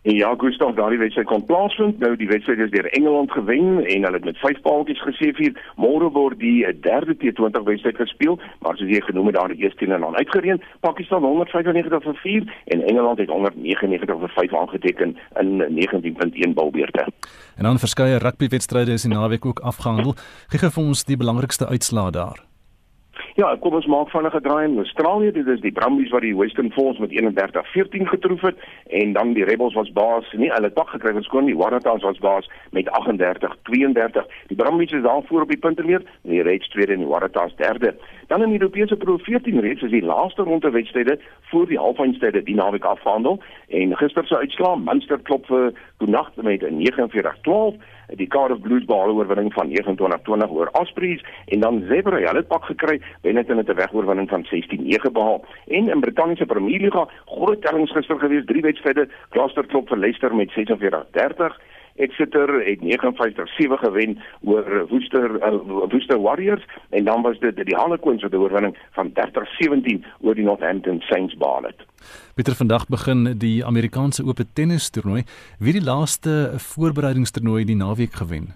En 0.02 0.14
ja, 0.14 0.34
Gustav, 0.36 0.74
daardie 0.74 0.98
wedstryd 0.98 1.26
kon 1.26 1.44
plaasvind. 1.44 1.98
Nou 1.98 2.14
die 2.16 2.28
wedstryd 2.28 2.58
is 2.58 2.70
deur 2.70 2.86
Engeland 2.96 3.32
gewen 3.32 3.84
en 3.84 4.04
hulle 4.04 4.16
het 4.16 4.24
met 4.24 4.38
5 4.38 4.60
paaltjies 4.60 5.02
geseëvier. 5.02 5.52
Môre 5.76 6.08
word 6.14 6.38
die 6.40 6.64
eh, 6.64 6.72
derde 6.80 7.16
T20 7.20 7.66
wedstryd 7.68 7.96
gespeel, 7.96 8.38
maar 8.64 8.76
soos 8.80 8.88
jy 8.88 9.02
genoem 9.04 9.28
het, 9.28 9.36
daar 9.36 9.52
die 9.52 9.60
eerste 9.60 9.84
een 9.84 10.04
aan 10.04 10.16
uitgereën. 10.16 10.62
Pakistan 10.80 11.22
195 11.22 12.02
vir 12.02 12.18
4 12.22 12.48
en 12.64 12.82
Engeland 12.82 13.18
het 13.18 13.28
199 13.28 14.18
vir 14.24 14.32
5 14.36 14.54
aangeteken 14.54 15.16
in 15.40 15.64
19.1 15.68 16.54
balbeurte. 16.54 17.06
En 17.56 17.64
dan 17.64 17.78
verskeie 17.78 18.18
rugbywedstryde 18.18 18.92
is 18.92 19.04
in 19.04 19.10
naweek 19.10 19.46
ook 19.46 19.58
afgehandel. 19.58 20.14
Gee 20.48 20.70
vir 20.70 20.82
ons 20.82 21.04
die 21.04 21.16
belangrikste 21.16 21.68
uitslae 21.68 22.10
daar. 22.10 22.48
Ja, 23.40 23.54
kom 23.56 23.72
ons 23.72 23.86
maak 23.88 24.10
vinnige 24.12 24.40
draai 24.44 24.66
in 24.66 24.74
Australië. 24.82 25.30
Dit 25.32 25.46
is 25.48 25.62
die 25.64 25.72
Brumbies 25.72 26.10
wat 26.12 26.20
die 26.26 26.34
Western 26.36 26.68
Force 26.74 27.00
met 27.00 27.14
31-14 27.14 28.10
getroof 28.10 28.42
het 28.44 28.58
en 29.00 29.14
dan 29.16 29.32
die 29.32 29.46
Rebels 29.48 29.74
was 29.74 29.92
baas. 29.96 30.28
Nee, 30.36 30.50
hulle 30.52 30.68
het 30.68 30.76
pak 30.76 30.92
gekry 30.92 31.14
van 31.16 31.24
skoon 31.24 31.48
die 31.48 31.56
Waratahs 31.56 32.04
was 32.04 32.20
baas 32.20 32.50
met 32.76 32.90
38-32. 33.00 34.28
Die 34.52 34.58
Brumbies 34.60 34.92
is 34.92 35.02
daar 35.02 35.22
voor 35.24 35.46
op 35.46 35.48
die 35.48 35.58
punteteler, 35.58 36.04
die 36.22 36.42
Reds 36.42 36.68
tweede 36.68 36.92
en 36.92 37.06
die 37.06 37.08
Waratahs 37.08 37.56
derde. 37.56 37.94
Dan 38.26 38.42
in 38.42 38.52
die 38.52 38.60
Europese 38.60 38.96
Pro 38.96 39.16
14 39.16 39.60
reeks 39.60 39.82
is 39.82 39.90
die 39.90 40.04
laaste 40.04 40.42
ronde 40.42 40.70
wedstryde 40.70 41.18
voor 41.40 41.66
die 41.66 41.78
halffinale 41.78 42.42
die 42.42 42.54
naweek 42.54 42.84
afhandel 42.84 43.40
en 43.68 43.96
gister 43.96 44.26
se 44.26 44.36
uitslaa 44.36 44.76
Munster 44.76 45.18
klop 45.22 45.46
vir 45.46 45.72
Gonag 45.98 46.30
met 46.36 46.62
49-12 46.62 47.80
die 48.18 48.26
Cardiff 48.26 48.60
Blues 48.62 48.84
behaal 48.84 49.14
oorwinning 49.14 49.52
van 49.52 49.70
29-20 49.70 50.54
oor 50.54 50.70
Ospreys 50.80 51.24
en 51.46 51.60
dan 51.60 51.82
Zebra 51.88 52.16
hulle 52.16 52.42
het 52.42 52.48
pak 52.48 52.64
gekry 52.70 53.00
Benetton 53.30 53.56
het 53.56 53.68
'n 53.68 53.74
wegoorwinning 53.74 54.28
van 54.28 54.44
16-9 54.44 55.12
behaal 55.12 55.44
en 55.66 55.88
in 55.88 56.00
Britanniese 56.00 56.46
Premier 56.46 56.80
League 56.80 57.06
groot 57.24 57.62
tellings 57.62 57.92
gister 57.92 58.18
gewees 58.18 58.44
drie 58.44 58.62
wedstryde 58.62 59.08
Gloucester 59.30 59.66
klop 59.66 59.88
vir 59.88 59.98
Leicester 59.98 60.34
met 60.34 60.50
46-30 60.50 61.60
Exeter 61.96 62.48
het 62.66 62.80
59-7 62.80 63.78
gewen 63.84 64.18
oor 64.44 64.86
Worcester 64.88 65.30
uh, 65.30 65.60
Worcester 65.66 66.20
Warriors 66.20 66.64
en 66.90 67.04
dan 67.04 67.22
was 67.22 67.38
dit 67.38 67.56
die 67.56 67.76
Harlequins 67.76 68.22
wat 68.22 68.32
'n 68.32 68.36
oorwinning 68.36 68.76
van 68.90 69.12
30-17 69.12 70.04
oor 70.20 70.34
die 70.34 70.44
Northampton 70.44 71.00
Saints 71.00 71.36
behaal 71.36 71.62
het. 71.62 71.80
Pieter 72.34 72.54
vandag 72.54 72.86
begin 72.86 73.34
die 73.38 73.64
Amerikaanse 73.64 74.24
Ope 74.24 74.44
tennis 74.52 74.90
toernooi. 74.90 75.22
Wie 75.58 75.72
die 75.72 75.84
laaste 75.84 76.52
voorbereidingstoernooi 76.56 77.64
die 77.64 77.76
naweek 77.76 78.12
gewen? 78.12 78.54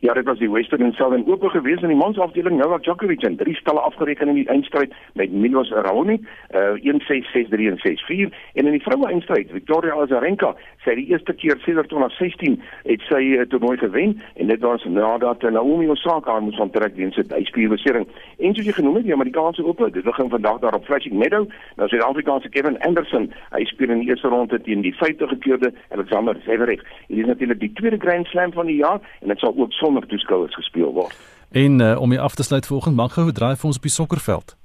Ja, 0.00 0.12
dit 0.12 0.24
was 0.24 0.38
die 0.38 0.50
Western 0.50 0.82
and 0.82 0.94
Southern 0.94 1.24
Open 1.26 1.50
gewees 1.50 1.82
in 1.82 1.88
die 1.88 1.96
mansafdeling. 1.96 2.56
Novak 2.56 2.82
Djokovic 2.82 3.22
en 3.22 3.36
drie 3.36 3.54
stalle 3.54 3.80
afgereken 3.80 4.28
in 4.28 4.34
die 4.34 4.48
eindstryd 4.48 4.94
met 5.12 5.32
Milos 5.32 5.70
Raonic, 5.70 6.20
uh 6.54 6.76
1-6, 6.76 7.30
6-3 7.32 7.70
en 7.72 7.80
6-4 7.80 8.34
en 8.52 8.66
in 8.66 8.76
die 8.76 8.82
vroue 8.82 9.08
eindstryd 9.08 9.50
Victoria 9.50 9.94
Azarenka, 9.94 10.54
sy 10.86 10.94
die 11.00 11.08
eerste 11.10 11.34
keer 11.34 11.58
sedert 11.64 11.90
2016 11.90 12.60
het 12.86 13.00
sy 13.10 13.20
'n 13.22 13.32
uh, 13.34 13.40
eh, 13.40 13.48
toernooi 13.50 13.76
gewen 13.78 14.20
en 14.36 14.46
dit 14.46 14.60
was 14.60 14.84
nadat 14.84 15.42
Naomi 15.42 15.88
Osaka 15.88 16.38
moes 16.40 16.58
onttrek 16.58 16.94
weens 16.96 17.16
'n 17.16 17.44
spierbeserings. 17.44 18.08
En 18.38 18.54
soos 18.54 18.66
jy 18.66 18.72
genoem 18.72 18.94
het, 18.94 19.04
die 19.04 19.14
Amerikaanse 19.14 19.64
Ope, 19.64 19.90
dit 19.90 20.04
begin 20.04 20.28
vandag 20.28 20.58
daar 20.60 20.74
op 20.74 20.84
Flushing 20.84 21.14
Meadow. 21.14 21.48
Nou 21.76 21.88
Suid-Afrikaanse 21.88 22.48
Kevin 22.48 22.78
Anderson, 22.78 23.32
hy 23.50 23.64
speel 23.64 23.90
in 23.90 23.98
die 23.98 24.08
eerste 24.08 24.28
ronde 24.28 24.60
teen 24.60 24.80
die 24.80 24.94
50-gekeerde 24.94 25.72
Alexander 25.90 26.36
Zverev. 26.44 26.80
Dit 27.08 27.18
is 27.18 27.26
natuurlik 27.26 27.60
die 27.60 27.72
tweede 27.72 27.98
Grand 27.98 28.26
Slam 28.26 28.52
van 28.52 28.66
die 28.66 28.76
jaar 28.76 29.00
en 29.20 29.28
dit 29.28 29.38
sal 29.38 29.54
ook 29.56 29.72
son 29.72 29.86
sonder 29.86 30.06
toeskouers 30.06 30.54
gespeel 30.54 30.92
word. 30.92 31.16
En 31.50 31.80
uh, 31.80 32.00
om 32.00 32.12
jy 32.12 32.18
af 32.18 32.34
te 32.34 32.42
sluit 32.42 32.66
volgende 32.66 32.96
mag 32.96 33.14
gou 33.14 33.32
draai 33.32 33.56
vir 33.56 33.68
ons 33.70 33.76
op 33.76 33.82
die 33.82 33.90
sokkerveld. 33.90 34.56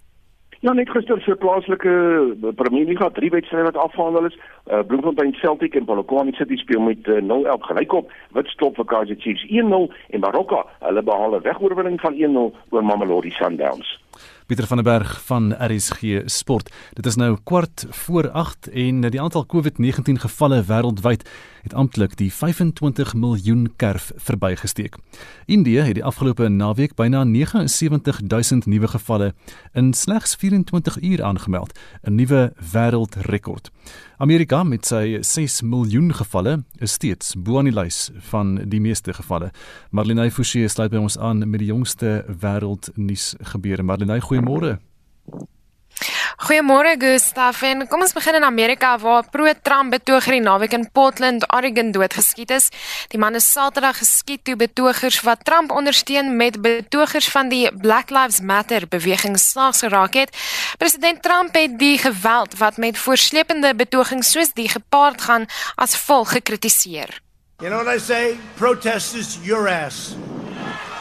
Ja, 0.61 0.73
net 0.77 0.91
gister 0.93 1.17
se 1.25 1.33
plaaslike 1.41 1.89
eh, 1.89 2.51
Premier 2.55 2.85
League 2.85 3.11
drie 3.17 3.29
wedstryde 3.33 3.63
wat 3.63 3.77
afgehandel 3.81 4.27
is. 4.29 4.35
Uh, 4.69 4.83
Bloemfontein 4.87 5.33
Celtic 5.33 5.75
en 5.75 5.85
Polokwane 5.85 6.33
City 6.37 6.55
speel 6.55 6.81
met 6.81 7.07
uh, 7.07 7.17
0-1 7.17 7.65
gelykop. 7.65 8.11
Witstop 8.37 8.77
vir 8.77 8.85
Kaizer 8.85 9.17
Chiefs 9.17 9.41
1-0 9.49 9.89
en 10.13 10.21
Baroka, 10.21 10.61
hulle 10.85 11.03
behaal 11.03 11.33
'n 11.35 11.41
wegoorwinning 11.41 11.97
van 12.01 12.13
1-0 12.13 12.53
oor 12.69 12.85
Mamelodi 12.85 13.31
Sundowns. 13.31 13.97
Pieter 14.45 14.67
van 14.67 14.77
der 14.77 14.85
Berg 14.85 15.25
van 15.25 15.53
RSG 15.57 16.21
Sport. 16.25 16.69
Dit 16.93 17.05
is 17.05 17.15
nou 17.15 17.37
kwart 17.43 17.85
voor 17.89 18.29
8 18.29 18.69
en 18.69 19.01
die 19.01 19.21
aantal 19.21 19.45
COVID-19 19.45 20.21
gevalle 20.27 20.61
wêreldwyd 20.67 21.25
het 21.61 21.73
amptelik 21.73 22.17
die 22.17 22.33
25 22.33 23.13
miljoen 23.13 23.73
kerf 23.75 24.11
verbygesteek. 24.15 24.97
Indië 25.45 25.81
het 25.87 25.95
die 25.95 26.03
afgelope 26.03 26.49
naweek 26.49 26.95
byna 26.95 27.23
79000 27.23 28.65
nuwe 28.65 28.87
gevalle 28.87 29.33
in 29.73 29.93
slegs 29.93 30.35
24 30.35 31.01
uur 31.01 31.23
aangemeld, 31.23 31.79
'n 32.03 32.15
nuwe 32.15 32.53
wêreldrekord. 32.73 33.71
Amerika 34.17 34.63
met 34.63 34.85
sy 34.85 35.17
6 35.21 35.61
miljoen 35.61 36.13
gevalle 36.13 36.63
is 36.77 36.91
steeds 36.91 37.35
bo 37.37 37.57
aan 37.57 37.65
die 37.65 37.73
lys 37.73 38.11
van 38.29 38.55
die 38.69 38.81
meeste 38.81 39.13
gevalle. 39.13 39.51
Marlene 39.89 40.31
Forsie 40.31 40.67
sluit 40.67 40.91
by 40.91 40.97
ons 40.97 41.17
aan 41.17 41.49
met 41.49 41.59
die 41.59 41.71
jongste 41.71 42.25
wêreldnuus 42.41 43.35
gebeure. 43.53 43.83
Marlene, 43.83 44.21
goeiemôre. 44.21 44.77
Goeiemôre 46.37 46.95
Gustaf. 46.97 47.61
En 47.61 47.87
kom 47.87 48.01
ons 48.01 48.13
begin 48.13 48.35
in 48.35 48.43
Amerika 48.43 48.97
waar 48.99 49.27
pro-Trump 49.29 49.91
betoger 49.91 50.37
die 50.37 50.41
naweek 50.41 50.73
in 50.73 50.87
Portland, 50.91 51.43
Oregon 51.53 51.91
doodgeskiet 51.91 52.51
is. 52.51 52.69
Die 53.11 53.19
man 53.19 53.35
is 53.35 53.51
Saterdag 53.51 53.97
geskiet 53.97 54.43
toe 54.47 54.55
betogers 54.55 55.21
wat 55.27 55.43
Trump 55.45 55.71
ondersteun 55.71 56.35
met 56.37 56.61
betogers 56.61 57.27
van 57.29 57.49
die 57.49 57.67
Black 57.75 58.09
Lives 58.09 58.39
Matter 58.39 58.87
beweging 58.87 59.39
slaags 59.39 59.83
geraak 59.83 60.13
het. 60.13 60.37
President 60.77 61.21
Trump 61.23 61.55
het 61.55 61.79
die 61.79 61.97
geweld 61.97 62.57
wat 62.57 62.77
met 62.77 62.97
voorslepende 62.97 63.75
betogings 63.75 64.31
soos 64.31 64.53
die 64.53 64.69
gepaard 64.69 65.21
gaan 65.21 65.45
as 65.75 65.97
volg 65.97 66.31
gekritiseer. 66.31 67.19
You 67.59 67.69
know 67.69 67.83
what 67.83 67.95
I 67.95 67.99
say? 67.99 68.37
Protesters 68.55 69.37
your 69.43 69.67
ass. 69.67 70.15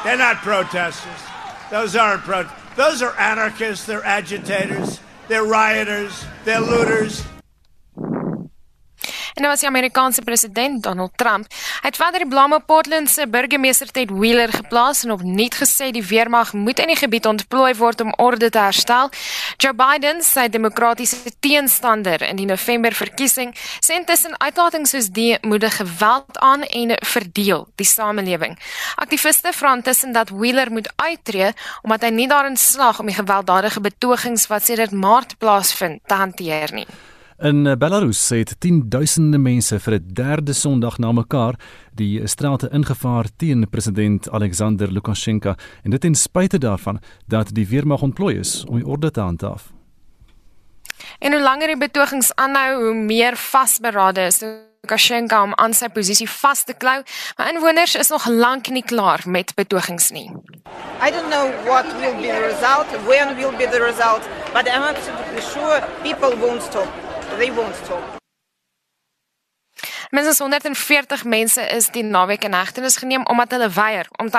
They're 0.03 0.19
not 0.19 0.43
protesters. 0.43 1.23
Those 1.71 1.99
aren't 1.99 2.25
pro 2.25 2.45
Those 2.77 3.03
are 3.03 3.15
anarchists, 3.19 3.85
they're 3.85 4.05
agitators. 4.05 5.01
They're 5.31 5.45
rioters, 5.45 6.25
they're 6.45 6.59
looters. 6.59 7.23
En 9.35 9.43
nou 9.43 9.51
was 9.53 9.61
die 9.61 9.69
Amerikaanse 9.69 10.23
president 10.23 10.83
Donald 10.83 11.13
Trump. 11.17 11.47
Hy 11.81 11.89
het 11.89 11.97
verder 11.97 12.25
die 12.25 12.29
blame 12.29 12.61
Portland 12.61 13.11
se 13.11 13.27
burgemeester 13.29 13.91
Ted 13.91 14.11
Wheeler 14.11 14.53
geplaas 14.53 15.05
en 15.05 15.15
opnuut 15.15 15.55
gesê 15.55 15.91
die 15.95 16.05
weermag 16.05 16.53
moet 16.53 16.79
in 16.83 16.93
die 16.93 16.99
gebied 16.99 17.27
ontplooi 17.27 17.75
word 17.79 18.01
om 18.05 18.13
orde 18.19 18.51
te 18.51 18.59
herstel. 18.59 19.11
Joe 19.57 19.75
Biden, 19.77 20.23
sy 20.23 20.49
demokratiese 20.49 21.33
teenstander 21.41 22.23
in 22.27 22.41
die 22.41 22.49
November 22.49 22.95
verkiesing, 22.97 23.55
sê 23.81 23.99
intussen 24.01 24.37
uitlatings 24.39 24.95
soos 24.95 25.11
die 25.15 25.37
moedig 25.47 25.77
geweld 25.77 26.39
aan 26.39 26.67
en 26.69 26.97
verdeel 27.13 27.67
die 27.81 27.89
samelewing. 27.89 28.59
Aktiviste 28.97 29.53
vra 29.57 29.75
intussen 29.79 30.13
dat 30.13 30.33
Wheeler 30.35 30.73
moet 30.73 30.91
uittreë 30.97 31.53
omdat 31.83 32.07
hy 32.07 32.13
nie 32.15 32.29
daarin 32.29 32.57
slaag 32.57 33.01
om 33.01 33.09
die 33.11 33.17
gewelddadige 33.17 33.81
betogings 33.81 34.49
wat 34.51 34.67
sedert 34.67 34.93
Maart 34.93 35.39
plaasvind 35.39 36.03
te 36.07 36.15
hanteer 36.15 36.75
nie. 36.75 36.87
In 37.41 37.67
eh, 37.67 37.77
Belarus 37.77 38.29
het 38.29 38.55
10000de 38.59 39.39
mense 39.39 39.79
vir 39.81 39.95
'n 39.95 40.13
derde 40.13 40.53
Sondag 40.53 40.99
na 40.99 41.13
mekaar 41.13 41.55
die 41.95 42.27
strate 42.27 42.69
ingevaar 42.69 43.27
teen 43.37 43.69
president 43.71 44.31
Alexander 44.31 44.93
Lukasjenko 44.93 45.55
en 45.83 45.91
dit 45.91 46.01
ten 46.01 46.15
spyte 46.15 46.59
daarvan 46.59 47.01
dat 47.27 47.55
die 47.55 47.69
weermag 47.69 48.03
ontplooi 48.03 48.39
is 48.39 48.65
om 48.65 48.77
die 48.77 48.87
orde 48.87 49.11
te 49.11 49.21
handhaaf. 49.21 49.73
En 51.19 51.33
hoe 51.33 51.43
langer 51.43 51.67
die 51.67 51.79
betogings 51.79 52.35
aanhou, 52.35 52.85
hoe 52.85 52.95
meer 52.95 53.37
vasberade 53.37 54.21
is 54.21 54.41
Lukasjenko 54.41 55.43
om 55.43 55.55
aan 55.55 55.73
sy 55.75 55.89
posisie 55.89 56.29
vas 56.29 56.65
te 56.65 56.75
klou, 56.75 57.03
maar 57.37 57.53
inwoners 57.55 57.95
is 57.95 58.09
nog 58.09 58.27
lank 58.27 58.69
nie 58.69 58.85
klaar 58.85 59.21
met 59.25 59.55
betogings 59.55 60.11
nie. 60.11 60.31
I 61.07 61.11
don't 61.11 61.29
know 61.31 61.49
what 61.65 61.87
will 62.01 62.15
be 62.21 62.29
the 62.29 62.53
result, 62.53 62.87
when 63.07 63.37
will 63.37 63.57
be 63.57 63.67
the 63.67 63.81
result, 63.81 64.29
but 64.53 64.69
I'm 64.69 64.83
absolutely 64.83 65.41
sure 65.41 65.83
people 66.03 66.37
won't 66.37 66.63
stop 66.63 67.10
they 67.41 67.53
won't 67.55 67.75
stop. 67.75 68.19
Minstens 70.11 70.39
140 70.39 71.25
mense 71.25 71.63
is 71.63 71.89
die 71.95 72.03
naweek 72.03 72.45
in 72.45 72.53
hegtenis 72.53 72.97
geneem 72.97 73.27
omdat 73.27 73.51
hulle 73.51 73.71
weier 73.71 74.09
om 74.19 74.31
te 74.31 74.39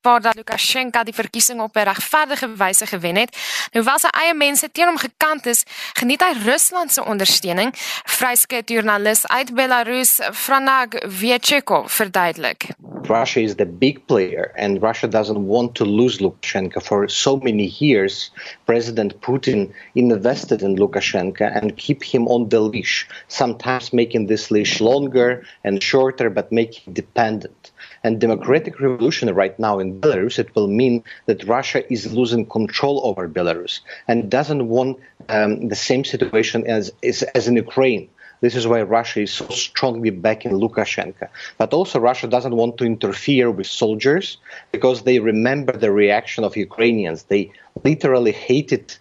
waar 0.00 0.20
dat 0.20 0.34
Lukasjenko 0.34 1.02
die 1.02 1.14
verkiesing 1.14 1.60
op 1.60 1.76
'n 1.76 1.88
regverdige 1.90 2.48
wyse 2.56 2.86
gewen 2.86 3.16
het. 3.16 3.30
Nou 3.72 3.84
hoewel 3.84 3.98
sy 3.98 4.08
eie 4.08 4.34
mense 4.34 4.70
teen 4.72 4.86
hom 4.86 4.96
gekant 4.96 5.46
is, 5.46 5.64
geniet 5.92 6.22
hy 6.22 6.32
Rusland 6.44 6.92
se 6.92 7.04
ondersteuning. 7.04 7.72
Vryskut 8.04 8.68
joernalis 8.68 9.26
uit 9.26 9.54
Belarus, 9.54 10.18
Franag 10.32 10.88
Viechekov, 11.06 11.92
verduidelik. 11.92 12.66
Russia 13.02 13.42
is 13.42 13.54
the 13.54 13.66
big 13.66 14.06
player 14.06 14.52
and 14.56 14.82
Russia 14.82 15.08
doesn't 15.08 15.46
want 15.46 15.74
to 15.74 15.84
lose 15.84 16.20
Lukashenko 16.20 16.80
for 16.82 17.08
so 17.08 17.36
many 17.36 17.72
years. 17.78 18.32
President 18.64 19.20
Putin 19.20 19.72
invested 19.94 20.62
in 20.62 20.76
Lukashenko 20.76 21.46
and 21.54 21.76
keep 21.76 22.02
him 22.02 22.28
on 22.28 22.48
the 22.48 22.60
leash, 22.60 23.08
sometimes 23.28 23.92
making 23.92 24.26
this 24.26 24.50
leash 24.50 24.80
longer 24.80 25.42
and 25.64 25.82
shorter 25.82 26.30
but 26.30 26.52
making 26.52 26.92
dependent. 26.92 27.72
And 28.04 28.20
democratic 28.20 28.80
revolution 28.80 29.32
right 29.34 29.58
now 29.58 29.78
in 29.78 30.00
Belarus, 30.00 30.38
it 30.38 30.54
will 30.54 30.68
mean 30.68 31.04
that 31.26 31.44
Russia 31.44 31.90
is 31.92 32.12
losing 32.12 32.46
control 32.46 33.00
over 33.04 33.28
Belarus 33.28 33.80
and 34.06 34.30
doesn't 34.30 34.68
want 34.68 34.98
um, 35.28 35.68
the 35.68 35.76
same 35.76 36.04
situation 36.04 36.66
as, 36.66 36.92
as, 37.02 37.22
as 37.22 37.48
in 37.48 37.56
Ukraine. 37.56 38.08
This 38.40 38.54
is 38.54 38.66
why 38.66 38.82
Russia 38.82 39.22
is 39.22 39.32
so 39.32 39.48
strongly 39.48 40.10
backing 40.10 40.52
Lukashenko. 40.52 41.28
But 41.56 41.72
also, 41.74 41.98
Russia 41.98 42.28
doesn't 42.28 42.54
want 42.54 42.78
to 42.78 42.84
interfere 42.84 43.50
with 43.50 43.66
soldiers 43.66 44.38
because 44.70 45.02
they 45.02 45.18
remember 45.18 45.72
the 45.72 45.90
reaction 45.90 46.44
of 46.44 46.56
Ukrainians. 46.56 47.24
They 47.24 47.50
literally 47.82 48.32
hated 48.32 48.94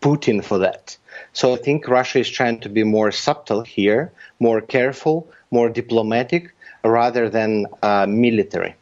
Putin 0.00 0.44
for 0.44 0.58
that. 0.58 0.96
So 1.32 1.54
I 1.54 1.56
think 1.56 1.88
Russia 1.88 2.20
is 2.20 2.30
trying 2.30 2.60
to 2.60 2.68
be 2.68 2.84
more 2.84 3.10
subtle 3.10 3.62
here, 3.62 4.12
more 4.38 4.60
careful, 4.60 5.28
more 5.50 5.68
diplomatic, 5.68 6.53
rather 6.84 7.30
than 7.30 7.68
uh, 7.82 8.06
military. 8.06 8.76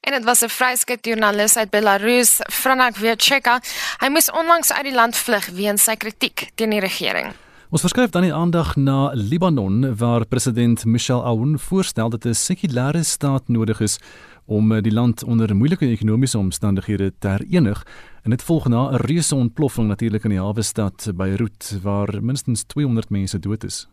En 0.00 0.12
dit 0.12 0.24
was 0.24 0.40
'n 0.40 0.48
vryskut 0.48 1.04
joernalis 1.06 1.56
uit 1.56 1.70
Belarus, 1.70 2.40
Franak 2.52 2.96
Viecheka. 2.96 3.60
Hy 3.98 4.08
moes 4.08 4.30
onlangs 4.30 4.72
uit 4.72 4.84
die 4.84 4.94
land 4.94 5.16
vlug 5.16 5.46
weens 5.46 5.84
sy 5.84 5.96
kritiek 5.96 6.50
teen 6.54 6.70
die 6.70 6.80
regering. 6.80 7.32
Ons 7.70 7.80
verskuif 7.80 8.10
dan 8.10 8.22
die 8.22 8.34
aandag 8.34 8.76
na 8.76 9.10
Libanon 9.12 9.96
waar 9.96 10.24
president 10.26 10.84
Michel 10.84 11.24
Aoun 11.24 11.58
voorstel 11.58 12.10
dat 12.10 12.24
'n 12.24 12.34
sekulêre 12.34 13.04
staat 13.04 13.48
nodig 13.48 13.80
is 13.80 13.98
om 14.46 14.80
die 14.82 14.92
land 14.92 15.24
onder 15.24 15.56
moeilike 15.56 15.86
ekonomiese 15.86 16.38
omstandighede 16.38 17.12
te 17.18 17.28
herenig 17.28 17.86
en 18.22 18.30
dit 18.30 18.42
volg 18.42 18.68
na 18.68 18.90
'n 18.90 18.96
reuse 18.96 19.34
ontploffing 19.34 19.88
natuurlik 19.88 20.24
in 20.24 20.30
die 20.30 20.40
hawe 20.40 20.62
stad 20.62 21.10
Beirut 21.14 21.78
waar 21.82 22.22
minstens 22.22 22.64
200 22.64 23.10
mense 23.10 23.38
dood 23.38 23.64
is. 23.64 23.88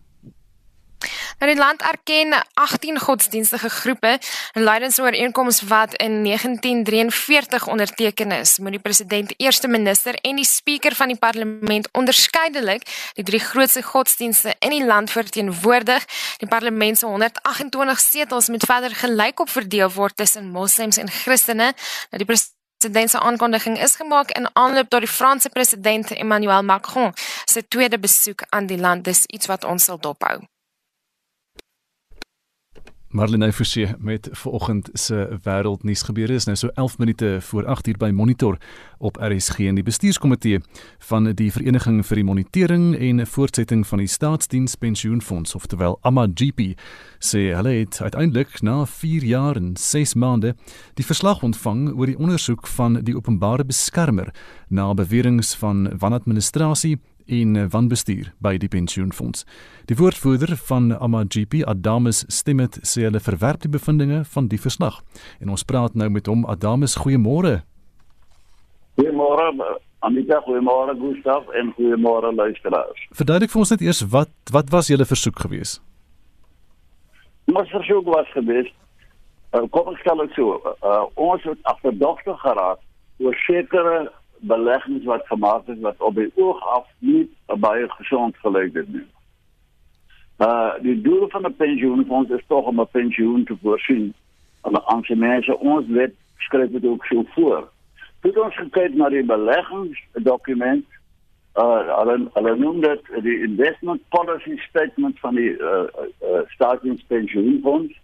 Nou 1.40 1.52
die 1.52 1.60
land 1.60 1.82
erken 1.82 2.34
18 2.54 3.00
godsdienstige 3.00 3.70
groepe. 3.70 4.20
'n 4.54 4.64
Leidensooreenkoms 4.64 5.62
wat 5.62 5.94
in 5.94 6.22
1943 6.22 7.68
onderteken 7.68 8.32
is, 8.32 8.60
moet 8.60 8.72
die 8.72 8.80
president, 8.80 9.34
eerste 9.38 9.68
minister 9.68 10.16
en 10.22 10.36
die 10.36 10.46
spreker 10.46 10.96
van 10.96 11.08
die 11.08 11.18
parlement 11.18 11.90
onderskeidelik 11.92 13.12
die 13.14 13.24
drie 13.24 13.40
grootste 13.40 13.82
godsdienste 13.82 14.56
in 14.60 14.70
die 14.70 14.86
land 14.86 15.12
verteenwoordig. 15.12 16.06
Die 16.38 16.48
parlement 16.48 16.98
se 16.98 17.06
128 17.06 18.00
setels 18.00 18.48
moet 18.48 18.66
verder 18.66 18.96
gelykop 18.96 19.50
verdeel 19.50 19.92
word 19.92 20.18
tussen 20.18 20.50
moslems 20.52 20.98
en 20.98 21.10
christene. 21.10 21.74
Nou 22.10 22.24
die 22.24 22.26
president 22.26 23.10
se 23.10 23.20
aankondiging 23.20 23.82
is 23.82 23.96
gemaak 23.96 24.32
in 24.32 24.50
aanloop 24.54 24.90
tot 24.90 25.00
die 25.00 25.12
Franse 25.12 25.50
president 25.50 26.12
Emmanuel 26.12 26.64
Macron 26.64 27.14
se 27.46 27.68
tweede 27.68 28.00
besoek 28.00 28.44
aan 28.50 28.66
die 28.66 28.80
land. 28.80 29.04
Dis 29.04 29.26
iets 29.26 29.46
wat 29.46 29.64
ons 29.64 29.84
sal 29.84 30.00
dophou. 30.00 30.55
Marlene 33.16 33.54
Forsie 33.54 33.88
met 34.00 34.28
vanoggend 34.32 34.90
se 34.94 35.40
wêreldnuus 35.44 36.02
gebeure 36.04 36.34
is 36.36 36.46
nou 36.50 36.56
so 36.60 36.68
11 36.74 36.98
minute 36.98 37.38
voor 37.42 37.66
8 37.66 37.88
uur 37.88 37.98
by 37.98 38.10
Monitor 38.12 38.58
op 38.98 39.18
RSG 39.22 39.60
en 39.70 39.80
die 39.80 39.84
bestuurskomitee 39.88 40.60
van 41.00 41.32
die 41.32 41.48
Vereniging 41.52 42.02
vir 42.06 42.20
die 42.20 42.26
Monitering 42.28 42.84
en 43.00 43.24
Voortsetting 43.28 43.88
van 43.88 44.04
die 44.04 44.10
Staatsdiens 44.12 44.76
Pensioenfonds 44.76 45.56
oftewel 45.56 45.96
AMAGP 46.02 46.60
sê 47.24 47.46
hulle 47.56 47.78
het 47.78 48.02
uiteindelik 48.02 48.60
na 48.62 48.82
4 48.86 49.24
jaar 49.24 49.56
en 49.56 49.78
6 49.80 50.18
maande 50.20 50.52
die 51.00 51.08
verslag 51.08 51.40
ontvang 51.44 51.94
oor 51.96 52.12
die 52.12 52.20
ondersoek 52.20 52.68
van 52.68 53.00
die 53.00 53.16
openbare 53.16 53.64
beskermer 53.64 54.36
na 54.68 54.92
beweringe 54.94 55.56
van 55.64 55.88
wanadministrasie 56.04 56.98
en 57.26 57.56
eh, 57.56 57.66
wanbestuur 57.72 58.32
by 58.44 58.58
die 58.62 58.70
pensioenfonds. 58.72 59.46
Die 59.90 59.98
woordvoerder 59.98 60.56
van 60.68 60.92
AMAGP, 60.98 61.64
Adamus 61.66 62.24
Stemmet, 62.28 62.80
sê 62.82 63.08
hulle 63.08 63.20
verwerp 63.20 63.66
die 63.66 63.72
bevindinge 63.72 64.24
van 64.36 64.48
die 64.52 64.62
verslag. 64.62 65.02
En 65.40 65.50
ons 65.50 65.64
praat 65.64 65.96
nou 65.96 66.10
met 66.10 66.28
hom. 66.28 66.46
Adamus, 66.46 66.98
goeiemôre. 67.02 67.60
Goeiemôre. 69.00 69.52
Anita, 70.06 70.40
goeiemôre 70.46 70.94
Gustaf 71.00 71.50
en 71.58 71.74
goeiemôre 71.78 72.36
luisteraars. 72.36 73.08
Verduidelik 73.18 73.52
vir 73.52 73.64
ons 73.66 73.74
net 73.74 73.82
eers 73.82 74.02
wat 74.14 74.34
wat 74.54 74.70
was 74.70 74.90
julle 74.94 75.06
versoek 75.06 75.40
geweest? 75.48 75.82
Ons 77.50 77.70
versoek 77.74 78.06
was 78.10 78.30
geweest 78.34 78.76
uh, 79.56 79.64
kom 79.72 79.92
ek 79.94 80.02
stel 80.04 80.22
dit 80.24 80.38
so, 80.38 80.60
uh, 80.84 81.06
ons 81.22 81.44
het 81.48 81.72
agterdogtig 81.72 82.38
geraak 82.44 82.82
oor 83.24 83.38
sekere 83.46 83.98
beleggings 84.40 85.06
wat 85.06 85.28
gemaak 85.28 85.68
is 85.68 85.80
wat 85.80 86.02
op 86.02 86.16
die 86.16 86.32
oog 86.36 86.62
af 86.68 86.88
nie 87.00 87.30
baie 87.46 87.90
gesond 87.90 88.38
gelyk 88.38 88.74
het 88.74 88.90
nie. 88.94 89.08
Uh 90.38 90.74
die 90.82 91.02
doel 91.02 91.30
van 91.30 91.46
'n 91.46 91.56
pensioenfonds 91.56 92.30
is 92.30 92.44
tog 92.48 92.66
om 92.66 92.80
'n 92.82 92.88
pensioen 92.92 93.44
te 93.44 93.56
voorsien 93.62 94.14
aan 94.62 94.86
aan 94.86 95.04
mense. 95.08 95.60
Ons 95.60 95.88
wet 95.88 96.14
skryf 96.38 96.72
dit 96.72 96.86
ook 96.86 97.06
so 97.06 97.24
voor. 97.28 97.70
Toe 98.22 98.44
ons 98.44 98.56
gekyk 98.56 98.94
na 98.94 99.10
die 99.10 99.24
beleggingsdokument 99.24 100.86
uh 101.56 101.98
hulle 102.00 102.30
hulle 102.34 102.56
noem 102.56 102.82
dit 102.82 103.02
die 103.24 103.38
investment 103.44 104.02
policy 104.10 104.58
statement 104.58 105.20
van 105.20 105.36
die 105.36 105.52
uh, 105.58 105.86
uh 106.22 106.42
staatspensioenfonds 106.48 108.00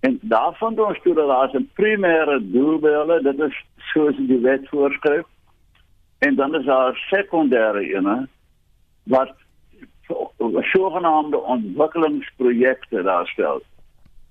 en 0.00 0.18
daarvan 0.22 0.74
doen 0.74 0.86
ons 0.86 1.02
toe 1.02 1.14
dat 1.14 1.28
daar 1.28 1.50
'n 1.54 1.70
primêre 1.74 2.38
doel 2.52 2.78
by 2.78 2.88
hulle 2.88 3.22
dit 3.22 3.38
is 3.40 3.64
soos 3.92 4.16
die 4.16 4.40
wet 4.40 4.68
voorskryf 4.68 5.26
En 6.20 6.34
dan 6.34 6.54
is 6.54 6.64
daar 6.64 6.96
sekondêre 7.08 7.80
ene 7.80 8.28
wat 9.02 9.32
sogenaamde 10.60 11.38
ontwikkelingsprojekte 11.40 13.02
daarstel. 13.02 13.62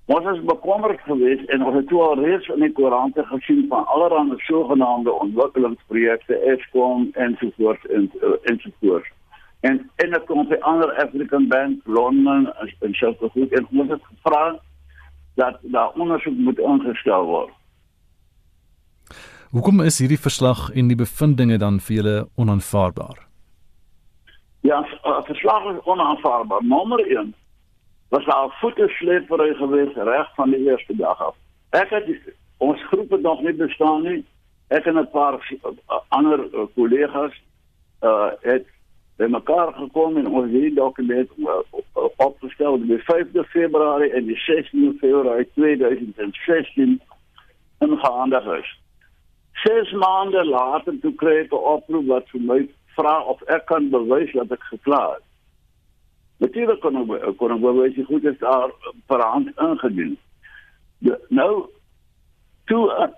Ons 0.04 0.26
is 0.26 0.44
bekommerd 0.44 1.00
geweest 1.00 1.48
en 1.48 1.64
ons 1.64 1.76
het 1.76 1.92
al 1.92 2.18
reeds 2.18 2.48
in 2.48 2.64
die 2.64 2.72
koerante 2.72 3.24
gesien 3.26 3.66
van 3.68 3.86
allerlei 3.86 4.38
sogenaamde 4.46 5.12
ontwikkelingsprojekte, 5.12 6.38
Eskom 6.54 7.08
en 7.12 7.36
so 7.40 7.50
voort 7.56 7.86
en 7.86 8.58
so 8.62 8.70
voort. 8.80 9.06
En 9.60 9.90
en 9.96 10.10
dit 10.10 10.24
kom 10.24 10.48
by 10.48 10.58
ander 10.60 10.92
African 11.04 11.46
Bank, 11.48 11.80
Londen 11.84 12.52
en 12.80 12.94
so 12.94 13.14
voort 13.18 13.52
en 13.52 13.66
ons 13.70 13.90
het 13.90 14.02
gevra 14.02 14.58
dat 15.34 15.58
daar 15.62 15.90
ondersoek 15.94 16.36
moet 16.36 16.58
ingestel 16.58 17.24
word. 17.24 17.54
Hoekom 19.50 19.80
is 19.82 19.96
hierdie 19.98 20.20
verslag 20.22 20.68
en 20.78 20.86
die 20.86 20.96
bevindinge 20.98 21.56
dan 21.58 21.80
vir 21.82 21.94
julle 21.96 22.18
onaanvaarbaar? 22.38 23.16
Ja, 24.62 24.76
uh, 24.78 25.16
verslag 25.26 25.64
is 25.72 25.80
onaanvaarbaar. 25.90 26.62
Nommer 26.62 27.00
1 27.02 27.32
was 28.14 28.24
daar 28.24 28.54
voetesleepery 28.60 29.54
geweest 29.58 29.96
reg 29.96 30.28
van 30.36 30.54
die 30.54 30.60
eerste 30.68 30.94
dag 30.96 31.18
af. 31.26 31.34
Ek 31.74 31.90
het 31.90 32.06
ons 32.62 32.84
groep 32.92 33.10
het 33.10 33.26
nog 33.26 33.42
nie 33.42 33.54
bestaan 33.58 34.06
nie. 34.06 34.20
Ek 34.68 34.86
en 34.86 35.00
'n 35.00 35.10
paar 35.10 35.40
uh, 35.50 35.98
ander 36.08 36.46
kollegas 36.74 37.34
uh 38.06 38.30
het 38.46 38.66
by 39.16 39.26
mekaar 39.26 39.72
gekom 39.72 40.16
en 40.16 40.30
ons 40.30 40.50
hierdie 40.50 40.74
dokument 40.74 41.30
opgestel 42.16 42.72
op 42.72 42.86
die 42.86 43.02
5de 43.02 43.44
Februarie 43.50 44.12
en 44.12 44.30
die 44.30 44.38
16de 44.46 44.94
Februarie 45.02 45.50
2016 45.54 47.00
in 47.80 47.98
gehandig 47.98 48.46
is. 48.60 48.79
Ses 49.52 49.92
maande 49.92 50.44
later 50.44 50.94
toe 51.00 51.14
kry 51.14 51.36
ek 51.40 51.52
'n 51.52 51.64
oproep 51.74 52.06
wat 52.06 52.28
vir 52.32 52.40
my 52.40 52.60
vra 52.96 53.20
of 53.32 53.42
ek 53.48 53.66
kan 53.66 53.90
bewys 53.90 54.32
dat 54.32 54.52
ek 54.52 54.62
gekla 54.70 55.02
het. 55.14 55.24
Natuurlik 56.40 56.80
kon 56.80 56.96
ek 56.96 57.36
kon 57.36 57.52
ek 57.52 57.60
bewys 57.60 57.96
hoe 57.96 58.04
goed 58.04 58.24
is 58.24 58.38
daar 58.38 58.70
per 59.06 59.20
hand 59.20 59.48
ingedien. 59.58 60.16
De, 60.98 61.18
nou 61.28 61.68
toe 62.64 62.84
uh, 62.88 63.10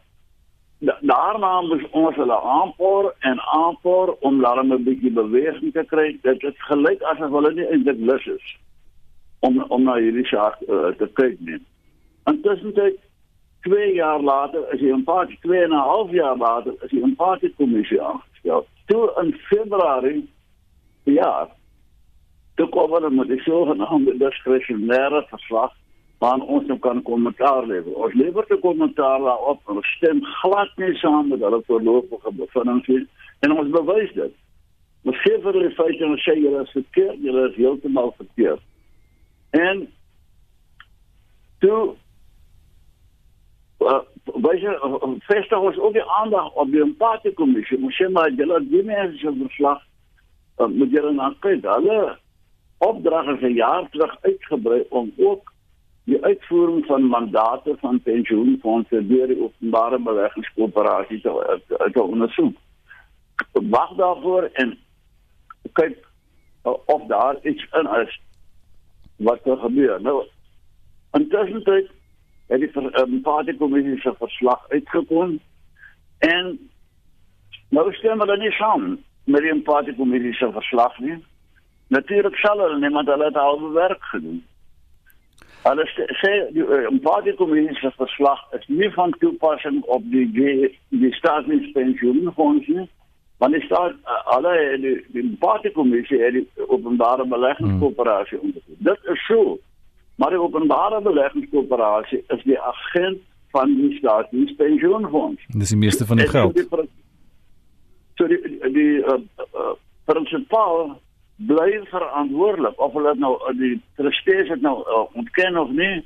daarna 1.01 1.61
moes 1.61 1.85
ons 1.91 2.17
hulle 2.17 2.41
aanpoor 2.57 3.15
en 3.21 3.41
aanpoor 3.41 4.17
om 4.21 4.45
hulle 4.45 4.63
'n 4.65 4.85
bietjie 4.85 5.13
beweging 5.13 5.73
te 5.73 5.85
kry. 5.85 6.19
Dit 6.23 6.43
het 6.43 6.59
gelyk 6.59 7.03
asof 7.03 7.31
hulle 7.31 7.55
nie 7.55 7.69
eintlik 7.71 8.01
lus 8.11 8.27
is 8.27 8.57
om 9.41 9.63
om 9.69 9.83
na 9.83 9.95
hierdie 9.99 10.27
saak 10.27 10.59
uh, 10.69 10.91
te 10.99 11.07
kyk 11.19 11.39
nie. 11.41 11.61
Intussen 12.31 12.75
het 12.75 12.99
twee 13.63 13.95
jaar 13.95 14.21
later 14.21 14.73
is 14.75 14.81
die 14.81 14.93
empatie 14.93 15.39
twee 15.41 15.63
en 15.63 15.71
'n 15.71 15.89
half 15.89 16.11
jaar 16.11 16.37
later 16.37 16.75
is 16.83 16.91
die 16.91 17.03
empatie 17.03 17.55
kommissie 17.57 18.03
aangestel. 18.03 18.67
Toe 18.87 19.13
in 19.23 19.33
Februarie 19.33 20.29
ja. 21.05 21.49
Toe 22.55 22.69
kom 22.69 22.93
hulle 22.93 23.11
met 23.11 23.29
die 23.29 23.41
sogenaamde 23.43 24.17
diskresionêre 24.21 25.25
verslag 25.31 25.73
waar 26.23 26.39
ons 26.39 26.67
nou 26.67 26.79
kan 26.79 27.03
kommentaar 27.03 27.67
lewer. 27.67 27.95
Ons 27.95 28.15
lewer 28.15 28.47
te 28.47 28.59
kommentaar 28.63 29.19
daarop 29.19 29.69
en 29.69 29.81
ons 29.81 29.95
stem 29.97 30.21
glad 30.43 30.77
nie 30.77 30.95
saam 31.01 31.29
met 31.29 31.41
hulle 31.41 31.63
voorlopige 31.67 32.33
bevindings 32.39 33.09
en 33.41 33.57
ons 33.59 33.73
bewys 33.75 34.13
dit. 34.15 34.37
Ons 35.03 35.19
sê 35.25 35.35
vir 35.43 35.59
hulle 35.59 35.73
feite 35.75 36.05
en 36.05 36.15
ons 36.15 36.29
sê 36.29 36.37
julle 36.39 36.63
is 36.63 36.77
verkeerd, 36.77 37.19
julle 37.27 37.49
is 37.49 37.59
heeltemal 37.59 38.15
verkeerd. 38.21 38.63
En 39.59 39.83
toe 41.65 41.97
uh, 43.85 43.99
Wij 44.43 44.79
vestigen 45.19 45.61
ons 45.61 45.79
ook 45.79 45.93
de 45.93 46.11
aandacht 46.11 46.55
op 46.55 46.71
de 46.71 46.81
empathiecommissie. 46.81 47.79
Maar 47.79 47.93
zeg 47.93 48.11
maar, 48.11 48.33
jullie 48.33 48.69
die 48.69 48.83
mensen 48.83 49.37
verslag 49.37 49.83
uh, 50.59 50.67
moet 50.67 50.91
jullie 50.91 51.13
naar 51.13 51.35
kijken. 51.41 51.71
Alle 51.71 52.19
opdrachten 52.79 53.39
zijn 53.39 53.55
jaar 53.55 53.89
terug 53.91 54.17
uitgebreid 54.21 54.89
om 54.89 55.13
ook 55.17 55.53
die 56.05 56.25
uitvoering 56.25 56.87
van 56.87 57.03
mandaten 57.03 57.79
van 57.79 58.03
pensioenfondsen 58.03 59.09
door 59.09 59.27
de 59.27 59.43
openbare 59.43 59.99
beleggingscoöperatie 59.99 61.21
te, 61.21 61.61
te, 61.67 61.91
te 61.93 62.03
onderzoeken. 62.03 62.61
Wacht 63.53 63.97
daarvoor 63.97 64.43
en 64.53 64.79
kijk 65.73 66.07
uh, 66.65 66.73
of 66.87 67.07
daar 67.07 67.37
iets 67.43 67.67
in 67.73 67.89
is 68.07 68.21
wat 69.17 69.47
er 69.47 69.57
gebeurt. 69.57 70.03
Nou, 70.03 70.27
intussen 71.13 71.63
het 72.53 72.61
die 72.61 72.91
empathiese 73.05 73.59
kommissie 73.59 73.99
se 74.01 74.13
verslag 74.19 74.69
uitgekom 74.69 75.39
en 76.19 76.53
nou 77.73 77.87
stem 77.97 78.21
hulle 78.21 78.37
nie 78.39 78.53
saam 78.59 78.87
met 79.25 79.45
die 79.45 79.53
empathiese 79.55 79.99
kommissie 79.99 80.35
se 80.37 80.51
verslag 80.53 80.99
nie. 80.99 81.19
Natuurlik 81.97 82.37
sal 82.37 82.61
hulle 82.61 82.79
niemand 82.81 83.09
hulle 83.09 83.31
het 83.31 83.37
al 83.37 83.61
werk 83.73 84.05
gedoen. 84.13 84.43
Hulle 85.63 85.87
sê 86.21 86.33
die 86.57 86.67
empathiese 86.91 87.39
kommissie 87.41 87.79
se 87.81 87.93
verslag 87.97 88.45
is 88.59 88.69
nie 88.69 88.91
van 88.97 89.17
toepassing 89.25 89.83
op 89.97 90.05
die 90.15 90.27
die, 90.37 90.73
die 91.05 91.13
staatspensioenfonds 91.21 92.69
nie. 92.77 92.89
Want 93.43 93.57
die 93.57 93.65
staat 93.65 93.97
alle 94.37 94.55
die, 94.85 94.97
die 95.15 95.25
empathiese 95.25 95.79
kommissie 95.81 96.21
het 96.23 96.37
die 96.39 96.69
openbare 96.69 97.27
beleggingskoöperasie 97.27 98.39
hmm. 98.39 98.49
ondersoek. 98.49 98.83
Dit 98.91 99.13
is 99.17 99.27
so 99.27 99.59
Maar 100.21 100.31
die 100.31 100.41
openbare 100.41 101.01
beleggingskoöperasie 101.03 102.25
is 102.29 102.43
die 102.45 102.61
agent 102.61 103.21
van 103.53 103.75
die 103.77 103.97
staatspensioenfonds. 103.99 105.43
Dis 105.47 105.69
die 105.69 105.79
meeste 105.79 106.07
van 106.07 106.17
die 106.17 106.27
en 106.27 106.31
geld. 106.31 106.55
Die, 106.55 106.89
so 108.15 108.27
die 108.27 108.41
die 108.73 108.93
uh, 109.01 109.19
uh, 109.39 109.73
prinsipaal 110.05 111.01
bly 111.37 111.81
verantwoordelik 111.91 112.81
of 112.81 112.93
hulle 112.97 113.15
nou 113.19 113.35
die 113.59 113.75
trustees 113.97 114.49
het 114.53 114.61
nou 114.61 114.79
uh, 114.81 115.05
ontken 115.17 115.59
of 115.59 115.73
nie. 115.77 116.05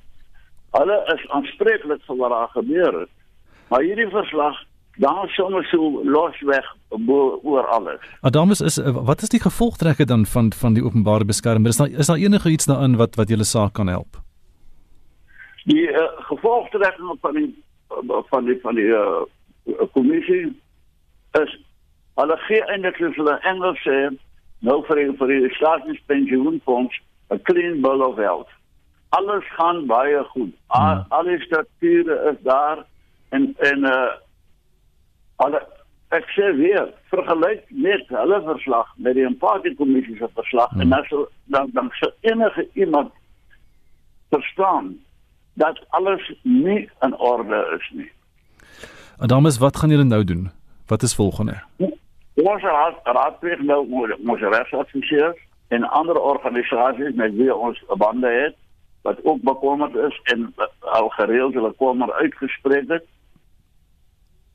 Hulle 0.76 0.96
is 1.14 1.28
aanspreeklik 1.30 2.02
vir 2.06 2.18
wat 2.22 2.34
daar 2.34 2.50
gebeur 2.54 3.00
het. 3.00 3.12
Maar 3.68 3.82
hierdie 3.82 4.08
verslag 4.10 4.58
daar 4.96 5.28
sommer 5.28 5.64
so 5.64 6.02
losweg 6.04 6.76
oor 7.42 7.66
alles. 7.66 8.00
Adamus 8.20 8.60
is 8.60 8.78
wat 8.82 9.22
is 9.22 9.28
die 9.28 9.40
gevolgtrekke 9.40 10.04
dan 10.04 10.26
van 10.26 10.52
van 10.52 10.74
die 10.74 10.84
openbare 10.84 11.24
beskermer? 11.24 11.68
Is 11.68 11.76
daar 11.76 11.88
is 11.88 12.06
daar 12.06 12.16
enige 12.16 12.50
iets 12.50 12.64
daarin 12.64 12.96
wat 12.96 13.14
wat 13.14 13.28
julle 13.28 13.44
saak 13.44 13.72
kan 13.72 13.86
help? 13.86 14.16
Die 15.64 15.88
uh, 15.90 16.08
gevolgtrekking 16.30 17.18
van 17.20 17.34
die 17.34 17.64
van 18.30 18.44
die 18.44 18.58
van 18.62 18.74
die 18.74 18.88
uh, 18.88 19.22
kommissie 19.92 20.56
is 21.32 21.56
hulle 22.14 22.36
gee 22.48 22.62
eintlik 22.64 22.96
soos 22.96 23.16
hulle 23.16 23.38
Engels 23.42 23.80
sê 23.84 23.98
nou 24.64 24.82
vir 24.88 24.96
die, 24.96 25.10
vir 25.18 25.28
die 25.28 25.54
staatspensioenfonds 25.58 26.94
'n 27.30 27.42
clean 27.42 27.82
bill 27.82 28.00
of 28.00 28.16
health. 28.16 28.48
Alles 29.08 29.44
gaan 29.56 29.86
baie 29.86 30.24
goed. 30.24 30.54
Al, 30.66 30.94
hmm. 30.94 31.04
Alle 31.08 31.40
strukture 31.40 32.32
is 32.32 32.38
daar 32.42 32.84
en 33.28 33.54
en 33.58 33.84
uh 33.84 34.14
Hulle 35.42 35.60
ek 36.14 36.28
sê 36.36 36.52
weer, 36.56 36.90
vergelyk 37.10 37.64
net 37.70 38.08
hulle 38.14 38.38
verslag 38.46 38.92
met 39.02 39.16
die 39.18 39.26
empatie 39.26 39.74
kommissie 39.78 40.16
se 40.20 40.28
verslag 40.38 40.70
hmm. 40.70 40.84
en 40.84 40.94
dan 40.94 41.08
sal 41.10 41.26
dan 41.54 41.70
dan 41.74 41.90
sal 42.00 42.12
enige 42.20 42.68
iemand 42.74 43.12
verstaan 44.30 44.94
dat 45.54 45.80
alles 45.88 46.22
nie 46.42 46.88
in 47.02 47.16
orde 47.16 47.78
is 47.78 47.90
nie. 47.92 48.10
Adamus, 49.18 49.58
wat 49.58 49.76
gaan 49.76 49.90
julle 49.90 50.04
nou 50.04 50.24
doen? 50.24 50.50
Wat 50.86 51.02
is 51.02 51.14
volgende? 51.14 51.62
Ons 52.34 52.62
raad 52.62 53.00
raadpleeg 53.02 53.62
nou 53.64 53.80
ons 54.26 54.40
regsadviseurs 54.40 55.38
en 55.68 55.88
ander 55.88 56.20
organisasies 56.20 57.14
met 57.14 57.34
wie 57.34 57.54
ons 57.54 57.82
bande 57.96 58.28
het 58.28 58.56
wat 59.02 59.18
ook 59.24 59.40
bekommerd 59.42 59.94
is 59.96 60.20
en 60.32 60.54
al 60.80 61.08
gereeld 61.08 61.54
hulle 61.54 61.72
kommer 61.72 62.12
uitgespreek 62.12 62.88
het 62.88 63.04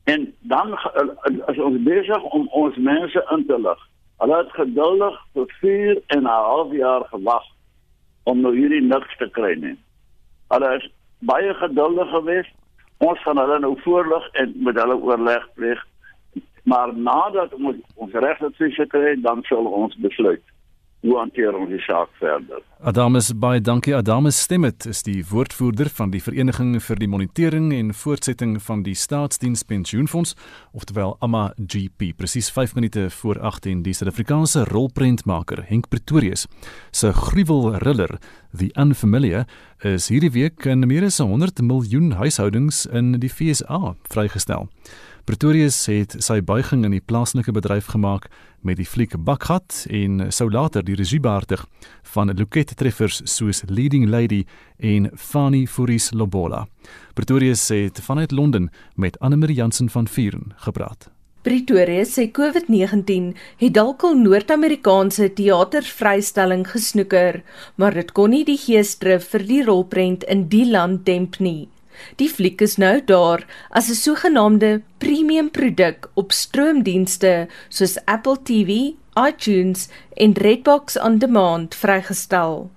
En 0.03 0.33
dan 0.39 0.79
is 1.45 1.59
ons 1.59 1.83
besig 1.83 2.23
om 2.23 2.47
ons 2.47 2.77
mense 2.77 3.25
in 3.29 3.45
te 3.45 3.59
lig. 3.61 3.87
Hulle 4.21 4.37
het 4.37 4.51
geduldig 4.51 5.19
vir 5.33 5.53
4 5.59 6.01
en 6.07 6.23
'n 6.23 6.25
half 6.25 6.71
jaar 6.71 7.05
gewag 7.09 7.43
om 8.23 8.41
nou 8.41 8.55
hierdie 8.55 8.81
niks 8.81 9.17
te 9.17 9.29
kry 9.29 9.53
nie. 9.53 9.77
Hulle 10.47 10.75
is 10.75 10.89
baie 11.19 11.53
geduldig 11.53 12.09
geweest. 12.09 12.53
Ons 12.97 13.21
gaan 13.21 13.37
hulle 13.37 13.59
nou 13.59 13.81
voorlig 13.81 14.29
en 14.31 14.53
met 14.55 14.75
hulle 14.75 14.95
oorleg 14.95 15.47
pleeg. 15.53 15.85
Maar 16.63 16.95
nadat 16.95 17.53
ons 17.53 17.75
ons 17.95 18.13
regsadvies 18.13 18.75
gekry 18.75 19.09
het, 19.09 19.23
dan 19.23 19.43
sal 19.43 19.65
ons 19.65 19.95
besluit 19.95 20.43
hoe 21.01 21.17
hanteer 21.17 21.55
ons 21.57 21.69
die 21.69 21.81
saak 21.81 22.11
verder. 22.21 22.61
Adamus 22.85 23.31
baie 23.37 23.61
dankie 23.61 23.93
Adamus 23.97 24.39
Stemmet 24.41 24.85
is 24.89 25.03
die 25.05 25.19
woordvoerder 25.29 25.89
van 25.93 26.13
die 26.13 26.21
vereniging 26.21 26.75
vir 26.81 27.01
die 27.01 27.09
monitering 27.09 27.71
en 27.73 27.91
voortsetting 27.93 28.55
van 28.61 28.83
die 28.85 28.95
staatsdienspensioenfonds 28.97 30.35
oftewel 30.77 31.15
AMA 31.21 31.43
GP 31.57 32.11
presies 32.17 32.51
5 32.53 32.75
minute 32.77 33.09
voor 33.21 33.41
8 33.51 33.69
en 33.73 33.83
die 33.85 33.93
Suid-Afrikaanse 33.97 34.65
rolprentmaker 34.69 35.65
Henk 35.69 35.89
Pretorius 35.93 36.47
se 36.91 37.13
gruwelriller 37.17 38.17
The 38.57 38.71
Unfamiliar 38.77 39.47
is 39.85 40.09
hierdie 40.11 40.33
week 40.33 40.65
in 40.69 40.85
meer 40.87 41.05
as 41.07 41.21
100 41.21 41.61
miljoen 41.65 42.17
huishoudings 42.19 42.85
in 42.85 43.15
die 43.21 43.29
FSA 43.31 43.95
vrygestel. 44.11 44.67
Pretorius 45.25 45.85
het 45.85 46.15
sy 46.23 46.39
buiging 46.41 46.81
in 46.87 46.95
die 46.95 47.03
plaaslike 47.03 47.53
bedryf 47.53 47.91
gemaak 47.93 48.25
met 48.65 48.79
die 48.79 48.87
fliek 48.87 49.13
Bakhat 49.21 49.85
en 49.93 50.31
sou 50.33 50.49
later 50.49 50.81
die 50.85 50.97
regie 50.97 51.21
beheer 51.21 51.65
van 52.13 52.33
Luket 52.33 52.73
treffers 52.77 53.21
soos 53.29 53.61
Leading 53.69 54.09
Lady 54.09 54.43
en 54.79 55.11
Fanny 55.15 55.67
Furis 55.67 56.11
Lobola. 56.11 56.65
Pretorius 57.13 57.67
het 57.69 58.01
vanuit 58.01 58.31
Londen 58.31 58.69
met 58.95 59.19
Anne-Marie 59.19 59.55
Jansen 59.55 59.89
van 59.89 60.07
Vuren 60.07 60.53
gepraat. 60.57 61.11
Pretoria 61.41 62.03
sê 62.05 62.27
COVID-19 62.29 63.31
het 63.57 63.73
dalk 63.73 64.03
al 64.05 64.13
Noord-Amerikaanse 64.21 65.31
teatervrystelling 65.33 66.67
gesnoeker, 66.69 67.41
maar 67.81 67.97
dit 67.97 68.11
kon 68.13 68.29
nie 68.29 68.43
die 68.45 68.59
geesdrif 68.61 69.31
vir 69.33 69.45
die 69.49 69.63
rolprent 69.65 70.25
in 70.29 70.45
die 70.53 70.67
land 70.69 71.01
demp 71.09 71.39
nie. 71.41 71.69
Die 72.15 72.29
fliek 72.29 72.61
is 72.61 72.77
nou 72.77 73.01
daar 73.05 73.45
as 73.69 73.89
'n 73.89 73.93
sogenaamde 73.93 74.81
premium 74.97 75.51
produk 75.51 76.09
op 76.13 76.31
stroomdienste 76.31 77.47
soos 77.69 78.05
Apple 78.05 78.37
TV, 78.43 78.93
iTunes 79.27 79.89
en 80.13 80.33
Redbox 80.33 80.99
on 80.99 81.17
Demand 81.17 81.75
vrygestel. 81.75 82.69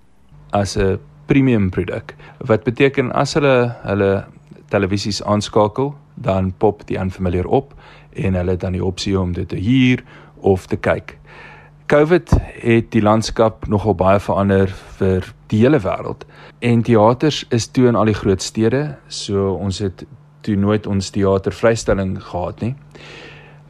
As 0.51 0.77
'n 0.77 0.99
premium 1.27 1.71
produk 1.71 2.15
wat 2.39 2.65
beteken 2.65 3.13
as 3.13 3.35
hulle 3.35 3.77
hulle 3.83 4.25
televisies 4.69 5.23
aanskakel, 5.23 5.95
dan 6.15 6.53
pop 6.59 6.87
die 6.87 6.99
aanfamiliar 6.99 7.47
op 7.47 7.75
en 8.13 8.35
hulle 8.35 8.51
het 8.51 8.61
dan 8.61 8.73
die 8.73 8.85
opsie 8.85 9.21
om 9.21 9.33
dit 9.33 9.49
te 9.49 9.57
huur 9.57 10.03
of 10.37 10.67
te 10.67 10.77
kyk. 10.77 11.19
COVID 11.87 12.31
het 12.63 12.91
die 12.91 13.03
landskap 13.03 13.67
nogal 13.69 13.95
baie 13.95 14.21
verander 14.21 14.71
vir 14.99 15.27
die 15.55 15.63
hele 15.63 15.81
wêreld 15.83 16.27
en 16.65 16.83
teaters 16.83 17.45
is 17.55 17.69
toe 17.71 17.89
in 17.91 17.99
al 17.99 18.11
die 18.11 18.19
groot 18.19 18.43
stede, 18.43 18.97
so 19.09 19.55
ons 19.55 19.79
het 19.85 20.05
toe 20.45 20.57
nooit 20.61 20.87
ons 20.91 21.11
teatervrystelling 21.15 22.19
gehad 22.21 22.61
nie. 22.65 22.75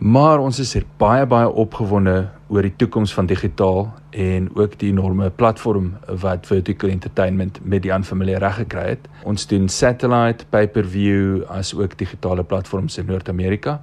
Maar 0.05 0.43
ons 0.43 0.59
is 0.59 0.74
er 0.74 0.85
baie 0.99 1.24
baie 1.30 1.47
opgewonde 1.49 2.26
oor 2.53 2.66
die 2.66 2.74
toekoms 2.76 3.14
van 3.14 3.28
digitaal 3.30 3.87
en 4.11 4.49
ook 4.59 4.74
die 4.80 4.91
enorme 4.91 5.30
platform 5.30 5.93
wat 6.22 6.49
vertical 6.51 6.91
entertainment 6.91 7.61
met 7.62 7.85
die 7.87 7.93
aanfamilie 7.95 8.37
reg 8.43 8.59
gekry 8.59 8.89
het. 8.97 9.07
Ons 9.24 9.47
doen 9.51 9.68
satellite, 9.70 10.45
pay-per-view 10.51 11.45
as 11.49 11.72
ook 11.78 11.97
digitale 11.99 12.45
platforms 12.45 12.99
in 12.99 13.07
Noord-Amerika. 13.09 13.78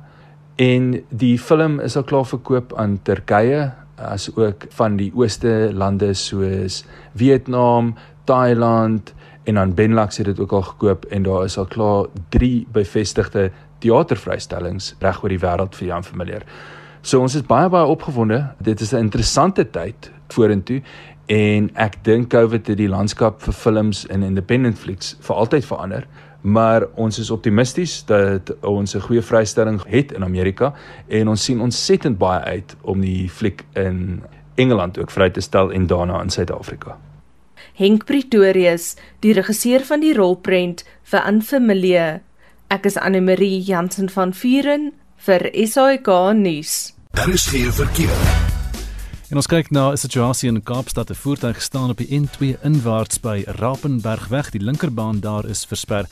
En 0.61 0.93
die 1.09 1.37
film 1.39 1.79
is 1.79 1.95
al 1.97 2.05
klaar 2.05 2.27
verkoop 2.27 2.75
aan 2.77 2.99
Turkye, 3.07 3.71
as 4.05 4.29
ook 4.35 4.65
van 4.69 4.97
die 4.97 5.11
ooste 5.15 5.71
lande 5.73 6.13
soos 6.13 6.83
Vietnam, 7.13 7.95
Thailand 8.23 9.13
en 9.43 9.55
dan 9.55 9.73
Benelux 9.73 10.17
het 10.17 10.25
dit 10.25 10.39
ook 10.39 10.51
al 10.51 10.61
gekoop 10.61 11.05
en 11.05 11.23
daar 11.23 11.43
is 11.43 11.57
al 11.57 11.65
klaar 11.65 12.05
3 12.29 12.67
bevestigde 12.71 13.51
teatervrystellings 13.79 14.95
reg 14.99 15.23
oor 15.23 15.33
die 15.33 15.41
wêreld 15.41 15.75
vir 15.75 15.87
Jan 15.87 16.05
Familier. 16.05 16.45
So 17.01 17.21
ons 17.21 17.35
is 17.35 17.45
baie 17.45 17.69
baie 17.69 17.85
opgewonde. 17.89 18.53
Dit 18.61 18.81
is 18.81 18.93
'n 18.93 18.97
interessante 19.09 19.69
tyd 19.69 20.11
vorentoe 20.27 20.81
en 21.25 21.69
ek 21.73 22.03
dink 22.03 22.29
COVID 22.29 22.67
het 22.67 22.77
die 22.77 22.89
landskap 22.89 23.41
vir 23.41 23.53
films 23.53 24.07
en 24.07 24.23
independent 24.23 24.77
flicks 24.77 25.17
vir 25.19 25.35
altyd 25.35 25.65
verander 25.65 26.07
maar 26.41 26.87
ons 26.95 27.19
is 27.19 27.29
optimisties 27.29 28.05
dat 28.05 28.53
ons 28.61 28.95
'n 28.95 28.99
goeie 28.99 29.21
vrystelling 29.21 29.81
het 29.87 30.11
in 30.11 30.23
Amerika 30.23 30.73
en 31.07 31.27
ons 31.27 31.43
sien 31.43 31.61
ontsettend 31.61 32.17
baie 32.17 32.41
uit 32.43 32.75
om 32.81 33.01
die 33.01 33.29
fliek 33.29 33.63
in 33.73 34.23
Engeland 34.55 34.99
ook 34.99 35.11
vry 35.11 35.29
te 35.29 35.41
stel 35.41 35.71
en 35.71 35.87
daarna 35.87 36.21
in 36.21 36.29
Suid-Afrika. 36.29 36.97
Henk 37.73 38.05
Pretorius, 38.05 38.95
die 39.19 39.33
regisseur 39.33 39.85
van 39.85 39.99
die 39.99 40.13
rolprent 40.13 40.85
vir 41.03 41.27
Unfamilie. 41.27 42.21
Ek 42.67 42.85
is 42.85 42.97
Anne 42.97 43.21
Marie 43.21 43.61
Jansen 43.61 44.09
van 44.09 44.33
Vuren 44.33 44.91
vir 45.15 45.49
SAK 45.53 46.33
nuus. 46.33 46.93
Daar 47.11 47.29
is 47.29 47.47
geen 47.47 47.73
verkeer. 47.73 48.60
En 49.31 49.39
ons 49.39 49.47
kyk 49.47 49.69
na 49.71 49.91
'n 49.91 49.97
situasie 49.97 50.49
in 50.49 50.63
Kaapstad. 50.63 51.09
'n 51.09 51.15
Voertuig 51.15 51.61
staan 51.61 51.89
op 51.89 51.97
die 51.97 52.19
N2 52.19 52.59
inwaarts 52.61 53.19
by 53.19 53.43
Rapenbergweg. 53.47 54.49
Die 54.51 54.61
linkerbaan 54.61 55.19
daar 55.19 55.45
is 55.45 55.65
versper, 55.65 56.05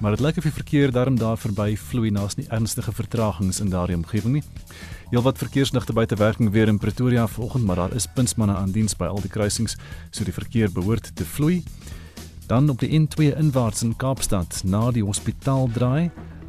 maar 0.00 0.10
dit 0.10 0.20
lyk 0.20 0.36
of 0.36 0.42
die 0.42 0.52
verkeer 0.52 0.90
daarom 0.90 1.18
daar 1.18 1.38
verby 1.38 1.76
vloei 1.76 2.10
naas 2.10 2.34
nie 2.34 2.46
ernstige 2.48 2.92
vertragings 2.92 3.60
in 3.60 3.70
daardie 3.70 3.96
omgewing 3.96 4.32
nie. 4.32 4.42
Heelwat 5.10 5.38
verkeersligte 5.38 5.92
buite 5.92 6.16
werking 6.16 6.50
weer 6.50 6.68
in 6.68 6.78
Pretoria 6.78 7.26
vanoggend, 7.26 7.64
maar 7.64 7.76
daar 7.76 7.94
is 7.94 8.06
punsmanne 8.14 8.54
aan 8.54 8.72
diens 8.72 8.96
by 8.96 9.04
al 9.04 9.20
die 9.20 9.30
kruisings, 9.30 9.76
so 10.10 10.24
die 10.24 10.32
verkeer 10.32 10.72
behoort 10.72 11.16
te 11.16 11.24
vloei. 11.24 11.62
Dan 12.46 12.68
op 12.68 12.80
die 12.80 12.98
N2 13.00 13.36
inwaarts 13.36 13.82
in 13.82 13.96
Kaapstad 13.96 14.62
na 14.64 14.90
die 14.90 15.04
hospitaal 15.04 15.68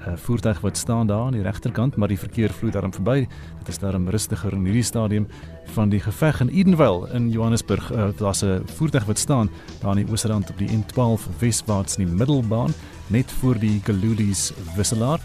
'n 0.06 0.18
voertuig 0.18 0.60
wat 0.60 0.78
staan 0.78 1.08
daar 1.08 1.26
aan 1.26 1.32
die 1.32 1.41
regterkant, 1.41 1.95
maar 1.95 2.08
die 2.08 2.20
verkeer 2.20 2.53
vloei 2.53 2.72
daarom 2.72 2.93
verby. 2.93 3.28
Dit 3.58 3.68
is 3.68 3.80
daarom 3.80 4.10
rustiger 4.10 4.53
in 4.53 4.64
hierdie 4.64 4.84
stadium 4.84 5.28
van 5.66 5.89
die 5.89 5.99
geveg 5.99 6.39
in 6.39 6.47
Edenvale 6.47 7.10
in 7.10 7.30
Johannesburg. 7.30 7.91
Uh, 7.91 8.08
Daar's 8.18 8.43
'n 8.43 8.62
voertuig 8.66 9.06
wat 9.06 9.18
staan 9.18 9.49
daar 9.80 9.89
aan 9.89 9.95
die 9.95 10.10
oosrand 10.10 10.49
op 10.49 10.58
die 10.58 10.70
N12 10.70 11.30
weswaarts 11.39 11.97
in 11.97 12.06
die 12.06 12.16
middelbaan, 12.16 12.74
net 13.08 13.32
voor 13.32 13.60
die 13.60 13.82
Galulies 13.84 14.53
wisselaar. 14.76 15.20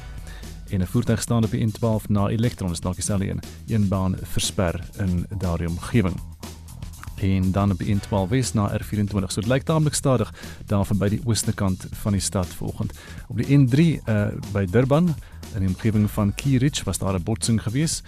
En 0.69 0.81
'n 0.81 0.87
voertuig 0.87 1.21
staan 1.21 1.45
op 1.45 1.51
die 1.51 1.67
N12 1.67 2.09
na 2.09 2.29
Elektron, 2.29 2.71
is 2.71 2.81
dalk 2.81 2.95
dieselfde 2.95 3.31
een, 3.31 3.41
een 3.67 3.89
baan 3.89 4.17
versper 4.23 4.81
in 4.99 5.27
daardie 5.39 5.69
omgewing 5.69 6.15
en 7.21 7.53
dan 7.53 7.71
op 7.71 7.79
die 7.79 7.97
N12 7.97 8.29
Wes 8.29 8.53
na 8.53 8.71
R24. 8.71 9.29
So 9.29 9.41
dit 9.41 9.47
lyk 9.51 9.63
taamlik 9.63 9.95
stadig 9.95 10.33
daar 10.67 10.85
van 10.85 10.99
by 10.99 11.09
die 11.09 11.21
ooste 11.25 11.53
kant 11.53 11.87
van 12.03 12.17
die 12.17 12.21
stad 12.25 12.47
vanoggend. 12.47 12.93
Op 13.29 13.37
die 13.37 13.49
N3 13.59 13.79
uh, 13.81 14.27
by 14.53 14.65
Durban 14.71 15.15
in 15.55 15.65
die 15.65 15.69
omgewing 15.69 16.11
van 16.11 16.35
Kierich 16.35 16.85
was 16.85 16.99
daar 16.99 17.15
'n 17.15 17.23
botsing 17.23 17.63
gewees 17.63 18.03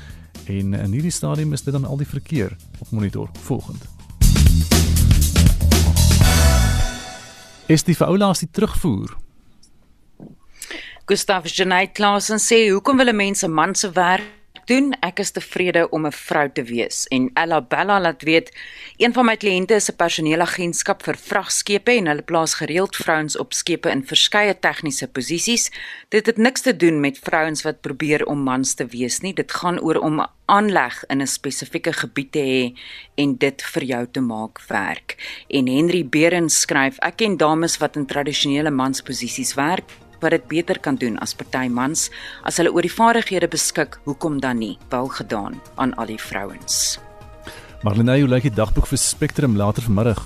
en 0.46 0.74
in 0.74 0.92
hierdie 0.92 1.10
stadium 1.10 1.52
is 1.52 1.62
dit 1.62 1.72
dan 1.72 1.84
al 1.84 1.96
die 1.96 2.06
verkeer 2.06 2.56
op 2.78 2.90
monitor 2.90 3.30
volgend. 3.32 3.82
Is 7.66 7.82
die 7.82 7.96
veroulaas 7.96 8.38
die 8.38 8.48
terugvoer? 8.50 9.16
Gustav 11.04 11.46
Janait 11.46 11.92
Klasen 11.92 12.38
sê 12.38 12.70
hoekom 12.70 12.96
wil 12.96 13.12
mense 13.12 13.48
man 13.48 13.74
se 13.74 13.90
werk 13.90 14.41
doen. 14.66 14.92
Ek 15.00 15.18
is 15.18 15.30
tevrede 15.30 15.88
om 15.90 16.06
'n 16.06 16.12
vrou 16.12 16.48
te 16.52 16.62
wees. 16.62 17.06
En 17.08 17.30
Ella 17.34 17.60
Bella 17.60 18.00
laat 18.00 18.22
weet, 18.22 18.52
een 18.96 19.12
van 19.12 19.24
my 19.24 19.36
kliënte 19.36 19.74
is 19.74 19.90
'n 19.90 19.96
personeelagentskap 19.96 21.02
vir 21.02 21.16
vragskepe 21.16 21.92
en 21.92 22.06
hulle 22.06 22.22
plaas 22.22 22.54
gereeld 22.54 22.96
vrouens 22.96 23.36
op 23.36 23.52
skepe 23.52 23.90
in 23.90 24.06
verskeie 24.06 24.58
tegniese 24.58 25.08
posisies. 25.08 25.70
Dit 26.08 26.26
het 26.26 26.36
niks 26.36 26.60
te 26.60 26.76
doen 26.76 27.00
met 27.00 27.18
vrouens 27.18 27.62
wat 27.62 27.80
probeer 27.80 28.26
om 28.26 28.42
mans 28.42 28.74
te 28.74 28.86
wees 28.86 29.20
nie. 29.20 29.34
Dit 29.34 29.52
gaan 29.52 29.80
oor 29.80 29.96
om 29.96 30.26
aanleg 30.44 31.04
in 31.06 31.20
'n 31.20 31.26
spesifieke 31.26 31.92
gebied 31.92 32.32
te 32.32 32.38
hê 32.38 32.78
en 33.14 33.36
dit 33.36 33.62
vir 33.62 33.84
jou 33.84 34.06
te 34.10 34.20
maak 34.20 34.60
werk. 34.68 35.16
En 35.48 35.66
Henry 35.66 36.06
Berens 36.06 36.60
skryf: 36.60 36.98
Ek 36.98 37.16
ken 37.16 37.36
dames 37.36 37.78
wat 37.78 37.96
in 37.96 38.06
tradisionele 38.06 38.70
mansposisies 38.70 39.54
werk 39.54 40.01
wat 40.22 40.34
dit 40.34 40.46
beter 40.48 40.78
kan 40.80 40.96
doen 40.96 41.18
as 41.18 41.34
party 41.34 41.68
mans 41.68 42.08
as 42.48 42.56
hulle 42.60 42.72
oor 42.72 42.86
die 42.86 42.94
vaardighede 42.94 43.50
beskik, 43.52 43.98
hoekom 44.06 44.40
dan 44.40 44.62
nie? 44.62 44.76
Wel 44.88 45.10
gedaan 45.20 45.60
aan 45.76 45.94
al 45.94 46.14
die 46.14 46.20
vrouens. 46.20 46.98
Marlene, 47.82 48.20
hoe 48.20 48.30
lyk 48.30 48.46
die 48.46 48.54
dagboek 48.54 48.86
vir 48.86 48.98
Spectrum 48.98 49.58
later 49.58 49.82
vanmiddag? 49.82 50.22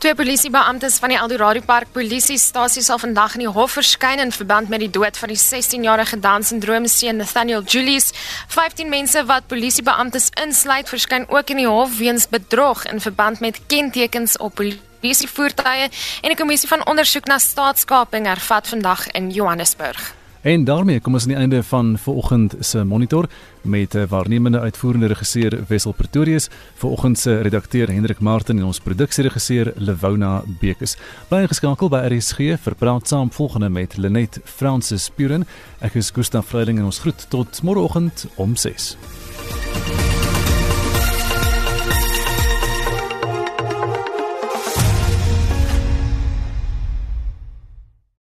Twee 0.00 0.14
polisiebeamptes 0.16 0.94
van 0.96 1.12
die 1.12 1.18
Eldorado 1.20 1.60
Park 1.60 1.90
Polisiestasie 1.92 2.80
sal 2.80 2.96
vandag 3.02 3.34
in 3.36 3.42
die 3.44 3.50
hof 3.52 3.74
verskyn 3.76 4.22
in 4.22 4.32
verband 4.32 4.70
met 4.72 4.80
die 4.80 4.88
dood 4.88 5.18
van 5.20 5.28
die 5.28 5.36
16-jarige 5.36 6.16
dans 6.24 6.52
en 6.54 6.62
droomseun 6.62 7.20
Nathaniel 7.20 7.66
Julius. 7.68 8.08
15 8.48 8.88
mense 8.88 9.24
wat 9.28 9.50
polisiebeamptes 9.52 10.30
insluit, 10.40 10.88
verskyn 10.88 11.28
ook 11.28 11.52
in 11.52 11.60
die 11.60 11.68
hof 11.68 11.98
weens 11.98 12.30
bedrog 12.32 12.86
in 12.88 13.04
verband 13.04 13.44
met 13.44 13.60
kentekens 13.66 14.38
op 14.40 14.64
polisievoertuie 15.00 15.90
en 15.90 16.32
die 16.32 16.38
kommissie 16.38 16.70
van 16.70 16.86
ondersoek 16.86 17.28
na 17.30 17.38
staatskaping 17.38 18.26
hervat 18.30 18.68
vandag 18.68 19.08
in 19.16 19.30
Johannesburg. 19.34 20.14
En 20.40 20.64
daarmee 20.64 21.00
kom 21.00 21.12
ons 21.12 21.22
aan 21.22 21.28
die 21.28 21.36
einde 21.36 21.62
van 21.62 21.98
vanoggend 21.98 22.54
se 22.60 22.84
monitor 22.84 23.28
met 23.62 23.94
'n 23.94 24.06
waarnemende 24.06 24.60
uitvoerende 24.60 25.06
regisseur 25.06 25.64
Wessel 25.68 25.92
Pretorius, 25.92 26.48
vanoggend 26.74 27.18
se 27.18 27.40
redakteur 27.40 27.92
Hendrik 27.92 28.20
Martin 28.20 28.58
en 28.58 28.64
ons 28.64 28.80
produksieregisseur 28.80 29.72
Lewona 29.76 30.42
Bekes. 30.60 30.96
Bly 31.28 31.46
geskakel 31.46 31.88
by 31.88 31.96
RSG 31.96 32.36
vir 32.36 32.74
praat 32.74 33.08
saam 33.08 33.32
volgende 33.32 33.68
met 33.68 33.96
Lenet 33.96 34.40
Francis 34.44 35.10
Puren. 35.14 35.46
Ek 35.78 35.94
is 35.94 36.10
Gustaf 36.10 36.46
Vreiling 36.46 36.78
en 36.78 36.84
ons 36.84 36.98
groet 36.98 37.26
tot 37.28 37.62
môreoggend 37.62 38.26
om 38.34 38.56
6. 38.56 38.96